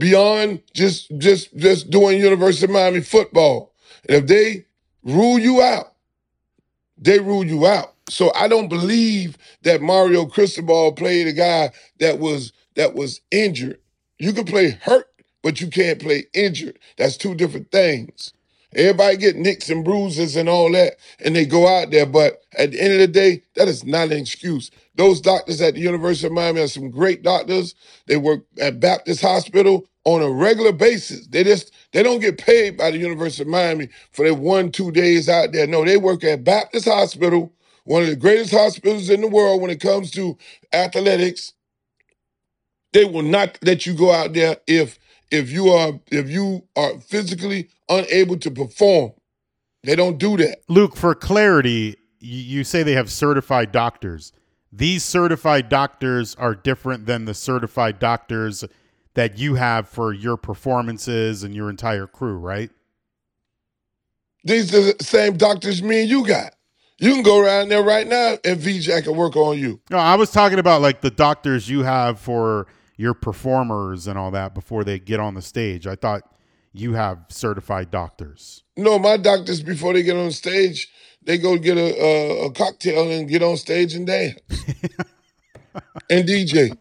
beyond 0.00 0.62
just 0.74 1.16
just 1.18 1.56
just 1.56 1.90
doing 1.90 2.18
University 2.18 2.64
of 2.64 2.70
Miami 2.70 3.02
football. 3.02 3.72
And 4.08 4.16
if 4.16 4.26
they 4.26 4.66
rule 5.04 5.38
you 5.38 5.62
out, 5.62 5.92
they 6.98 7.20
rule 7.20 7.44
you 7.44 7.66
out. 7.66 7.94
So 8.08 8.32
I 8.34 8.48
don't 8.48 8.68
believe 8.68 9.38
that 9.62 9.82
Mario 9.82 10.26
Cristobal 10.26 10.92
played 10.92 11.28
a 11.28 11.32
guy 11.32 11.70
that 12.00 12.18
was 12.18 12.52
that 12.74 12.94
was 12.94 13.20
injured. 13.30 13.78
You 14.18 14.32
can 14.32 14.44
play 14.44 14.70
hurt, 14.70 15.06
but 15.42 15.60
you 15.60 15.68
can't 15.68 16.00
play 16.00 16.24
injured. 16.34 16.78
That's 16.96 17.16
two 17.16 17.34
different 17.34 17.70
things. 17.70 18.32
Everybody 18.74 19.16
get 19.16 19.36
nicks 19.36 19.68
and 19.68 19.84
bruises 19.84 20.36
and 20.36 20.48
all 20.48 20.70
that, 20.72 20.96
and 21.18 21.34
they 21.34 21.44
go 21.44 21.66
out 21.66 21.90
there. 21.90 22.06
But 22.06 22.42
at 22.56 22.70
the 22.70 22.80
end 22.80 22.92
of 22.92 23.00
the 23.00 23.08
day, 23.08 23.42
that 23.56 23.66
is 23.66 23.84
not 23.84 24.12
an 24.12 24.18
excuse. 24.18 24.70
Those 24.94 25.20
doctors 25.20 25.60
at 25.60 25.74
the 25.74 25.80
University 25.80 26.26
of 26.26 26.32
Miami 26.32 26.60
are 26.60 26.68
some 26.68 26.90
great 26.90 27.22
doctors. 27.22 27.74
They 28.06 28.16
work 28.16 28.44
at 28.60 28.78
Baptist 28.78 29.22
Hospital 29.22 29.86
on 30.04 30.22
a 30.22 30.30
regular 30.30 30.72
basis. 30.72 31.26
They 31.26 31.44
just 31.44 31.72
they 31.92 32.02
don't 32.02 32.20
get 32.20 32.38
paid 32.38 32.76
by 32.76 32.90
the 32.90 32.98
University 32.98 33.42
of 33.42 33.48
Miami 33.48 33.88
for 34.12 34.24
their 34.24 34.34
one 34.34 34.72
two 34.72 34.90
days 34.90 35.28
out 35.28 35.52
there. 35.52 35.66
No, 35.66 35.84
they 35.84 35.96
work 35.96 36.24
at 36.24 36.44
Baptist 36.44 36.86
Hospital, 36.86 37.52
one 37.84 38.02
of 38.02 38.08
the 38.08 38.16
greatest 38.16 38.52
hospitals 38.52 39.10
in 39.10 39.20
the 39.20 39.28
world 39.28 39.60
when 39.60 39.70
it 39.70 39.80
comes 39.80 40.10
to 40.12 40.36
athletics. 40.72 41.52
They 42.92 43.04
will 43.04 43.22
not 43.22 43.58
let 43.62 43.86
you 43.86 43.94
go 43.94 44.12
out 44.12 44.32
there 44.32 44.56
if 44.66 44.98
if 45.30 45.50
you 45.50 45.68
are 45.68 46.00
if 46.10 46.28
you 46.28 46.66
are 46.76 46.98
physically 47.00 47.68
unable 47.88 48.36
to 48.38 48.50
perform. 48.50 49.12
They 49.82 49.96
don't 49.96 50.18
do 50.18 50.36
that. 50.36 50.58
Luke, 50.68 50.96
for 50.96 51.14
clarity, 51.14 51.96
you, 52.18 52.38
you 52.58 52.64
say 52.64 52.82
they 52.82 52.92
have 52.92 53.10
certified 53.10 53.72
doctors. 53.72 54.32
These 54.72 55.04
certified 55.04 55.68
doctors 55.68 56.34
are 56.36 56.54
different 56.54 57.06
than 57.06 57.24
the 57.24 57.34
certified 57.34 57.98
doctors 57.98 58.64
that 59.14 59.38
you 59.38 59.54
have 59.54 59.88
for 59.88 60.12
your 60.12 60.36
performances 60.36 61.42
and 61.42 61.54
your 61.54 61.68
entire 61.68 62.06
crew, 62.06 62.36
right? 62.36 62.70
These 64.44 64.74
are 64.74 64.92
the 64.92 65.04
same 65.04 65.36
doctors 65.36 65.82
me 65.82 66.02
and 66.02 66.10
you 66.10 66.26
got. 66.26 66.54
You 66.98 67.14
can 67.14 67.22
go 67.22 67.40
around 67.40 67.70
there 67.70 67.82
right 67.82 68.06
now 68.06 68.36
and 68.44 68.58
VJ 68.58 69.04
can 69.04 69.16
work 69.16 69.36
on 69.36 69.58
you. 69.58 69.80
No, 69.90 69.98
I 69.98 70.16
was 70.16 70.30
talking 70.30 70.58
about 70.58 70.82
like 70.82 71.00
the 71.00 71.10
doctors 71.10 71.68
you 71.68 71.82
have 71.82 72.20
for 72.20 72.66
your 72.96 73.14
performers 73.14 74.06
and 74.06 74.18
all 74.18 74.30
that 74.32 74.54
before 74.54 74.84
they 74.84 74.98
get 74.98 75.18
on 75.18 75.34
the 75.34 75.42
stage. 75.42 75.86
I 75.86 75.94
thought 75.94 76.22
you 76.72 76.92
have 76.92 77.24
certified 77.28 77.90
doctors. 77.90 78.62
No, 78.76 78.98
my 78.98 79.16
doctors 79.16 79.62
before 79.62 79.94
they 79.94 80.02
get 80.02 80.16
on 80.16 80.30
stage, 80.30 80.88
they 81.22 81.38
go 81.38 81.56
get 81.56 81.76
a, 81.78 82.02
a, 82.02 82.46
a 82.46 82.52
cocktail 82.52 83.10
and 83.10 83.28
get 83.28 83.42
on 83.42 83.56
stage 83.56 83.94
and 83.94 84.06
dance 84.06 84.38
and 86.10 86.28
DJ. 86.28 86.76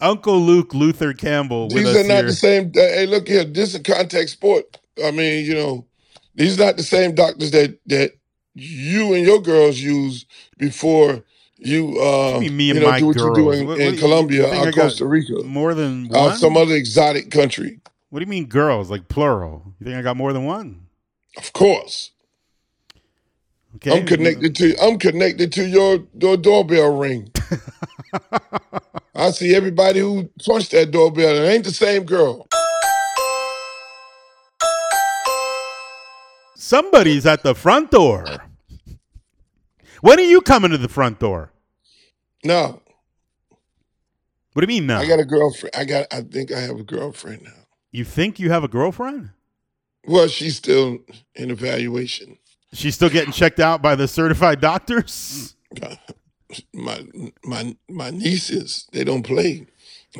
Uncle 0.00 0.38
Luke 0.40 0.74
Luther 0.74 1.12
Campbell. 1.12 1.68
These 1.68 1.86
are 1.96 2.04
not 2.04 2.14
here. 2.18 2.22
the 2.24 2.32
same. 2.32 2.66
uh, 2.76 2.80
Hey, 2.80 3.06
look 3.06 3.28
here. 3.28 3.44
This 3.44 3.70
is 3.70 3.74
a 3.76 3.82
contact 3.82 4.30
sport. 4.30 4.64
I 5.04 5.10
mean, 5.10 5.44
you 5.46 5.54
know, 5.54 5.86
these 6.34 6.60
are 6.60 6.64
not 6.66 6.76
the 6.76 6.82
same 6.82 7.14
doctors 7.14 7.50
that 7.52 7.78
that 7.86 8.12
you 8.54 9.14
and 9.14 9.24
your 9.24 9.40
girls 9.40 9.78
use 9.78 10.26
before 10.58 11.22
you. 11.58 11.98
Uh, 12.00 12.32
What 12.32 12.38
do 12.40 12.44
you 12.46 12.50
me 12.52 12.70
and 12.70 12.78
you 12.80 12.84
know, 12.84 12.90
my 12.90 12.98
do 13.00 13.06
what 13.06 13.16
girls? 13.16 13.36
doing 13.38 13.66
What- 13.66 13.78
in 13.80 13.86
what 13.86 13.90
do 13.90 13.94
you- 13.94 14.00
Colombia 14.00 14.54
you 14.54 14.68
or 14.68 14.72
Costa 14.72 15.06
Rica 15.06 15.42
More 15.44 15.74
than 15.74 16.08
one? 16.08 16.36
some 16.38 16.56
other 16.56 16.74
exotic 16.74 17.30
country. 17.30 17.80
what 18.10 18.20
do 18.20 18.24
you 18.24 18.30
mean 18.30 18.46
girls? 18.46 18.90
Like 18.90 19.08
plural? 19.08 19.74
You 19.80 19.84
think 19.86 19.96
I 19.98 20.02
got 20.02 20.16
more 20.16 20.32
than 20.32 20.44
one? 20.44 20.86
Of 21.38 21.52
course, 21.52 22.12
Okay. 23.76 23.98
I'm 23.98 24.06
connected 24.06 24.56
to. 24.56 24.74
I'm 24.82 24.98
connected 24.98 25.52
to 25.52 25.66
your 25.66 26.04
your 26.18 26.36
doorbell 26.38 26.96
ring. 26.96 27.30
I 29.16 29.30
see 29.30 29.54
everybody 29.54 30.00
who 30.00 30.28
punched 30.44 30.72
that 30.72 30.90
doorbell. 30.90 31.34
It 31.36 31.48
ain't 31.48 31.64
the 31.64 31.72
same 31.72 32.04
girl. 32.04 32.46
Somebody's 36.54 37.26
at 37.26 37.42
the 37.42 37.54
front 37.54 37.90
door. 37.90 38.24
When 40.00 40.18
are 40.18 40.22
you 40.22 40.40
coming 40.40 40.70
to 40.70 40.78
the 40.78 40.88
front 40.88 41.18
door? 41.18 41.52
No, 42.44 42.80
What 44.52 44.64
do 44.64 44.72
you 44.72 44.80
mean 44.80 44.86
now? 44.86 45.00
I 45.00 45.06
got 45.06 45.18
a 45.18 45.24
girlfriend. 45.24 45.74
I 45.76 45.84
got. 45.84 46.06
I 46.12 46.20
think 46.20 46.52
I 46.52 46.60
have 46.60 46.78
a 46.78 46.84
girlfriend 46.84 47.42
now. 47.42 47.50
you 47.90 48.04
think 48.04 48.38
you 48.38 48.50
have 48.50 48.62
a 48.64 48.68
girlfriend? 48.68 49.30
Well, 50.06 50.28
she's 50.28 50.56
still 50.56 50.98
in 51.34 51.50
evaluation. 51.50 52.38
She's 52.72 52.94
still 52.94 53.08
getting 53.10 53.32
checked 53.32 53.58
out 53.58 53.82
by 53.82 53.96
the 53.96 54.06
certified 54.06 54.60
doctors? 54.60 55.56
Mm. 55.74 55.98
My 56.74 57.04
my 57.44 57.76
my 57.88 58.10
nieces, 58.10 58.86
they 58.92 59.04
don't 59.04 59.24
play. 59.24 59.66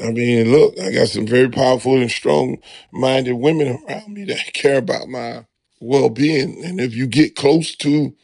I 0.03 0.11
mean, 0.11 0.51
look, 0.53 0.79
I 0.79 0.93
got 0.93 1.09
some 1.09 1.27
very 1.27 1.49
powerful 1.49 1.97
and 1.97 2.11
strong-minded 2.11 3.33
women 3.35 3.79
around 3.89 4.13
me 4.13 4.25
that 4.25 4.53
care 4.53 4.79
about 4.79 5.09
my 5.09 5.47
well-being. 5.81 6.65
And 6.65 6.81
if 6.81 6.95
you 6.95 7.07
get 7.07 7.37
close 7.37 7.75
to 7.77 8.15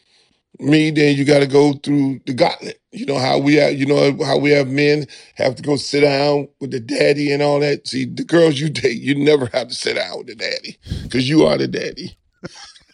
me, 0.59 0.91
then 0.91 1.15
you 1.17 1.25
got 1.25 1.39
to 1.39 1.47
go 1.47 1.73
through 1.73 2.21
the 2.25 2.33
gauntlet. 2.33 2.79
You 2.91 3.05
know 3.05 3.17
how 3.17 3.39
we 3.39 3.55
have, 3.55 3.73
you 3.73 3.85
know 3.85 4.17
how 4.23 4.37
we 4.37 4.51
have 4.51 4.67
men 4.67 5.07
have 5.35 5.55
to 5.55 5.63
go 5.63 5.75
sit 5.75 6.01
down 6.01 6.47
with 6.59 6.71
the 6.71 6.79
daddy 6.79 7.31
and 7.31 7.41
all 7.41 7.59
that. 7.61 7.87
See, 7.87 8.05
the 8.05 8.23
girls 8.23 8.59
you 8.59 8.69
date, 8.69 9.01
you 9.01 9.15
never 9.15 9.47
have 9.53 9.69
to 9.69 9.75
sit 9.75 9.95
down 9.95 10.19
with 10.19 10.27
the 10.27 10.35
daddy 10.35 10.77
because 11.03 11.27
you 11.29 11.45
are 11.45 11.57
the 11.57 11.67
daddy. 11.67 12.17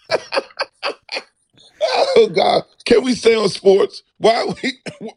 oh 1.92 2.30
God, 2.34 2.64
can 2.86 3.04
we 3.04 3.14
stay 3.14 3.36
on 3.36 3.50
sports? 3.50 4.04
Why 4.18 4.46
we? 4.46 4.80
Why, 5.00 5.14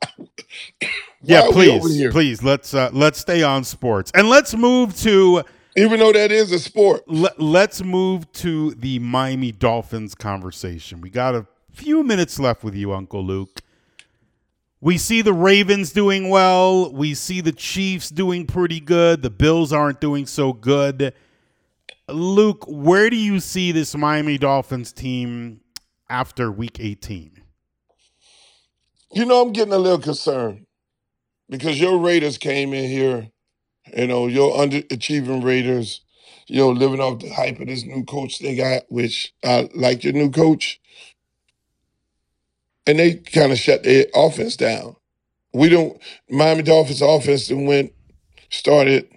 yeah, 1.23 1.43
are 1.43 1.53
we 1.53 1.71
over 1.71 1.89
please. 1.89 1.97
here? 1.97 2.11
Please 2.11 2.43
let's 2.43 2.75
uh, 2.75 2.91
let's 2.93 3.19
stay 3.19 3.43
on 3.43 3.65
sports. 3.65 4.11
And 4.15 4.29
let's 4.29 4.55
move 4.55 4.97
to 4.99 5.43
Even 5.77 6.01
though 6.01 6.13
that 6.13 6.33
is 6.33 6.53
a 6.53 6.59
sport. 6.59 7.03
let, 7.07 7.41
let's 7.41 7.83
move 7.83 8.31
to 8.33 8.73
the 8.75 8.99
Miami 8.99 9.53
Dolphins 9.53 10.15
conversation. 10.15 11.01
We 11.01 11.11
got 11.11 11.35
a 11.35 11.47
few 11.71 12.03
minutes 12.03 12.39
left 12.39 12.65
with 12.65 12.75
you, 12.75 12.93
Uncle 12.93 13.25
Luke. 13.25 13.61
We 14.81 14.99
see 14.99 15.23
the 15.23 15.33
Ravens 15.33 15.93
doing 15.93 16.29
well. 16.29 16.93
We 16.93 17.15
see 17.15 17.41
the 17.41 17.53
Chiefs 17.53 18.11
doing 18.11 18.47
pretty 18.47 18.81
good. 18.81 19.23
The 19.23 19.31
Bills 19.31 19.73
aren't 19.73 20.01
doing 20.01 20.27
so 20.27 20.53
good. 20.53 21.15
Luke, 22.09 22.65
where 22.67 23.09
do 23.09 23.17
you 23.17 23.39
see 23.39 23.71
this 23.71 23.95
Miami 23.97 24.39
Dolphins 24.39 24.93
team 24.93 25.62
after 26.13 26.53
week 26.53 26.79
18? 26.79 27.43
You 29.15 29.25
know, 29.25 29.41
I'm 29.41 29.53
getting 29.53 29.73
a 29.73 29.79
little 29.79 29.99
concerned 29.99 30.67
because 31.49 31.81
your 31.81 31.99
Raiders 31.99 32.37
came 32.37 32.75
in 32.75 32.89
here, 32.89 33.29
you 33.97 34.07
know, 34.07 34.27
your 34.27 34.55
underachieving 34.55 35.43
Raiders, 35.43 36.03
you 36.47 36.59
know, 36.59 36.71
living 36.71 37.01
off 37.01 37.21
the 37.21 37.31
hype 37.31 37.59
of 37.61 37.67
this 37.67 37.85
new 37.85 38.05
coach 38.05 38.39
they 38.39 38.55
got, 38.55 38.83
which 38.89 39.33
I 39.43 39.71
like 39.75 40.05
your 40.05 40.13
new 40.13 40.31
coach. 40.31 40.81
And 42.87 42.99
they 42.99 43.15
kind 43.15 43.51
of 43.51 43.59
shut 43.59 43.83
their 43.83 44.07
offense 44.15 44.57
down. 44.57 44.97
We 45.55 45.71
don't, 45.71 46.01
Miami 46.29 46.63
Dolphins 46.63 47.01
offense 47.01 47.49
then 47.49 47.65
went, 47.65 47.93
started, 48.51 49.09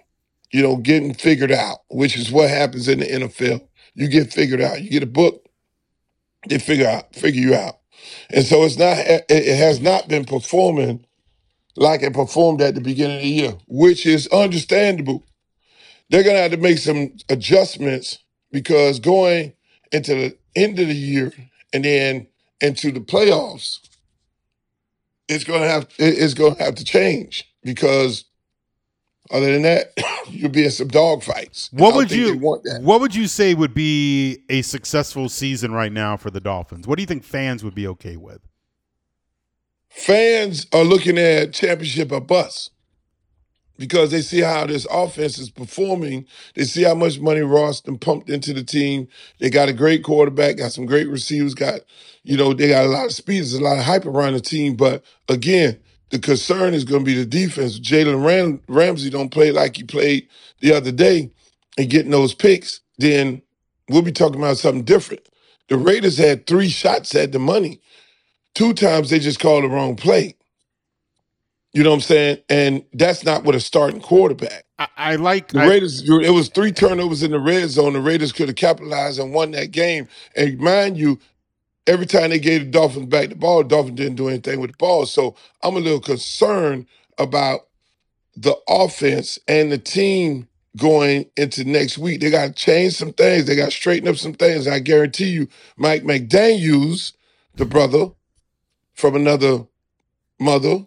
you 0.50 0.62
know, 0.62 0.76
getting 0.76 1.12
figured 1.12 1.52
out, 1.52 1.78
which 1.90 2.16
is 2.16 2.30
what 2.30 2.48
happens 2.48 2.88
in 2.88 3.00
the 3.00 3.06
NFL. 3.06 3.66
You 3.94 4.08
get 4.08 4.32
figured 4.32 4.60
out. 4.62 4.82
You 4.82 4.88
get 4.90 5.02
a 5.02 5.06
book, 5.06 5.45
they 6.50 6.58
figure 6.58 6.88
out, 6.88 7.14
figure 7.14 7.42
you 7.42 7.54
out. 7.54 7.78
And 8.30 8.44
so 8.46 8.64
it's 8.64 8.78
not 8.78 8.98
it 8.98 9.58
has 9.58 9.80
not 9.80 10.08
been 10.08 10.24
performing 10.26 11.06
like 11.76 12.02
it 12.02 12.14
performed 12.14 12.62
at 12.62 12.74
the 12.76 12.82
beginning 12.82 13.18
of 13.18 13.22
the 13.22 13.28
year, 13.28 13.54
which 13.68 14.06
is 14.06 14.28
understandable. 14.28 15.26
They're 16.10 16.24
gonna 16.24 16.38
have 16.40 16.52
to 16.52 16.58
make 16.58 16.78
some 16.78 17.12
adjustments 17.30 18.18
because 18.52 19.00
going 19.00 19.54
into 19.92 20.14
the 20.14 20.38
end 20.56 20.78
of 20.80 20.88
the 20.88 20.94
year 20.96 21.32
and 21.72 21.84
then 21.84 22.28
into 22.60 22.92
the 22.92 23.00
playoffs, 23.00 23.80
it's 25.28 25.44
gonna 25.44 25.68
have 25.68 25.88
it- 25.98 26.18
it's 26.18 26.34
gonna 26.34 26.62
have 26.62 26.76
to 26.76 26.84
change 26.84 27.46
because 27.64 28.25
other 29.30 29.52
than 29.52 29.62
that, 29.62 29.92
you'll 30.28 30.50
be 30.50 30.64
in 30.64 30.70
some 30.70 30.88
dog 30.88 31.22
fights. 31.22 31.70
What 31.72 31.94
would 31.94 32.10
you 32.10 32.38
want 32.38 32.62
that? 32.64 32.82
What 32.82 33.00
would 33.00 33.14
you 33.14 33.26
say 33.26 33.54
would 33.54 33.74
be 33.74 34.38
a 34.48 34.62
successful 34.62 35.28
season 35.28 35.72
right 35.72 35.92
now 35.92 36.16
for 36.16 36.30
the 36.30 36.40
Dolphins? 36.40 36.86
What 36.86 36.96
do 36.96 37.02
you 37.02 37.06
think 37.06 37.24
fans 37.24 37.64
would 37.64 37.74
be 37.74 37.86
okay 37.86 38.16
with? 38.16 38.40
fans 39.96 40.66
are 40.74 40.84
looking 40.84 41.16
at 41.16 41.54
championship 41.54 42.12
or 42.12 42.20
bust 42.20 42.70
because 43.78 44.10
they 44.10 44.20
see 44.20 44.40
how 44.40 44.66
this 44.66 44.86
offense 44.90 45.38
is 45.38 45.50
performing. 45.50 46.26
They 46.54 46.64
see 46.64 46.82
how 46.82 46.94
much 46.94 47.18
money 47.18 47.40
Ross 47.40 47.80
done 47.80 47.98
pumped 47.98 48.28
into 48.28 48.52
the 48.52 48.62
team. 48.62 49.08
They 49.38 49.48
got 49.48 49.70
a 49.70 49.72
great 49.72 50.04
quarterback, 50.04 50.58
got 50.58 50.72
some 50.72 50.84
great 50.84 51.08
receivers, 51.08 51.54
got, 51.54 51.80
you 52.24 52.36
know, 52.36 52.52
they 52.52 52.68
got 52.68 52.84
a 52.84 52.88
lot 52.88 53.06
of 53.06 53.12
speed. 53.12 53.38
There's 53.38 53.54
a 53.54 53.62
lot 53.62 53.78
of 53.78 53.84
hype 53.84 54.04
around 54.04 54.34
the 54.34 54.40
team. 54.40 54.76
But 54.76 55.02
again, 55.28 55.78
the 56.10 56.18
concern 56.20 56.74
is 56.74 56.84
going 56.84 57.02
to 57.04 57.06
be 57.06 57.14
the 57.16 57.26
defense. 57.26 57.80
Jalen 57.80 58.24
Ram- 58.24 58.62
Ramsey 58.68 59.10
don't 59.10 59.30
play 59.30 59.52
like 59.52 59.76
he 59.76 59.84
played 59.84 60.28
the 60.60 60.74
other 60.74 60.92
day 60.92 61.30
and 61.78 61.90
getting 61.90 62.12
those 62.12 62.34
picks, 62.34 62.80
then 62.98 63.42
we'll 63.88 64.02
be 64.02 64.12
talking 64.12 64.40
about 64.40 64.58
something 64.58 64.84
different. 64.84 65.28
The 65.68 65.78
Raiders 65.78 66.18
had 66.18 66.46
three 66.46 66.68
shots 66.70 67.14
at 67.14 67.32
the 67.32 67.40
money. 67.40 67.80
Two 68.54 68.74
times 68.74 69.10
they 69.10 69.20
just 69.20 69.40
called 69.40 69.64
the 69.64 69.68
wrong 69.68 69.96
play. 69.96 70.36
You 71.72 71.84
know 71.84 71.90
what 71.90 71.96
I'm 71.96 72.02
saying? 72.02 72.38
And 72.48 72.84
that's 72.94 73.24
not 73.24 73.44
with 73.44 73.56
a 73.56 73.60
starting 73.60 74.00
quarterback. 74.00 74.64
I, 74.78 74.88
I 74.96 75.16
like 75.16 75.52
The 75.52 75.60
I- 75.60 75.68
Raiders, 75.68 76.08
it 76.08 76.30
was 76.32 76.48
three 76.48 76.72
turnovers 76.72 77.22
in 77.22 77.32
the 77.32 77.40
red 77.40 77.70
zone. 77.70 77.94
The 77.94 78.00
Raiders 78.00 78.32
could 78.32 78.48
have 78.48 78.56
capitalized 78.56 79.20
and 79.20 79.34
won 79.34 79.52
that 79.52 79.72
game. 79.72 80.08
And 80.36 80.58
mind 80.58 80.98
you, 80.98 81.18
every 81.86 82.06
time 82.06 82.30
they 82.30 82.38
gave 82.38 82.64
the 82.64 82.70
Dolphins 82.70 83.06
back 83.06 83.28
the 83.28 83.36
ball, 83.36 83.62
the 83.62 83.68
Dolphins 83.68 83.96
didn't 83.96 84.16
do 84.16 84.28
anything 84.28 84.60
with 84.60 84.72
the 84.72 84.76
ball. 84.76 85.06
So 85.06 85.36
I'm 85.62 85.76
a 85.76 85.80
little 85.80 86.00
concerned 86.00 86.86
about 87.18 87.60
the 88.36 88.56
offense 88.68 89.38
and 89.48 89.72
the 89.72 89.78
team 89.78 90.48
going 90.76 91.26
into 91.36 91.64
next 91.64 91.98
week. 91.98 92.20
They 92.20 92.30
got 92.30 92.48
to 92.48 92.52
change 92.52 92.94
some 92.94 93.12
things. 93.12 93.46
They 93.46 93.56
got 93.56 93.66
to 93.66 93.70
straighten 93.70 94.08
up 94.08 94.16
some 94.16 94.34
things. 94.34 94.68
I 94.68 94.78
guarantee 94.78 95.30
you, 95.30 95.48
Mike 95.76 96.02
McDaniels, 96.02 97.12
the 97.54 97.64
brother 97.64 98.10
from 98.94 99.16
another 99.16 99.66
mother, 100.38 100.84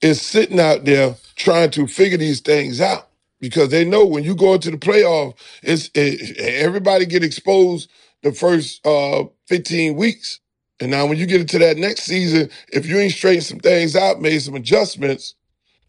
is 0.00 0.20
sitting 0.20 0.60
out 0.60 0.84
there 0.84 1.16
trying 1.36 1.70
to 1.70 1.86
figure 1.86 2.18
these 2.18 2.40
things 2.40 2.80
out 2.80 3.08
because 3.40 3.68
they 3.68 3.84
know 3.84 4.04
when 4.04 4.24
you 4.24 4.34
go 4.34 4.54
into 4.54 4.70
the 4.70 4.76
playoff, 4.76 5.34
it's 5.62 5.90
it, 5.94 6.38
everybody 6.38 7.06
get 7.06 7.24
exposed 7.24 7.90
the 8.22 8.32
first 8.32 8.84
uh 8.86 9.24
15 9.46 9.96
weeks. 9.96 10.40
And 10.80 10.90
now 10.90 11.06
when 11.06 11.18
you 11.18 11.26
get 11.26 11.40
into 11.40 11.58
that 11.58 11.76
next 11.76 12.02
season, 12.02 12.50
if 12.68 12.86
you 12.86 12.98
ain't 12.98 13.12
straightened 13.12 13.44
some 13.44 13.58
things 13.58 13.96
out, 13.96 14.20
made 14.20 14.38
some 14.40 14.54
adjustments 14.54 15.34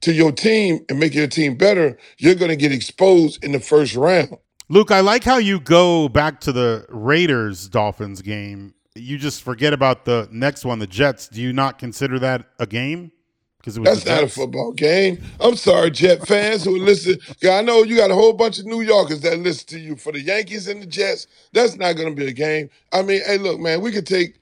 to 0.01 0.13
your 0.13 0.31
team 0.31 0.85
and 0.89 0.99
make 0.99 1.13
your 1.13 1.27
team 1.27 1.55
better, 1.55 1.97
you're 2.17 2.35
gonna 2.35 2.55
get 2.55 2.71
exposed 2.71 3.43
in 3.43 3.51
the 3.51 3.59
first 3.59 3.95
round. 3.95 4.37
Luke, 4.69 4.91
I 4.91 4.99
like 4.99 5.23
how 5.23 5.37
you 5.37 5.59
go 5.59 6.09
back 6.09 6.39
to 6.41 6.51
the 6.51 6.85
Raiders 6.89 7.67
Dolphins 7.67 8.21
game. 8.21 8.75
You 8.95 9.17
just 9.17 9.41
forget 9.41 9.73
about 9.73 10.05
the 10.05 10.27
next 10.31 10.63
one, 10.65 10.79
the 10.79 10.87
Jets. 10.87 11.27
Do 11.27 11.41
you 11.41 11.53
not 11.53 11.79
consider 11.79 12.19
that 12.19 12.45
a 12.59 12.67
game? 12.67 13.11
Because 13.59 13.77
it 13.77 13.81
was 13.81 13.89
That's 13.89 14.05
not 14.05 14.23
a 14.23 14.27
football 14.29 14.71
game. 14.71 15.21
I'm 15.39 15.55
sorry, 15.57 15.91
Jet 15.91 16.25
fans 16.27 16.63
who 16.63 16.77
listen. 16.77 17.17
I 17.49 17.61
know 17.61 17.83
you 17.83 17.97
got 17.97 18.09
a 18.11 18.15
whole 18.15 18.33
bunch 18.33 18.57
of 18.59 18.65
New 18.65 18.81
Yorkers 18.81 19.21
that 19.21 19.37
listen 19.39 19.67
to 19.69 19.79
you 19.79 19.97
for 19.97 20.13
the 20.13 20.21
Yankees 20.21 20.67
and 20.69 20.81
the 20.81 20.85
Jets. 20.87 21.27
That's 21.51 21.75
not 21.75 21.93
going 21.97 22.09
to 22.09 22.15
be 22.15 22.27
a 22.27 22.33
game. 22.33 22.69
I 22.93 23.01
mean, 23.01 23.21
hey, 23.25 23.37
look, 23.37 23.59
man, 23.59 23.81
we 23.81 23.91
could 23.91 24.07
take 24.07 24.39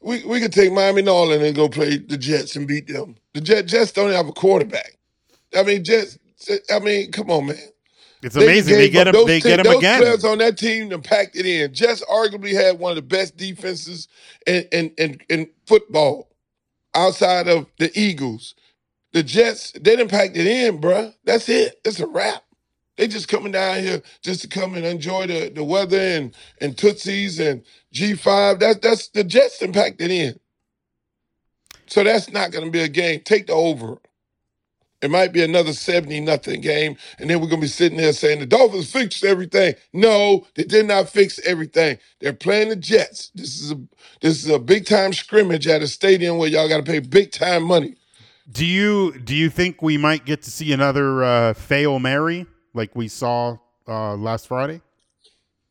we 0.00 0.24
we 0.24 0.40
could 0.40 0.52
take 0.52 0.72
Miami 0.72 1.02
New 1.02 1.12
Orleans 1.12 1.42
and 1.42 1.54
go 1.56 1.68
play 1.68 1.98
the 1.98 2.16
Jets 2.16 2.56
and 2.56 2.66
beat 2.66 2.86
them. 2.86 3.16
The 3.34 3.42
Jet, 3.42 3.66
Jets 3.66 3.92
don't 3.92 4.12
have 4.12 4.28
a 4.28 4.32
quarterback. 4.32 4.96
I 5.56 5.62
mean, 5.62 5.84
Jets. 5.84 6.18
I 6.72 6.78
mean, 6.78 7.12
come 7.12 7.30
on, 7.30 7.46
man. 7.46 7.56
It's 8.22 8.36
amazing. 8.36 8.74
They 8.76 8.88
get 8.88 9.12
those 9.12 9.26
They 9.26 9.40
te- 9.40 9.48
get 9.48 9.60
him 9.60 9.64
those 9.64 9.78
again. 9.78 10.00
players 10.00 10.24
on 10.24 10.38
that 10.38 10.56
team 10.56 10.88
that 10.90 11.04
packed 11.04 11.36
it 11.36 11.46
in. 11.46 11.72
Jets 11.74 12.02
arguably 12.06 12.54
had 12.54 12.78
one 12.78 12.92
of 12.92 12.96
the 12.96 13.02
best 13.02 13.36
defenses 13.36 14.08
in 14.46 14.64
in 14.72 14.92
in, 14.96 15.20
in 15.28 15.50
football 15.66 16.28
outside 16.94 17.48
of 17.48 17.66
the 17.78 17.90
Eagles. 17.98 18.54
The 19.12 19.22
Jets, 19.22 19.72
they 19.72 19.96
didn't 19.96 20.08
pack 20.10 20.30
it 20.34 20.46
in, 20.46 20.80
bruh. 20.80 21.14
That's 21.24 21.48
it. 21.48 21.80
It's 21.84 22.00
a 22.00 22.06
wrap. 22.06 22.42
They 22.96 23.08
just 23.08 23.28
coming 23.28 23.52
down 23.52 23.80
here 23.82 24.02
just 24.22 24.42
to 24.42 24.48
come 24.48 24.74
and 24.74 24.84
enjoy 24.86 25.26
the, 25.26 25.50
the 25.50 25.64
weather 25.64 25.98
and 25.98 26.34
and 26.60 26.76
Tootsies 26.76 27.40
and 27.40 27.62
G5. 27.92 28.60
That's 28.60 28.78
that's 28.78 29.08
the 29.08 29.24
Jets 29.24 29.60
it 29.62 30.10
in. 30.10 30.38
So 31.86 32.04
that's 32.04 32.30
not 32.30 32.52
gonna 32.52 32.70
be 32.70 32.80
a 32.80 32.88
game. 32.88 33.20
Take 33.24 33.48
the 33.48 33.52
over. 33.54 33.98
It 35.04 35.10
might 35.10 35.34
be 35.34 35.42
another 35.42 35.74
70 35.74 36.20
nothing 36.20 36.62
game, 36.62 36.96
and 37.18 37.28
then 37.28 37.38
we're 37.38 37.48
gonna 37.48 37.60
be 37.60 37.66
sitting 37.66 37.98
there 37.98 38.14
saying 38.14 38.38
the 38.38 38.46
Dolphins 38.46 38.90
fixed 38.90 39.22
everything. 39.22 39.74
No, 39.92 40.46
they 40.54 40.64
did 40.64 40.86
not 40.86 41.10
fix 41.10 41.38
everything. 41.44 41.98
They're 42.20 42.32
playing 42.32 42.70
the 42.70 42.76
Jets. 42.76 43.30
This 43.34 43.60
is 43.60 43.72
a 43.72 43.80
this 44.22 44.42
is 44.42 44.48
a 44.48 44.58
big 44.58 44.86
time 44.86 45.12
scrimmage 45.12 45.68
at 45.68 45.82
a 45.82 45.88
stadium 45.88 46.38
where 46.38 46.48
y'all 46.48 46.70
gotta 46.70 46.82
pay 46.82 47.00
big 47.00 47.32
time 47.32 47.64
money. 47.64 47.96
Do 48.50 48.64
you 48.64 49.18
do 49.18 49.34
you 49.34 49.50
think 49.50 49.82
we 49.82 49.98
might 49.98 50.24
get 50.24 50.40
to 50.44 50.50
see 50.50 50.72
another 50.72 51.22
uh, 51.22 51.52
fail 51.52 51.98
Mary 51.98 52.46
like 52.72 52.96
we 52.96 53.08
saw 53.08 53.58
uh, 53.86 54.14
last 54.14 54.48
Friday? 54.48 54.80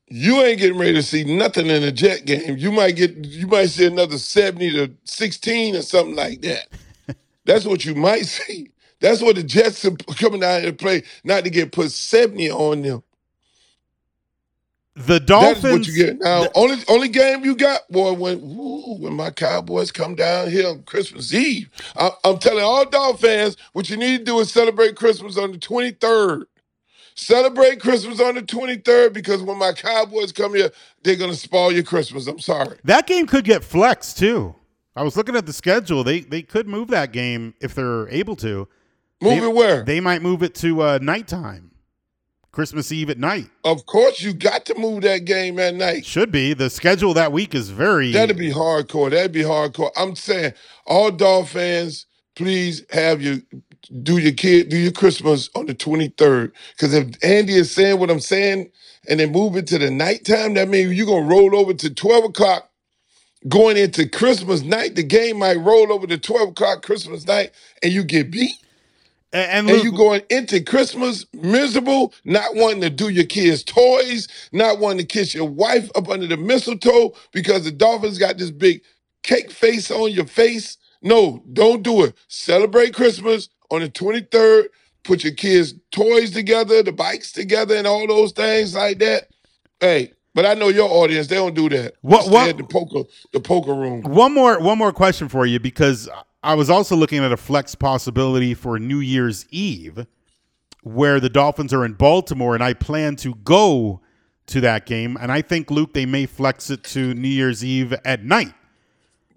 You 0.10 0.44
ain't 0.44 0.60
getting 0.60 0.78
ready 0.78 0.94
to 0.94 1.02
see 1.02 1.24
nothing 1.24 1.66
in 1.72 1.82
a 1.82 1.92
Jet 1.92 2.26
game. 2.26 2.56
You 2.58 2.72
might 2.72 2.96
get 2.96 3.16
you 3.26 3.48
might 3.48 3.72
see 3.72 3.88
another 3.88 4.20
70 4.20 4.72
to 4.74 4.92
16 5.06 5.76
or 5.78 5.82
something 5.82 6.16
like 6.16 6.44
that. 6.44 6.68
That's 7.46 7.66
what 7.66 7.84
you 7.84 7.96
might 7.96 8.28
see. 8.28 8.73
That's 9.04 9.22
what 9.22 9.36
the 9.36 9.44
Jets 9.44 9.84
are 9.84 9.92
coming 10.16 10.40
down 10.40 10.62
here 10.62 10.72
to 10.72 10.78
play, 10.78 11.04
not 11.26 11.44
to 11.44 11.50
get 11.50 11.74
put 11.74 11.92
70 11.92 12.50
on 12.52 12.82
them. 12.84 13.04
The 14.96 15.20
Dolphins. 15.20 15.62
That's 15.62 15.74
what 15.74 15.88
you 15.88 16.06
get. 16.06 16.20
Now, 16.20 16.48
only 16.56 16.78
only 16.88 17.10
game 17.10 17.44
you 17.44 17.54
got, 17.54 17.82
boy, 17.90 18.14
when 18.14 18.40
ooh, 18.40 18.96
when 19.00 19.14
my 19.14 19.30
Cowboys 19.30 19.92
come 19.92 20.16
down 20.16 20.50
here 20.50 20.70
on 20.70 20.84
Christmas 20.84 21.34
Eve. 21.34 21.70
I, 21.98 22.12
I'm 22.24 22.38
telling 22.38 22.64
all 22.64 22.86
Dolphin 22.86 23.18
fans, 23.18 23.58
what 23.74 23.90
you 23.90 23.98
need 23.98 24.20
to 24.20 24.24
do 24.24 24.40
is 24.40 24.52
celebrate 24.52 24.96
Christmas 24.96 25.38
on 25.38 25.52
the 25.52 25.58
23rd. 25.58 26.46
Celebrate 27.16 27.82
Christmas 27.82 28.22
on 28.22 28.36
the 28.36 28.42
23rd 28.42 29.12
because 29.12 29.44
when 29.44 29.58
my 29.58 29.74
Cowboys 29.74 30.32
come 30.32 30.56
here, 30.56 30.72
they're 31.04 31.18
gonna 31.18 31.34
spoil 31.34 31.74
your 31.74 31.84
Christmas. 31.84 32.26
I'm 32.28 32.40
sorry. 32.40 32.78
That 32.86 33.06
game 33.06 33.28
could 33.28 33.44
get 33.44 33.66
flexed 33.66 34.18
too. 34.18 34.56
I 34.96 35.04
was 35.04 35.18
looking 35.18 35.36
at 35.36 35.46
the 35.46 35.54
schedule. 35.54 36.06
They 36.06 36.22
they 36.22 36.42
could 36.42 36.70
move 36.70 36.88
that 36.90 37.12
game 37.12 37.54
if 37.60 37.76
they're 37.76 38.08
able 38.08 38.38
to. 38.38 38.70
Move 39.22 39.40
They- 39.40 39.46
it 39.48 39.54
where? 39.56 39.84
They 39.84 40.00
might 40.00 40.22
move 40.22 40.44
it 40.44 40.56
to 40.56 40.82
uh, 40.82 41.00
nighttime, 41.02 41.72
Christmas 42.52 42.92
Eve 42.92 43.10
at 43.10 43.18
night. 43.18 43.50
of 43.64 43.86
course, 43.86 44.22
you 44.22 44.34
got 44.34 44.66
to 44.66 44.76
move 44.76 45.02
that 45.04 45.26
game 45.26 45.60
at 45.60 45.76
night. 45.76 46.06
Should 46.06 46.32
be 46.32 46.54
the 46.54 46.70
schedule 46.70 47.14
that 47.16 47.32
week 47.32 47.56
is 47.56 47.70
very. 47.70 48.12
That'd 48.12 48.38
be 48.38 48.52
hardcore. 48.52 49.10
That'd 49.12 49.32
be 49.32 49.42
hardcore. 49.44 49.92
I'm 49.96 50.16
saying, 50.16 50.54
all 50.86 51.10
Dolphin 51.12 51.48
fans, 51.48 52.06
please 52.36 52.84
have 52.92 53.22
your 53.22 53.38
do 54.02 54.18
your 54.18 54.32
kid 54.34 54.70
do 54.70 54.78
your 54.78 54.92
Christmas 54.92 55.50
on 55.56 55.66
the 55.66 55.76
23rd. 55.76 56.52
Because 56.76 56.94
if 56.94 57.08
Andy 57.24 57.56
is 57.56 57.72
saying 57.72 58.00
what 58.00 58.10
I'm 58.10 58.20
saying, 58.20 58.72
and 59.10 59.20
then 59.20 59.32
move 59.32 59.56
it 59.58 59.68
to 59.68 59.78
the 59.78 59.92
nighttime, 59.92 60.54
that 60.54 60.70
means 60.70 60.94
you're 60.94 61.06
gonna 61.06 61.26
roll 61.28 61.56
over 61.56 61.74
to 61.74 61.94
12 61.94 62.26
o'clock. 62.26 62.70
Going 63.50 63.76
into 63.76 64.08
Christmas 64.08 64.62
night, 64.62 64.96
the 64.96 65.04
game 65.04 65.40
might 65.40 65.58
roll 65.58 65.92
over 65.92 66.08
to 66.08 66.18
12 66.18 66.50
o'clock 66.50 66.82
Christmas 66.82 67.28
night, 67.28 67.52
and 67.84 67.92
you 67.92 68.06
get 68.06 68.32
beat. 68.32 68.54
And, 69.34 69.52
and 69.52 69.70
And 69.70 69.84
you 69.84 69.92
going 69.92 70.22
into 70.30 70.62
Christmas 70.62 71.26
miserable, 71.34 72.14
not 72.24 72.56
wanting 72.56 72.82
to 72.82 72.90
do 72.90 73.10
your 73.10 73.26
kids' 73.26 73.64
toys, 73.64 74.28
not 74.52 74.80
wanting 74.80 75.00
to 75.00 75.06
kiss 75.06 75.34
your 75.34 75.50
wife 75.50 75.90
up 75.96 76.08
under 76.10 76.28
the 76.28 76.38
mistletoe 76.38 77.14
because 77.34 77.64
the 77.66 77.72
Dolphins 77.72 78.20
got 78.20 78.38
this 78.38 78.52
big 78.52 78.82
cake 79.24 79.52
face 79.52 79.92
on 79.92 80.12
your 80.12 80.28
face. 80.28 80.78
No, 81.02 81.44
don't 81.54 81.84
do 81.84 82.04
it. 82.04 82.16
Celebrate 82.28 82.94
Christmas 82.94 83.50
on 83.72 83.82
the 83.82 83.90
23rd. 83.90 84.66
Put 85.04 85.24
your 85.24 85.34
kids' 85.34 85.74
toys 85.92 86.32
together, 86.32 86.82
the 86.84 86.94
bikes 86.94 87.32
together, 87.34 87.76
and 87.76 87.88
all 87.88 88.08
those 88.08 88.32
things 88.32 88.74
like 88.76 89.00
that. 89.00 89.30
Hey, 89.82 90.14
but 90.34 90.46
I 90.46 90.54
know 90.54 90.70
your 90.70 90.90
audience, 90.90 91.28
they 91.28 91.36
don't 91.36 91.54
do 91.56 91.68
that. 91.70 91.96
What- 92.02 92.30
what- 92.30 92.58
the 92.58 92.64
poker, 92.64 93.04
the 93.34 93.42
poker 93.42 93.74
room. 93.74 94.04
One 94.04 94.34
more 94.34 94.60
one 94.62 94.78
more 94.78 94.94
question 94.94 95.28
for 95.28 95.46
you 95.46 95.60
because 95.60 96.08
I 96.44 96.56
was 96.56 96.70
also 96.70 96.96
looking 96.96 97.24
at 97.24 97.32
a 97.32 97.38
flex 97.38 97.74
possibility 97.76 98.54
for 98.54 98.78
New 98.80 99.00
Year's 99.00 99.46
Eve 99.50 100.06
where 100.84 101.20
the 101.22 101.30
Dolphins 101.30 101.74
are 101.74 101.86
in 101.86 101.94
Baltimore 101.94 102.54
and 102.54 102.64
I 102.64 102.74
plan 102.74 103.16
to 103.18 103.36
go 103.36 104.02
to 104.48 104.60
that 104.62 104.86
game 104.86 105.18
and 105.22 105.32
I 105.32 105.42
think 105.42 105.72
Luke 105.72 105.94
they 105.94 106.06
may 106.06 106.26
flex 106.26 106.70
it 106.70 106.84
to 106.86 107.14
New 107.14 107.30
Year's 107.30 107.64
Eve 107.64 107.94
at 108.04 108.24
night. 108.26 108.54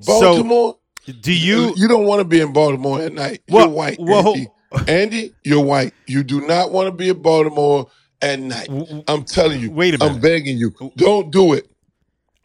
Baltimore. 0.05 0.77
So 1.07 1.13
do 1.13 1.33
you 1.33 1.73
you 1.77 1.87
don't 1.87 2.05
want 2.05 2.19
to 2.21 2.25
be 2.25 2.41
in 2.41 2.53
Baltimore 2.53 3.01
at 3.01 3.13
night. 3.13 3.43
Well- 3.49 3.67
you're 3.67 3.75
white, 3.75 3.99
well- 4.01 4.29
Andy. 4.35 4.49
Andy, 4.89 5.35
you're 5.45 5.65
white. 5.65 5.95
You 6.07 6.25
do 6.25 6.45
not 6.45 6.73
want 6.73 6.89
to 6.89 6.93
be 6.93 7.09
in 7.09 7.23
Baltimore 7.23 7.87
at 8.21 8.41
night. 8.41 8.69
I'm 9.07 9.23
telling 9.23 9.61
you. 9.61 9.71
Wait 9.71 9.95
a 9.95 9.99
minute. 9.99 10.15
I'm 10.15 10.21
begging 10.21 10.59
you. 10.59 10.75
Don't 10.97 11.31
do 11.31 11.53
it. 11.53 11.71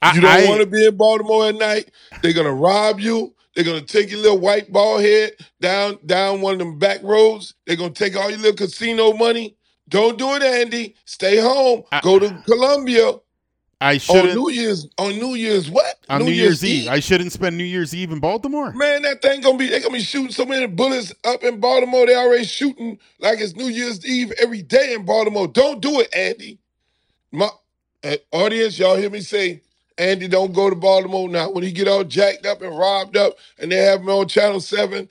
I, 0.03 0.13
You 0.15 0.21
don't 0.21 0.47
want 0.47 0.61
to 0.61 0.67
be 0.67 0.85
in 0.85 0.95
Baltimore 0.95 1.47
at 1.49 1.55
night. 1.55 1.89
They're 2.21 2.33
gonna 2.33 2.53
rob 2.53 2.99
you. 2.99 3.33
They're 3.55 3.65
gonna 3.65 3.81
take 3.81 4.09
your 4.11 4.19
little 4.21 4.39
white 4.39 4.71
ball 4.71 4.99
head 4.99 5.33
down 5.59 5.99
down 6.05 6.41
one 6.41 6.53
of 6.53 6.59
them 6.59 6.79
back 6.79 7.03
roads. 7.03 7.53
They're 7.65 7.75
gonna 7.75 7.91
take 7.91 8.15
all 8.15 8.29
your 8.29 8.39
little 8.39 8.55
casino 8.55 9.13
money. 9.13 9.57
Don't 9.89 10.17
do 10.17 10.35
it, 10.35 10.43
Andy. 10.43 10.95
Stay 11.05 11.37
home. 11.37 11.83
I- 11.91 11.99
Go 12.01 12.17
to 12.19 12.41
Colombia. 12.45 13.13
I 13.81 13.97
shouldn't 13.97 14.35
New 14.35 14.51
Year's 14.51 14.87
on 14.99 15.17
New 15.17 15.33
Year's 15.33 15.69
what? 15.69 15.97
on 16.07 16.23
New, 16.23 16.31
Year's, 16.31 16.63
Eve. 16.63 16.87
I 16.87 16.99
shouldn't 16.99 17.31
spend 17.31 17.57
New 17.57 17.63
Year's 17.63 17.95
Eve 17.95 18.11
in 18.11 18.19
Baltimore. 18.19 18.71
Man, 18.73 19.01
that 19.01 19.23
thing 19.23 19.41
gonna 19.41 19.57
be 19.57 19.69
they 19.69 19.79
gonna 19.79 19.93
be 19.93 20.01
shooting 20.01 20.31
so 20.31 20.45
many 20.45 20.67
bullets 20.67 21.11
up 21.25 21.43
in 21.43 21.59
Baltimore. 21.59 22.05
They 22.05 22.15
already 22.15 22.45
shooting 22.45 22.99
like 23.19 23.39
it's 23.39 23.55
New 23.55 23.67
Year's 23.69 24.05
Eve 24.05 24.31
every 24.39 24.61
day 24.61 24.93
in 24.93 25.03
Baltimore. 25.03 25.47
Don't 25.47 25.81
do 25.81 25.99
it, 25.99 26.13
Andy. 26.15 26.59
My 27.31 27.49
uh, 28.03 28.17
audience, 28.31 28.77
y'all 28.77 28.97
hear 28.97 29.09
me 29.09 29.21
say, 29.21 29.61
Andy, 30.01 30.27
don't 30.27 30.51
go 30.51 30.67
to 30.69 30.75
Baltimore 30.75 31.29
now. 31.29 31.51
When 31.51 31.63
he 31.63 31.71
get 31.71 31.87
all 31.87 32.03
jacked 32.03 32.47
up 32.47 32.61
and 32.63 32.75
robbed 32.75 33.15
up, 33.15 33.33
and 33.59 33.71
they 33.71 33.77
have 33.77 34.01
him 34.01 34.09
on 34.09 34.27
Channel 34.27 34.59
Seven, 34.59 35.07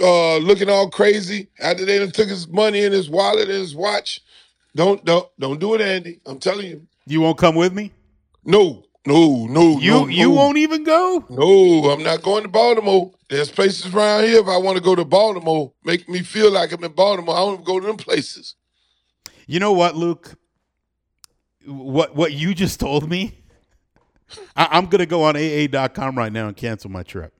uh, 0.00 0.36
looking 0.36 0.68
all 0.68 0.90
crazy 0.90 1.48
after 1.58 1.86
they 1.86 1.98
done 1.98 2.10
took 2.10 2.28
his 2.28 2.46
money 2.46 2.84
and 2.84 2.92
his 2.92 3.08
wallet 3.08 3.48
and 3.48 3.58
his 3.58 3.74
watch. 3.74 4.20
Don't 4.76 5.02
don't 5.04 5.28
don't 5.38 5.58
do 5.58 5.74
it, 5.74 5.80
Andy. 5.80 6.20
I'm 6.26 6.38
telling 6.38 6.66
you. 6.66 6.86
You 7.06 7.22
won't 7.22 7.38
come 7.38 7.54
with 7.54 7.72
me? 7.72 7.90
No, 8.44 8.84
no, 9.06 9.46
no. 9.46 9.78
You 9.78 9.90
no, 9.90 10.06
you 10.08 10.28
no. 10.28 10.34
won't 10.34 10.58
even 10.58 10.84
go? 10.84 11.24
No, 11.30 11.90
I'm 11.90 12.02
not 12.02 12.22
going 12.22 12.42
to 12.42 12.48
Baltimore. 12.50 13.12
There's 13.30 13.50
places 13.50 13.94
around 13.94 14.24
here 14.24 14.40
if 14.40 14.46
I 14.46 14.58
want 14.58 14.76
to 14.76 14.82
go 14.82 14.94
to 14.94 15.06
Baltimore, 15.06 15.72
make 15.84 16.06
me 16.06 16.20
feel 16.20 16.50
like 16.50 16.72
I'm 16.72 16.84
in 16.84 16.92
Baltimore. 16.92 17.34
I 17.34 17.38
don't 17.38 17.54
even 17.54 17.64
go 17.64 17.80
to 17.80 17.86
them 17.86 17.96
places. 17.96 18.56
You 19.46 19.58
know 19.58 19.72
what, 19.72 19.96
Luke? 19.96 20.34
What 21.64 22.14
what 22.14 22.32
you 22.34 22.54
just 22.54 22.78
told 22.86 23.08
me? 23.08 23.41
I, 24.56 24.68
I'm 24.72 24.86
gonna 24.86 25.06
go 25.06 25.22
on 25.24 25.36
AA.com 25.36 26.16
right 26.16 26.32
now 26.32 26.48
and 26.48 26.56
cancel 26.56 26.90
my 26.90 27.02
trip. 27.02 27.32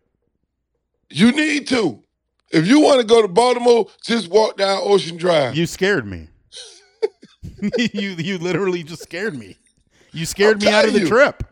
You 1.11 1.33
need 1.33 1.67
to. 1.69 2.03
If 2.51 2.67
you 2.67 2.81
want 2.81 3.01
to 3.01 3.07
go 3.07 3.23
to 3.23 3.29
Baltimore, 3.29 3.87
just 4.03 4.29
walk 4.29 4.57
down 4.59 4.81
Ocean 4.83 5.17
Drive. 5.17 5.57
You 5.57 5.67
scared 5.67 6.07
me. 6.07 6.29
you 7.93 8.11
you 8.11 8.39
literally 8.39 8.83
just 8.83 9.03
scared 9.03 9.37
me. 9.37 9.57
You 10.13 10.27
scared 10.27 10.63
I'm 10.63 10.69
me 10.69 10.75
out 10.75 10.85
of 10.87 10.93
the 10.93 11.01
you. 11.01 11.09
trip. 11.09 11.43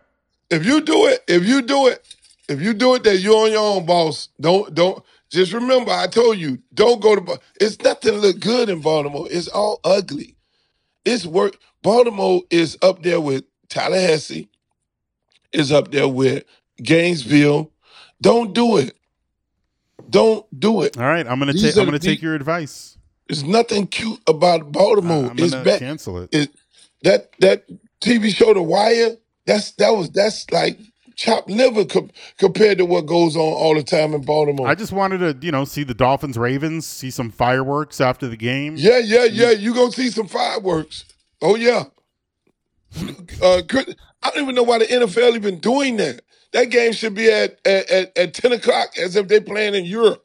if 0.51 0.65
you 0.65 0.81
do 0.81 1.07
it, 1.07 1.25
if 1.27 1.45
you 1.47 1.63
do 1.63 1.89
it, 1.89 2.07
if 2.49 2.61
you 2.61 2.75
do 2.75 2.95
it, 2.95 3.05
then 3.05 3.21
you're 3.21 3.45
on 3.47 3.53
your 3.53 3.77
own, 3.77 3.87
boss. 3.87 4.29
Don't 4.41 4.75
don't. 4.75 5.03
Just 5.31 5.53
remember, 5.53 5.93
I 5.93 6.09
told 6.09 6.39
you, 6.39 6.59
don't 6.75 7.01
go 7.01 7.15
to. 7.17 7.41
It's 7.61 7.81
nothing 7.83 8.15
look 8.15 8.41
good 8.41 8.69
in 8.69 8.81
Baltimore. 8.81 9.29
It's 9.31 9.49
all 9.49 9.81
ugly. 9.85 10.37
It's 11.05 11.25
work. 11.25 11.57
Baltimore 11.83 12.43
is 12.51 12.77
up 12.83 13.03
there 13.03 13.21
with 13.21 13.45
Tallahassee. 13.69 14.50
Is 15.53 15.73
up 15.73 15.91
there 15.91 16.09
with 16.09 16.45
Gainesville. 16.83 17.71
Don't 18.21 18.53
do 18.53 18.77
it. 18.77 18.97
Don't 20.09 20.47
do 20.59 20.83
it. 20.83 20.97
All 20.97 21.05
right, 21.05 21.27
I'm 21.27 21.39
gonna 21.39 21.53
take 21.53 21.77
I'm 21.77 21.85
gonna 21.85 21.99
take 21.99 22.23
your 22.23 22.35
advice. 22.35 22.99
There's 23.29 23.45
nothing 23.45 23.87
cute 23.87 24.21
about 24.27 24.73
Baltimore. 24.73 25.31
I'm 25.31 25.39
it's 25.39 25.53
gonna 25.53 25.65
bad. 25.65 25.79
cancel 25.79 26.19
it. 26.19 26.31
it 26.33 26.51
that 27.03 27.31
that 27.41 27.65
TV 28.01 28.35
show 28.35 28.53
The 28.55 28.63
Wire, 28.63 29.17
that's 29.47 29.73
that 29.73 29.91
was 29.91 30.11
that's 30.11 30.51
like 30.51 30.79
chopped 31.17 31.51
liver 31.51 31.85
co- 31.85 32.09
compared 32.39 32.79
to 32.79 32.87
what 32.87 33.07
goes 33.07 33.37
on 33.37 33.43
all 33.43 33.75
the 33.75 33.83
time 33.83 34.15
in 34.15 34.23
Baltimore. 34.23 34.67
I 34.67 34.75
just 34.75 34.93
wanted 34.93 35.19
to, 35.19 35.47
you 35.47 35.53
know, 35.53 35.65
see 35.65 35.85
the 35.85 35.95
Dolphins 35.95 36.39
Ravens, 36.39 36.87
see 36.87 37.11
some 37.11 37.31
fireworks 37.31 38.01
after 38.01 38.27
the 38.27 38.37
game. 38.37 38.75
yeah, 38.77 38.99
yeah, 38.99 39.25
yeah. 39.25 39.51
You 39.51 39.75
gonna 39.75 39.93
see 39.93 40.11
some 40.11 40.27
fireworks? 40.29 41.05
Oh 41.43 41.57
yeah. 41.57 41.85
Uh, 43.43 43.63
I 44.23 44.31
don't 44.31 44.43
even 44.43 44.55
know 44.55 44.63
why 44.63 44.79
the 44.79 44.87
NFL 44.87 45.35
even 45.35 45.59
doing 45.61 45.97
that. 45.97 46.21
That 46.53 46.67
game 46.67 46.93
should 46.93 47.15
be 47.15 47.31
at 47.31 47.59
at, 47.67 47.91
at, 47.91 48.19
at 48.19 48.35
ten 48.35 48.53
o'clock, 48.53 48.99
as 48.99 49.17
if 49.17 49.29
they 49.29 49.41
playing 49.41 49.75
in 49.75 49.85
Europe. 49.85 50.25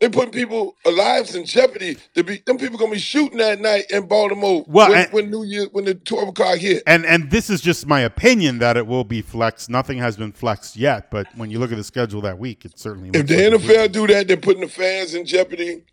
They 0.00 0.08
putting 0.08 0.32
people 0.32 0.76
uh, 0.86 0.92
lives 0.92 1.34
in 1.34 1.44
jeopardy. 1.44 1.98
To 2.14 2.24
be 2.24 2.42
them 2.46 2.56
people 2.56 2.78
gonna 2.78 2.92
be 2.92 2.98
shooting 2.98 3.36
that 3.36 3.60
night 3.60 3.84
in 3.90 4.06
Baltimore 4.06 4.64
Well, 4.66 4.88
when, 4.88 4.98
and- 4.98 5.12
when 5.12 5.30
New 5.30 5.42
Year 5.44 5.66
when 5.72 5.84
the 5.84 5.94
twelve 5.94 6.28
o'clock 6.28 6.56
hit. 6.56 6.82
And 6.86 7.04
and 7.04 7.30
this 7.30 7.50
is 7.50 7.60
just 7.60 7.86
my 7.86 8.00
opinion 8.00 8.60
that 8.60 8.78
it 8.78 8.86
will 8.86 9.04
be 9.04 9.20
flexed. 9.20 9.68
Nothing 9.68 9.98
has 9.98 10.16
been 10.16 10.32
flexed 10.32 10.74
yet, 10.76 11.10
but 11.10 11.26
when 11.36 11.50
you 11.50 11.58
look 11.58 11.70
at 11.70 11.76
the 11.76 11.84
schedule 11.84 12.22
that 12.22 12.38
week, 12.38 12.64
it 12.64 12.78
certainly. 12.78 13.10
If 13.12 13.26
the 13.26 13.34
like 13.34 13.44
it 13.44 13.52
will 13.52 13.58
NFL 13.58 13.92
do 13.92 14.06
that, 14.06 14.26
they're 14.26 14.38
putting 14.38 14.62
the 14.62 14.68
fans 14.68 15.12
in 15.14 15.26
jeopardy. 15.26 15.84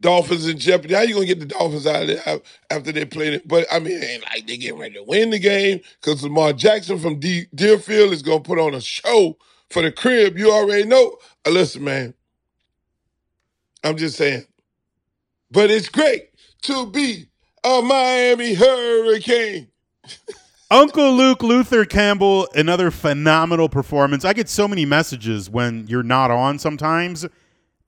Dolphins 0.00 0.46
in 0.46 0.58
jeopardy. 0.58 0.94
How 0.94 1.02
you 1.02 1.14
gonna 1.14 1.26
get 1.26 1.40
the 1.40 1.46
Dolphins 1.46 1.86
out 1.86 2.02
of 2.02 2.08
there 2.08 2.40
after 2.70 2.92
they 2.92 3.04
played 3.04 3.34
it? 3.34 3.48
But 3.48 3.66
I 3.70 3.78
mean, 3.78 4.02
ain't 4.02 4.24
like 4.24 4.46
they 4.46 4.56
getting 4.56 4.78
ready 4.78 4.94
to 4.94 5.02
win 5.02 5.30
the 5.30 5.38
game 5.38 5.80
because 6.00 6.22
Lamar 6.22 6.52
Jackson 6.52 6.98
from 6.98 7.18
D- 7.18 7.46
Deerfield 7.54 8.12
is 8.12 8.22
gonna 8.22 8.40
put 8.40 8.58
on 8.58 8.74
a 8.74 8.80
show 8.80 9.36
for 9.70 9.82
the 9.82 9.92
crib. 9.92 10.38
You 10.38 10.50
already 10.50 10.84
know. 10.84 11.16
Uh, 11.46 11.50
listen, 11.50 11.84
man. 11.84 12.14
I'm 13.84 13.96
just 13.96 14.16
saying. 14.16 14.44
But 15.50 15.70
it's 15.70 15.88
great 15.88 16.30
to 16.62 16.86
be 16.86 17.28
a 17.64 17.82
Miami 17.82 18.54
Hurricane. 18.54 19.68
Uncle 20.70 21.12
Luke 21.12 21.42
Luther 21.42 21.86
Campbell, 21.86 22.46
another 22.54 22.90
phenomenal 22.90 23.70
performance. 23.70 24.26
I 24.26 24.34
get 24.34 24.50
so 24.50 24.68
many 24.68 24.84
messages 24.84 25.48
when 25.48 25.86
you're 25.86 26.02
not 26.02 26.30
on 26.30 26.58
sometimes, 26.58 27.24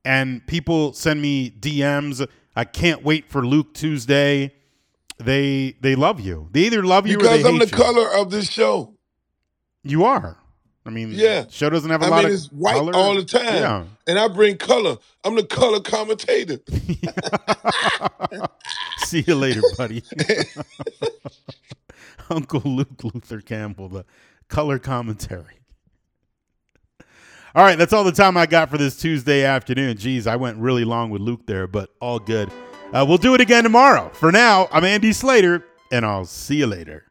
and 0.05 0.47
people 0.47 0.93
send 0.93 1.21
me 1.23 1.51
DMs. 1.51 2.27
I 2.57 2.65
can't 2.65 3.03
wait 3.05 3.31
for 3.31 3.47
Luke 3.47 3.75
Tuesday. 3.75 4.55
They 5.19 5.77
they 5.81 5.95
love 5.97 6.21
you. 6.21 6.49
They 6.53 6.63
either 6.63 6.85
love 6.85 7.07
you 7.07 7.17
or 7.17 7.21
Because 7.21 7.45
I'm 7.45 7.59
the 7.59 7.67
you. 7.67 7.71
color 7.73 8.13
of 8.15 8.31
this 8.31 8.51
show. 8.51 8.95
You 9.83 10.05
are. 10.05 10.37
I 10.87 10.91
mean, 10.91 11.11
Yeah. 11.13 11.45
show 11.51 11.69
doesn't 11.69 11.91
have 11.91 12.03
a 12.03 12.07
I 12.07 12.09
lot 12.09 12.17
mean, 12.25 12.27
of 12.29 12.33
it's 12.33 12.47
white 12.49 12.75
color. 12.75 12.95
all 12.97 13.15
the 13.15 13.25
time. 13.25 13.45
Yeah. 13.45 13.85
And 14.07 14.19
I 14.19 14.29
bring 14.29 14.57
color. 14.57 14.97
I'm 15.25 15.35
the 15.37 15.45
color 15.45 15.81
commentator. 15.81 16.59
See 18.99 19.23
you 19.27 19.35
later, 19.35 19.61
buddy. 19.77 20.03
Uncle 22.31 22.63
Luke 22.65 23.03
Luther 23.05 23.41
Campbell, 23.41 23.89
the 23.89 24.05
color 24.49 24.79
commentary. 24.79 25.60
All 27.53 27.65
right, 27.65 27.77
that's 27.77 27.93
all 27.93 28.05
the 28.05 28.13
time 28.13 28.37
I 28.37 28.47
got 28.47 28.71
for 28.71 28.79
this 28.79 28.97
Tuesday 28.97 29.45
afternoon. 29.45 29.97
Geez, 29.97 30.29
I 30.29 30.37
went 30.37 30.59
really 30.59 30.85
long 30.85 31.11
with 31.11 31.21
Luke 31.21 31.47
there, 31.47 31.67
but 31.67 31.91
all 32.01 32.21
good. 32.21 32.49
Uh, 32.93 33.05
we'll 33.07 33.19
do 33.19 33.35
it 33.35 33.41
again 33.41 33.65
tomorrow. 33.65 34.09
For 34.15 34.31
now, 34.31 34.69
I'm 34.71 34.85
Andy 34.85 35.13
Slater, 35.13 35.65
and 35.91 36.07
I'll 36.07 36.27
see 36.27 36.57
you 36.57 36.69
later. 36.69 37.10